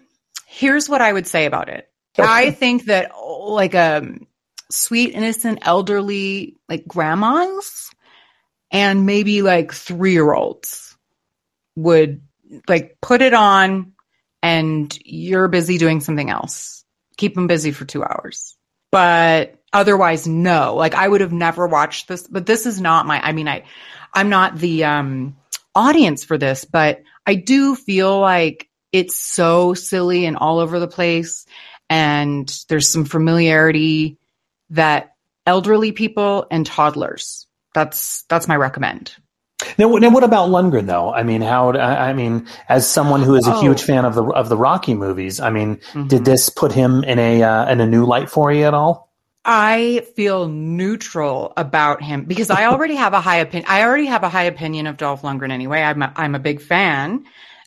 Here's 0.46 0.88
what 0.88 1.00
I 1.00 1.12
would 1.12 1.26
say 1.26 1.46
about 1.46 1.68
it. 1.68 1.88
I 2.18 2.50
think 2.50 2.84
that 2.86 3.12
like 3.18 3.74
um 3.74 4.26
sweet, 4.70 5.14
innocent, 5.14 5.60
elderly 5.62 6.56
like 6.68 6.86
grandmas 6.86 7.90
and 8.70 9.06
maybe 9.06 9.42
like 9.42 9.72
three 9.72 10.12
year 10.12 10.32
olds 10.32 10.96
would 11.76 12.22
like 12.68 12.98
put 13.00 13.22
it 13.22 13.34
on 13.34 13.92
and 14.42 14.96
you're 15.04 15.48
busy 15.48 15.78
doing 15.78 16.00
something 16.00 16.30
else. 16.30 16.75
Keep 17.16 17.34
them 17.34 17.46
busy 17.46 17.72
for 17.72 17.84
two 17.84 18.02
hours. 18.02 18.56
But 18.90 19.56
otherwise, 19.72 20.26
no. 20.26 20.74
Like 20.74 20.94
I 20.94 21.06
would 21.06 21.20
have 21.20 21.32
never 21.32 21.66
watched 21.66 22.08
this, 22.08 22.26
but 22.26 22.46
this 22.46 22.66
is 22.66 22.80
not 22.80 23.06
my, 23.06 23.20
I 23.20 23.32
mean, 23.32 23.48
I, 23.48 23.64
I'm 24.12 24.28
not 24.28 24.56
the 24.56 24.84
um, 24.84 25.36
audience 25.74 26.24
for 26.24 26.38
this, 26.38 26.64
but 26.64 27.02
I 27.26 27.34
do 27.34 27.74
feel 27.74 28.20
like 28.20 28.68
it's 28.92 29.16
so 29.16 29.74
silly 29.74 30.24
and 30.26 30.36
all 30.36 30.58
over 30.58 30.78
the 30.78 30.88
place. 30.88 31.46
And 31.90 32.48
there's 32.68 32.88
some 32.88 33.04
familiarity 33.04 34.18
that 34.70 35.14
elderly 35.44 35.92
people 35.92 36.46
and 36.50 36.64
toddlers, 36.64 37.46
that's, 37.74 38.22
that's 38.28 38.48
my 38.48 38.56
recommend. 38.56 39.14
Now, 39.78 39.88
now, 39.88 40.10
what 40.10 40.22
about 40.22 40.50
Lundgren 40.50 40.86
though? 40.86 41.12
I 41.12 41.22
mean, 41.22 41.40
how? 41.40 41.70
I 41.72 42.10
I 42.10 42.12
mean, 42.12 42.46
as 42.68 42.88
someone 42.88 43.22
who 43.22 43.34
is 43.36 43.46
a 43.46 43.54
Oh. 43.54 43.60
huge 43.60 43.82
fan 43.82 44.04
of 44.04 44.14
the 44.14 44.22
of 44.24 44.48
the 44.50 44.56
Rocky 44.56 44.94
movies, 44.94 45.40
I 45.40 45.50
mean, 45.50 45.80
Mhm. 45.94 46.08
did 46.08 46.24
this 46.26 46.50
put 46.50 46.72
him 46.72 47.02
in 47.04 47.18
a 47.18 47.42
uh, 47.42 47.72
in 47.72 47.80
a 47.80 47.86
new 47.86 48.04
light 48.04 48.28
for 48.28 48.52
you 48.52 48.64
at 48.64 48.74
all? 48.74 49.06
I 49.46 50.04
feel 50.16 50.48
neutral 50.48 51.52
about 51.56 52.02
him 52.02 52.24
because 52.24 52.50
I 52.50 52.66
already 52.66 52.96
have 52.96 53.14
a 53.14 53.20
high 53.20 53.36
opinion. 53.36 53.70
I 53.70 53.84
already 53.84 54.06
have 54.06 54.24
a 54.24 54.28
high 54.28 54.44
opinion 54.44 54.86
of 54.88 54.96
Dolph 54.96 55.22
Lundgren 55.22 55.52
anyway. 55.52 55.80
I'm 55.82 56.02
a, 56.02 56.12
I'm 56.16 56.34
a 56.34 56.40
big 56.40 56.60
fan. 56.60 57.24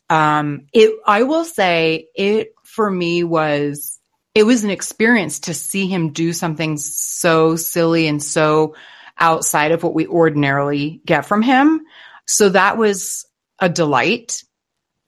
Um, 0.10 0.66
it, 0.74 0.92
I 1.08 1.24
will 1.24 1.46
say 1.46 2.10
it 2.16 2.54
for 2.66 2.90
me 2.92 3.24
was, 3.24 3.98
it 4.36 4.44
was 4.44 4.66
an 4.66 4.72
experience 4.72 5.40
to 5.42 5.54
see 5.54 5.88
him 5.88 6.12
do 6.12 6.34
something 6.34 6.78
so 6.78 7.56
silly 7.56 8.08
and 8.08 8.22
so 8.22 8.76
outside 9.20 9.72
of 9.72 9.84
what 9.84 9.94
we 9.94 10.08
ordinarily 10.08 11.02
get 11.06 11.26
from 11.26 11.42
him. 11.42 11.82
So 12.26 12.50
that 12.50 12.78
was 12.78 13.26
a 13.60 13.70
delight. 13.70 14.44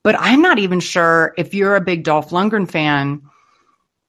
But 0.04 0.16
I'm 0.20 0.42
not 0.42 0.60
even 0.60 0.80
sure 0.80 1.34
if 1.38 1.54
you're 1.54 1.76
a 1.76 1.82
big 1.82 2.04
Dolph 2.04 2.32
Lundgren 2.32 2.70
fan, 2.70 3.22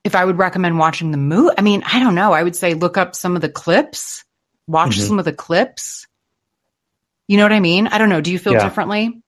if 0.05 0.15
I 0.15 0.25
would 0.25 0.39
recommend 0.39 0.79
watching 0.79 1.11
the 1.11 1.19
movie. 1.19 1.55
I 1.57 1.61
mean, 1.61 1.83
I 1.85 2.01
don't 2.01 2.15
know. 2.15 2.33
I 2.33 2.43
would 2.43 2.57
say 2.57 2.75
look 2.75 2.97
up 2.97 3.15
some 3.15 3.37
of 3.37 3.43
the 3.43 3.49
clips, 3.49 4.25
watch 4.67 4.97
Mhm. 4.97 5.07
some 5.09 5.19
of 5.19 5.25
the 5.25 5.33
clips. 5.33 6.07
You 7.29 7.37
know 7.37 7.45
what 7.45 7.53
I 7.53 7.61
mean? 7.61 7.87
I 7.87 7.99
don't 7.99 8.09
know. 8.09 8.21
Do 8.21 8.33
you 8.33 8.39
feel 8.39 8.55
Yeah. 8.55 8.65
differently? 8.65 9.23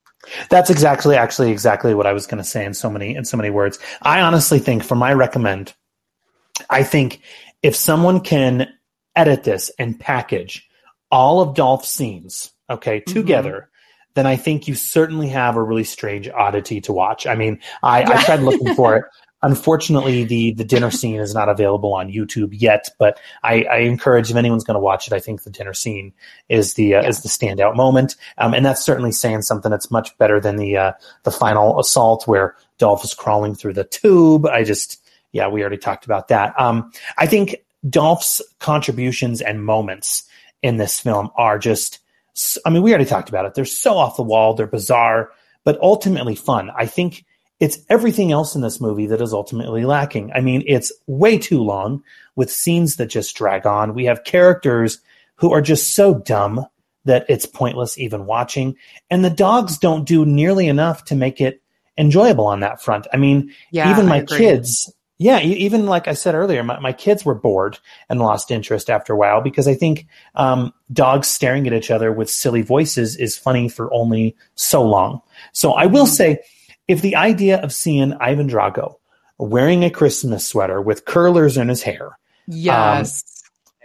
That's 0.49 0.71
exactly, 0.71 1.17
actually, 1.17 1.51
exactly 1.53 1.95
what 1.95 2.07
I 2.07 2.15
was 2.15 2.27
going 2.27 2.43
to 2.43 2.49
say 2.49 2.65
in 2.65 2.73
so 2.73 2.89
many 2.89 3.15
in 3.15 3.27
so 3.27 3.37
many 3.37 3.51
words. 3.51 3.79
I 4.01 4.23
honestly 4.23 4.59
think, 4.59 4.83
for 4.83 4.95
my 4.95 5.13
recommend, 5.13 5.75
I 6.71 6.83
think 6.83 7.21
if 7.63 7.77
someone 7.77 8.21
can 8.21 8.69
edit 9.17 9.45
this 9.45 9.71
and 9.79 9.99
package 9.99 10.69
all 11.11 11.41
of 11.41 11.55
Dolph's 11.55 11.91
scenes, 11.91 12.53
okay, 12.69 13.01
Mm-hmm. 13.01 13.13
together, 13.15 13.71
then 14.15 14.27
I 14.27 14.37
think 14.37 14.69
you 14.69 14.75
certainly 14.75 15.29
have 15.29 15.57
a 15.57 15.63
really 15.63 15.85
strange 15.85 16.29
oddity 16.29 16.81
to 16.83 16.93
watch. 16.93 17.27
I 17.27 17.35
mean, 17.35 17.61
I, 17.83 18.03
I 18.03 18.23
tried 18.25 18.41
looking 18.41 18.75
for 18.75 18.97
it. 18.97 19.05
Unfortunately, 19.43 20.25
the 20.25 20.53
the 20.53 20.65
dinner 20.65 20.91
scene 20.91 21.21
is 21.21 21.35
not 21.35 21.51
available 21.51 21.93
on 21.93 22.11
YouTube 22.11 22.49
yet, 22.53 22.89
but 22.99 23.21
I, 23.43 23.65
I 23.65 23.77
encourage 23.81 24.31
if 24.31 24.37
anyone's 24.37 24.65
going 24.65 24.77
to 24.77 24.81
watch 24.81 25.07
it, 25.07 25.13
I 25.13 25.21
think 25.21 25.43
the 25.43 25.51
dinner 25.51 25.75
scene 25.75 26.15
is 26.49 26.75
the 26.75 26.95
uh, 26.95 27.07
is 27.07 27.23
the 27.23 27.29
standout 27.29 27.77
moment, 27.77 28.17
um, 28.39 28.55
and 28.55 28.65
that's 28.65 28.83
certainly 28.83 29.13
saying 29.13 29.43
something 29.43 29.71
that's 29.71 29.91
much 29.91 30.17
better 30.17 30.41
than 30.41 30.57
the 30.57 30.79
uh, 30.79 30.93
the 31.25 31.31
final 31.31 31.79
assault 31.79 32.27
where 32.27 32.57
Dolph 32.79 33.05
is 33.05 33.13
crawling 33.13 33.55
through 33.55 33.75
the 33.75 33.85
tube. 33.85 34.47
I 34.47 34.65
just 34.65 35.05
yeah, 35.33 35.49
we 35.49 35.61
already 35.61 35.77
talked 35.79 36.07
about 36.07 36.29
that. 36.29 36.59
Um, 36.59 36.91
I 37.19 37.27
think 37.27 37.57
Dolph's 37.89 38.43
contributions 38.61 39.41
and 39.41 39.65
moments 39.65 40.25
in 40.63 40.77
this 40.77 41.01
film 41.01 41.31
are 41.37 41.59
just, 41.59 41.99
I 42.65 42.71
mean, 42.71 42.83
we 42.83 42.91
already 42.91 43.05
talked 43.05 43.29
about 43.29 43.47
it. 43.47 43.55
They're 43.55 43.65
so 43.65 43.97
off 43.97 44.17
the 44.17 44.23
wall, 44.23 44.55
they're 44.55 44.67
bizarre, 44.67 45.31
but 45.65 45.81
ultimately 45.81 46.35
fun. 46.35 46.71
I 46.77 46.87
think 46.87 47.25
it's 47.61 47.79
everything 47.89 48.33
else 48.33 48.55
in 48.55 48.63
this 48.63 48.81
movie 48.81 49.07
that 49.07 49.21
is 49.21 49.33
ultimately 49.33 49.85
lacking. 49.85 50.33
I 50.33 50.41
mean, 50.41 50.65
it's 50.67 50.93
way 51.07 51.39
too 51.39 51.63
long 51.63 52.03
with 52.37 52.51
scenes 52.51 52.97
that 52.97 53.07
just 53.07 53.37
drag 53.37 53.67
on. 53.67 53.95
We 53.95 54.07
have 54.07 54.25
characters 54.25 55.01
who 55.37 55.53
are 55.53 55.63
just 55.63 55.95
so 55.95 56.15
dumb 56.15 56.67
that 57.05 57.27
it's 57.29 57.47
pointless 57.47 57.99
even 57.99 58.27
watching. 58.27 58.77
And 59.11 59.25
the 59.25 59.31
dogs 59.31 59.79
don't 59.79 60.07
do 60.07 60.25
nearly 60.25 60.69
enough 60.69 61.05
to 61.07 61.15
make 61.15 61.41
it 61.41 61.63
enjoyable 61.97 62.47
on 62.47 62.61
that 62.61 62.83
front. 62.83 63.07
I 63.13 63.19
mean, 63.19 63.53
Yeah, 63.71 63.91
even 63.91 64.07
my 64.07 64.23
kids, 64.23 64.93
yeah, 65.19 65.41
even 65.41 65.87
like 65.87 66.09
I 66.09 66.15
said 66.15 66.35
earlier, 66.35 66.65
my, 66.65 66.79
my 66.81 66.93
kids 66.93 67.25
were 67.25 67.35
bored 67.35 67.79
and 68.09 68.19
lost 68.21 68.51
interest 68.51 68.91
after 68.91 69.13
a 69.13 69.17
while 69.17 69.41
because 69.41 69.69
I 69.69 69.75
think 69.75 70.07
um, 70.35 70.73
dogs 70.93 71.29
staring 71.29 71.67
at 71.67 71.73
each 71.73 71.91
other 71.91 72.13
with 72.13 72.29
silly 72.29 72.63
voices 72.63 73.17
is 73.17 73.37
funny 73.39 73.69
for 73.69 73.93
only 73.95 74.37
so 74.57 74.83
long. 74.83 75.21
So 75.53 75.73
I 75.73 75.87
will 75.87 76.07
say, 76.07 76.41
if 76.89 77.01
the 77.01 77.17
idea 77.17 77.61
of 77.61 77.73
seeing 77.73 78.13
Ivan 78.15 78.49
Drago 78.49 78.97
wearing 79.39 79.85
a 79.85 79.91
Christmas 79.91 80.45
sweater 80.47 80.81
with 80.81 81.05
curlers 81.05 81.57
in 81.57 81.69
his 81.69 81.83
hair, 81.83 82.19
Yes. 82.47 83.25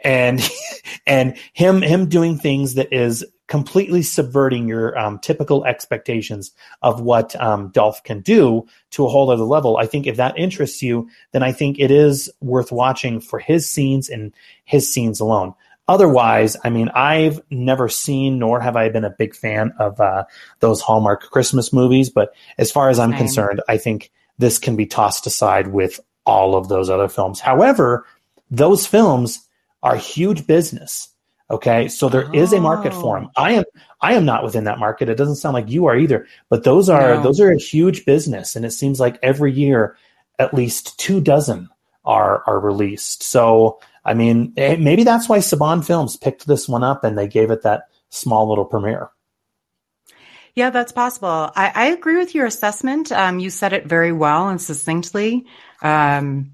and 0.04 0.42
and 1.06 1.38
him 1.54 1.82
him 1.82 2.10
doing 2.10 2.38
things 2.38 2.74
that 2.74 2.92
is 2.92 3.24
completely 3.50 4.04
subverting 4.04 4.68
your 4.68 4.98
um, 4.98 5.18
typical 5.18 5.66
expectations 5.66 6.52
of 6.84 7.02
what 7.02 7.36
um, 7.42 7.70
Dolph 7.70 8.04
can 8.04 8.22
do 8.22 8.66
to 8.92 9.06
a 9.06 9.10
whole 9.10 9.30
other 9.32 9.44
level. 9.44 9.78
I 9.78 9.88
think 9.88 10.06
if 10.06 10.18
that 10.18 10.38
interests 10.38 10.84
you, 10.84 11.10
then 11.32 11.42
I 11.42 11.52
think 11.52 11.80
it 11.80 11.90
is 11.90 12.32
worth 12.42 12.72
watching 12.72 13.20
for 13.20 13.40
his 13.40 13.68
scenes 13.68 14.08
and 14.08 14.34
his 14.66 14.88
scenes 14.88 15.20
alone. 15.20 15.56
Otherwise, 15.88 16.56
I 16.64 16.70
mean, 16.70 16.90
I've 16.90 17.42
never 17.50 17.90
seen 17.90 18.38
nor 18.38 18.62
have 18.62 18.76
I 18.76 18.90
been 18.90 19.04
a 19.04 19.10
big 19.10 19.36
fan 19.36 19.74
of 19.80 20.00
uh, 20.00 20.26
those 20.60 20.80
Hallmark 20.80 21.24
Christmas 21.32 21.74
movies. 21.74 22.12
But 22.12 22.36
as 22.60 22.72
far 22.72 22.90
as 22.90 23.00
I'm 23.00 23.10
Same. 23.10 23.18
concerned, 23.18 23.62
I 23.68 23.78
think 23.78 24.12
this 24.38 24.60
can 24.60 24.76
be 24.76 24.86
tossed 24.86 25.26
aside 25.26 25.70
with 25.70 26.00
all 26.24 26.56
of 26.56 26.70
those 26.70 26.92
other 26.92 27.08
films. 27.08 27.40
However, 27.40 28.06
those 28.52 28.86
films 28.86 29.48
are 29.82 29.96
huge 29.96 30.46
business. 30.46 31.10
Okay, 31.52 31.88
so 31.88 32.10
there 32.10 32.32
is 32.34 32.54
a 32.54 32.62
market 32.62 32.94
for 32.94 33.20
them. 33.20 33.32
I 33.36 33.54
am 33.54 33.64
I 34.02 34.14
am 34.14 34.24
not 34.24 34.44
within 34.44 34.66
that 34.66 34.78
market. 34.78 35.10
It 35.10 35.16
doesn't 35.16 35.38
sound 35.38 35.56
like 35.56 35.70
you 35.70 35.88
are 35.88 35.98
either. 35.98 36.28
But 36.50 36.64
those 36.64 36.90
are 36.90 37.16
No. 37.16 37.24
those 37.24 37.40
are 37.42 37.52
a 37.52 37.58
huge 37.58 38.06
business, 38.06 38.56
and 38.56 38.66
it 38.66 38.72
seems 38.72 39.00
like 39.00 39.18
every 39.24 39.52
year 39.52 39.98
at 40.38 40.54
least 40.54 41.00
two 41.00 41.20
dozen 41.22 41.70
are 42.06 42.44
are 42.46 42.60
released. 42.60 43.24
So 43.24 43.80
I 44.06 44.14
mean, 44.14 44.54
eh, 44.58 44.76
maybe 44.78 45.04
that's 45.04 45.28
why 45.28 45.40
Saban 45.40 45.86
Films 45.86 46.18
picked 46.18 46.46
this 46.48 46.70
one 46.70 46.84
up 46.84 47.04
and 47.04 47.18
they 47.18 47.28
gave 47.28 47.52
it 47.52 47.64
that 47.64 47.84
small 48.10 48.48
little 48.48 48.66
premiere. 48.66 49.10
Yeah, 50.56 50.70
that's 50.72 50.92
possible. 50.92 51.52
I, 51.56 51.72
I 51.74 51.86
agree 51.88 52.18
with 52.18 52.36
your 52.36 52.46
assessment. 52.46 53.12
Um, 53.12 53.40
you 53.40 53.50
said 53.50 53.74
it 53.74 53.86
very 53.86 54.12
well 54.12 54.50
and 54.50 54.62
succinctly. 54.62 55.46
Um, 55.82 56.54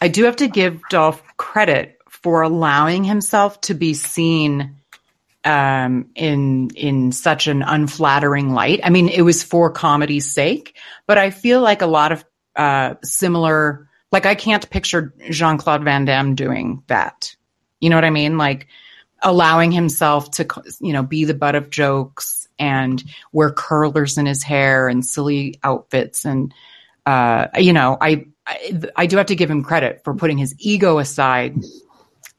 I 0.00 0.08
do 0.08 0.24
have 0.24 0.36
to 0.36 0.48
give 0.48 0.80
Dolph 0.88 1.22
credit 1.36 1.97
for 2.22 2.42
allowing 2.42 3.04
himself 3.04 3.60
to 3.62 3.74
be 3.74 3.94
seen 3.94 4.76
um, 5.44 6.10
in 6.14 6.70
in 6.74 7.12
such 7.12 7.46
an 7.46 7.62
unflattering 7.62 8.52
light. 8.52 8.80
I 8.82 8.90
mean, 8.90 9.08
it 9.08 9.22
was 9.22 9.42
for 9.42 9.70
comedy's 9.70 10.32
sake, 10.32 10.76
but 11.06 11.18
I 11.18 11.30
feel 11.30 11.60
like 11.60 11.82
a 11.82 11.86
lot 11.86 12.12
of 12.12 12.24
uh, 12.56 12.94
similar. 13.02 13.88
Like, 14.10 14.24
I 14.24 14.34
can't 14.34 14.68
picture 14.70 15.12
Jean 15.30 15.58
Claude 15.58 15.84
Van 15.84 16.06
Damme 16.06 16.34
doing 16.34 16.82
that. 16.86 17.36
You 17.78 17.90
know 17.90 17.96
what 17.96 18.06
I 18.06 18.10
mean? 18.10 18.38
Like 18.38 18.68
allowing 19.22 19.70
himself 19.70 20.30
to, 20.32 20.46
you 20.80 20.92
know, 20.92 21.02
be 21.02 21.24
the 21.24 21.34
butt 21.34 21.54
of 21.54 21.70
jokes 21.70 22.48
and 22.58 23.02
wear 23.32 23.50
curlers 23.50 24.18
in 24.18 24.26
his 24.26 24.42
hair 24.42 24.88
and 24.88 25.04
silly 25.04 25.58
outfits. 25.62 26.24
And, 26.24 26.54
uh, 27.06 27.48
you 27.58 27.72
know, 27.72 27.96
I, 28.00 28.26
I, 28.46 28.80
I 28.96 29.06
do 29.06 29.16
have 29.16 29.26
to 29.26 29.36
give 29.36 29.50
him 29.50 29.62
credit 29.62 30.02
for 30.04 30.14
putting 30.14 30.38
his 30.38 30.54
ego 30.58 30.98
aside 30.98 31.56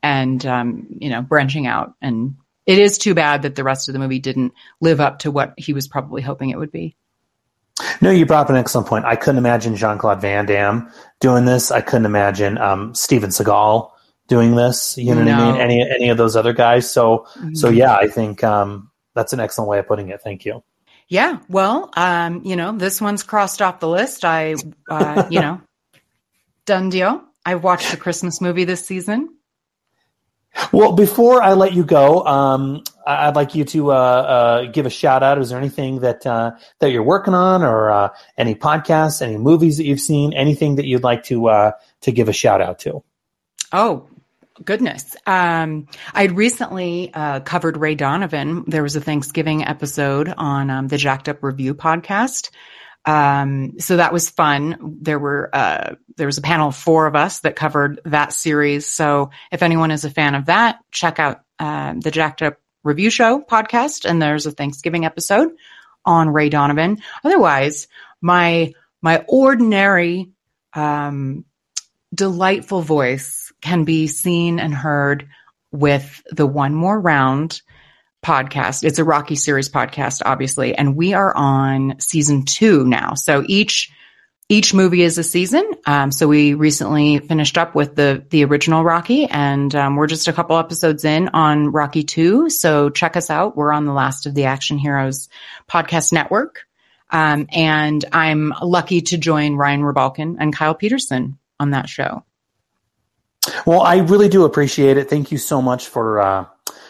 and, 0.01 0.45
um, 0.45 0.87
you 0.99 1.09
know, 1.09 1.21
branching 1.21 1.67
out. 1.67 1.93
And 2.01 2.35
it 2.65 2.79
is 2.79 2.97
too 2.97 3.13
bad 3.13 3.41
that 3.43 3.55
the 3.55 3.63
rest 3.63 3.89
of 3.89 3.93
the 3.93 3.99
movie 3.99 4.19
didn't 4.19 4.53
live 4.81 4.99
up 4.99 5.19
to 5.19 5.31
what 5.31 5.53
he 5.57 5.73
was 5.73 5.87
probably 5.87 6.21
hoping 6.21 6.49
it 6.49 6.57
would 6.57 6.71
be. 6.71 6.95
No, 8.01 8.11
you 8.11 8.25
brought 8.25 8.45
up 8.45 8.49
an 8.49 8.57
excellent 8.57 8.87
point. 8.87 9.05
I 9.05 9.15
couldn't 9.15 9.37
imagine 9.37 9.75
Jean 9.75 9.97
Claude 9.97 10.21
Van 10.21 10.45
Damme 10.45 10.91
doing 11.19 11.45
this. 11.45 11.71
I 11.71 11.81
couldn't 11.81 12.05
imagine 12.05 12.57
um, 12.57 12.93
Steven 12.93 13.29
Seagal 13.29 13.89
doing 14.27 14.55
this. 14.55 14.97
You 14.97 15.15
know 15.15 15.23
what 15.23 15.33
I 15.33 15.51
mean? 15.51 15.61
Any 15.61 15.89
any 15.89 16.09
of 16.09 16.17
those 16.17 16.35
other 16.35 16.53
guys. 16.53 16.91
So 16.91 17.25
so 17.53 17.69
Mhm. 17.69 17.77
yeah, 17.77 17.95
I 17.95 18.07
think 18.07 18.43
um, 18.43 18.91
that's 19.15 19.33
an 19.33 19.39
excellent 19.39 19.69
way 19.69 19.79
of 19.79 19.87
putting 19.87 20.09
it. 20.09 20.21
Thank 20.21 20.45
you. 20.45 20.61
Yeah, 21.07 21.39
well, 21.49 21.89
um, 21.97 22.41
you 22.43 22.55
know, 22.55 22.71
this 22.71 23.01
one's 23.01 23.23
crossed 23.23 23.61
off 23.63 23.79
the 23.79 23.89
list. 23.89 24.23
I, 24.23 24.53
uh, 24.91 25.27
you 25.31 25.41
know, 25.41 25.59
done 26.65 26.89
deal. 26.89 27.23
I 27.45 27.55
watched 27.55 27.93
a 27.93 27.97
Christmas 27.97 28.41
movie 28.41 28.65
this 28.65 28.85
season. 28.85 29.35
Well, 30.71 30.91
before 30.93 31.41
I 31.41 31.53
let 31.53 31.73
you 31.73 31.83
go, 31.83 32.25
um, 32.25 32.83
I- 33.07 33.27
I'd 33.27 33.35
like 33.35 33.55
you 33.55 33.63
to 33.65 33.91
uh, 33.91 33.95
uh, 33.95 34.65
give 34.71 34.85
a 34.85 34.89
shout 34.89 35.23
out. 35.23 35.39
Is 35.39 35.49
there 35.49 35.59
anything 35.59 35.99
that 36.01 36.25
uh, 36.25 36.51
that 36.79 36.91
you're 36.91 37.03
working 37.03 37.33
on, 37.33 37.63
or 37.63 37.89
uh, 37.89 38.09
any 38.37 38.55
podcasts, 38.55 39.21
any 39.21 39.37
movies 39.37 39.77
that 39.77 39.85
you've 39.85 39.99
seen, 40.01 40.33
anything 40.33 40.75
that 40.75 40.85
you'd 40.85 41.03
like 41.03 41.23
to 41.25 41.47
uh, 41.49 41.71
to 42.01 42.11
give 42.11 42.29
a 42.29 42.33
shout 42.33 42.61
out 42.61 42.79
to? 42.79 43.03
Oh, 43.71 44.07
goodness. 44.65 45.15
Um, 45.25 45.87
I'd 46.13 46.33
recently 46.33 47.11
uh, 47.13 47.39
covered 47.41 47.77
Ray 47.77 47.95
Donovan. 47.95 48.63
There 48.67 48.83
was 48.83 48.95
a 48.95 49.01
Thanksgiving 49.01 49.63
episode 49.65 50.33
on 50.35 50.69
um, 50.69 50.87
the 50.87 50.97
Jacked 50.97 51.29
Up 51.29 51.43
Review 51.43 51.73
podcast. 51.75 52.49
Um, 53.05 53.79
so 53.79 53.97
that 53.97 54.13
was 54.13 54.29
fun. 54.29 54.97
There 55.01 55.19
were 55.19 55.49
uh, 55.53 55.95
there 56.17 56.27
was 56.27 56.37
a 56.37 56.43
panel 56.43 56.69
of 56.69 56.75
four 56.75 57.07
of 57.07 57.15
us 57.15 57.39
that 57.41 57.55
covered 57.55 58.01
that 58.05 58.33
series. 58.33 58.85
So 58.87 59.31
if 59.51 59.63
anyone 59.63 59.91
is 59.91 60.05
a 60.05 60.09
fan 60.09 60.35
of 60.35 60.45
that, 60.45 60.79
check 60.91 61.19
out 61.19 61.41
um, 61.59 62.01
the 62.01 62.11
Jacked 62.11 62.41
Up 62.41 62.57
Review 62.83 63.09
Show 63.09 63.41
podcast. 63.41 64.07
And 64.09 64.21
there's 64.21 64.45
a 64.45 64.51
Thanksgiving 64.51 65.05
episode 65.05 65.51
on 66.05 66.29
Ray 66.29 66.49
Donovan. 66.49 67.01
Otherwise, 67.23 67.87
my 68.21 68.73
my 69.01 69.23
ordinary 69.27 70.31
um, 70.73 71.45
delightful 72.13 72.81
voice 72.81 73.51
can 73.61 73.85
be 73.85 74.07
seen 74.07 74.59
and 74.59 74.73
heard 74.73 75.27
with 75.71 76.23
the 76.31 76.47
One 76.47 76.73
More 76.73 76.99
Round 76.99 77.61
podcast. 78.23 78.83
It's 78.83 78.99
a 78.99 79.03
Rocky 79.03 79.35
series 79.35 79.69
podcast, 79.69 80.21
obviously, 80.25 80.75
and 80.75 80.95
we 80.95 81.13
are 81.13 81.35
on 81.35 81.99
season 81.99 82.43
two 82.43 82.85
now. 82.85 83.13
So 83.15 83.43
each 83.47 83.91
each 84.51 84.73
movie 84.73 85.03
is 85.03 85.19
a 85.19 85.23
season. 85.23 85.63
Um, 85.85 86.11
so 86.11 86.27
we 86.27 86.55
recently 86.55 87.19
finished 87.19 87.57
up 87.57 87.75
with 87.75 87.95
the 87.95 88.25
the 88.29 88.43
original 88.45 88.83
Rocky, 88.83 89.25
and 89.25 89.73
um, 89.75 89.95
we're 89.95 90.07
just 90.07 90.27
a 90.27 90.33
couple 90.33 90.57
episodes 90.57 91.05
in 91.05 91.29
on 91.29 91.71
Rocky 91.71 92.03
Two. 92.03 92.49
So 92.49 92.89
check 92.89 93.15
us 93.15 93.29
out. 93.29 93.55
We're 93.55 93.71
on 93.71 93.85
the 93.85 93.93
Last 93.93 94.25
of 94.25 94.33
the 94.33 94.45
Action 94.45 94.77
Heroes 94.77 95.29
podcast 95.69 96.11
network. 96.11 96.65
Um, 97.11 97.47
and 97.51 98.03
I'm 98.11 98.53
lucky 98.61 99.01
to 99.01 99.17
join 99.17 99.55
Ryan 99.55 99.81
Rebalkin 99.81 100.35
and 100.39 100.55
Kyle 100.55 100.75
Peterson 100.75 101.39
on 101.59 101.71
that 101.71 101.89
show. 101.89 102.23
Well, 103.65 103.81
I 103.81 103.97
really 103.97 104.29
do 104.29 104.45
appreciate 104.45 104.97
it. 104.97 105.09
Thank 105.09 105.31
you 105.31 105.37
so 105.37 105.61
much 105.61 105.87
for 105.87 106.19
uh, 106.19 106.45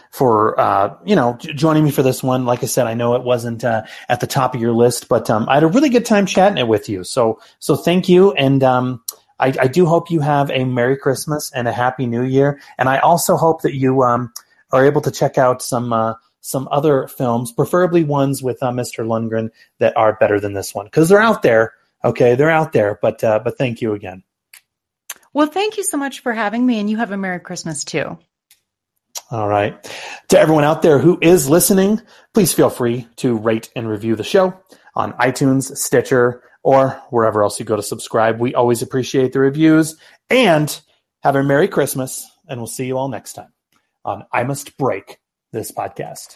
for 0.09 0.59
uh, 0.59 0.95
you 1.05 1.15
know 1.15 1.37
joining 1.39 1.83
me 1.83 1.91
for 1.91 2.03
this 2.03 2.23
one. 2.23 2.45
Like 2.45 2.63
I 2.63 2.65
said, 2.65 2.87
I 2.87 2.93
know 2.93 3.15
it 3.15 3.23
wasn't 3.23 3.63
uh, 3.63 3.83
at 4.07 4.19
the 4.19 4.27
top 4.27 4.55
of 4.55 4.61
your 4.61 4.73
list, 4.73 5.07
but 5.07 5.29
um, 5.29 5.47
I 5.47 5.55
had 5.55 5.63
a 5.63 5.67
really 5.67 5.89
good 5.89 6.05
time 6.05 6.25
chatting 6.25 6.57
it 6.57 6.67
with 6.67 6.89
you. 6.89 7.03
So 7.03 7.39
so 7.59 7.75
thank 7.75 8.09
you, 8.09 8.33
and 8.33 8.63
um, 8.63 9.03
I, 9.39 9.53
I 9.59 9.67
do 9.67 9.85
hope 9.85 10.11
you 10.11 10.19
have 10.19 10.51
a 10.51 10.65
Merry 10.65 10.97
Christmas 10.97 11.51
and 11.53 11.67
a 11.67 11.71
Happy 11.71 12.05
New 12.05 12.23
Year. 12.23 12.59
And 12.77 12.89
I 12.89 12.99
also 12.99 13.37
hope 13.37 13.61
that 13.61 13.75
you 13.75 14.03
um, 14.03 14.33
are 14.71 14.85
able 14.85 15.01
to 15.01 15.11
check 15.11 15.37
out 15.37 15.61
some. 15.61 15.93
Uh, 15.93 16.15
some 16.41 16.69
other 16.71 17.05
films, 17.05 17.51
preferably 17.51 18.05
ones 18.05 18.41
with 18.41 18.63
uh, 18.63 18.71
Mr. 18.71 19.05
Lundgren 19.05 19.49
that 19.79 19.95
are 19.97 20.13
better 20.21 20.39
than 20.39 20.53
this 20.53 20.73
one, 20.73 20.85
because 20.85 21.09
they're 21.09 21.19
out 21.19 21.41
there. 21.41 21.73
Okay, 22.01 22.35
they're 22.35 22.49
out 22.49 22.71
there. 22.71 22.97
But 23.01 23.21
uh, 23.25 23.39
but 23.43 23.57
thank 23.57 23.81
you 23.81 23.93
again. 23.93 24.23
Well, 25.33 25.47
thank 25.47 25.75
you 25.75 25.83
so 25.83 25.97
much 25.97 26.21
for 26.21 26.31
having 26.31 26.65
me, 26.65 26.79
and 26.79 26.89
you 26.89 26.95
have 26.95 27.11
a 27.11 27.17
Merry 27.17 27.41
Christmas 27.41 27.83
too. 27.83 28.17
All 29.31 29.47
right. 29.47 29.83
To 30.29 30.39
everyone 30.39 30.63
out 30.63 30.81
there 30.81 30.97
who 30.97 31.19
is 31.21 31.49
listening, 31.49 32.01
please 32.33 32.53
feel 32.53 32.69
free 32.69 33.07
to 33.17 33.37
rate 33.37 33.69
and 33.75 33.87
review 33.87 34.15
the 34.15 34.23
show 34.23 34.59
on 34.95 35.13
iTunes, 35.13 35.75
Stitcher, 35.77 36.43
or 36.63 37.01
wherever 37.09 37.43
else 37.43 37.59
you 37.59 37.65
go 37.65 37.75
to 37.75 37.83
subscribe. 37.83 38.39
We 38.39 38.55
always 38.55 38.81
appreciate 38.81 39.33
the 39.33 39.39
reviews. 39.39 39.95
And 40.29 40.79
have 41.23 41.35
a 41.35 41.43
Merry 41.43 41.67
Christmas, 41.67 42.25
and 42.47 42.59
we'll 42.59 42.67
see 42.67 42.85
you 42.85 42.97
all 42.97 43.09
next 43.09 43.33
time 43.33 43.53
on 44.05 44.25
I 44.31 44.43
Must 44.43 44.77
Break 44.77 45.19
This 45.51 45.71
Podcast. 45.71 46.35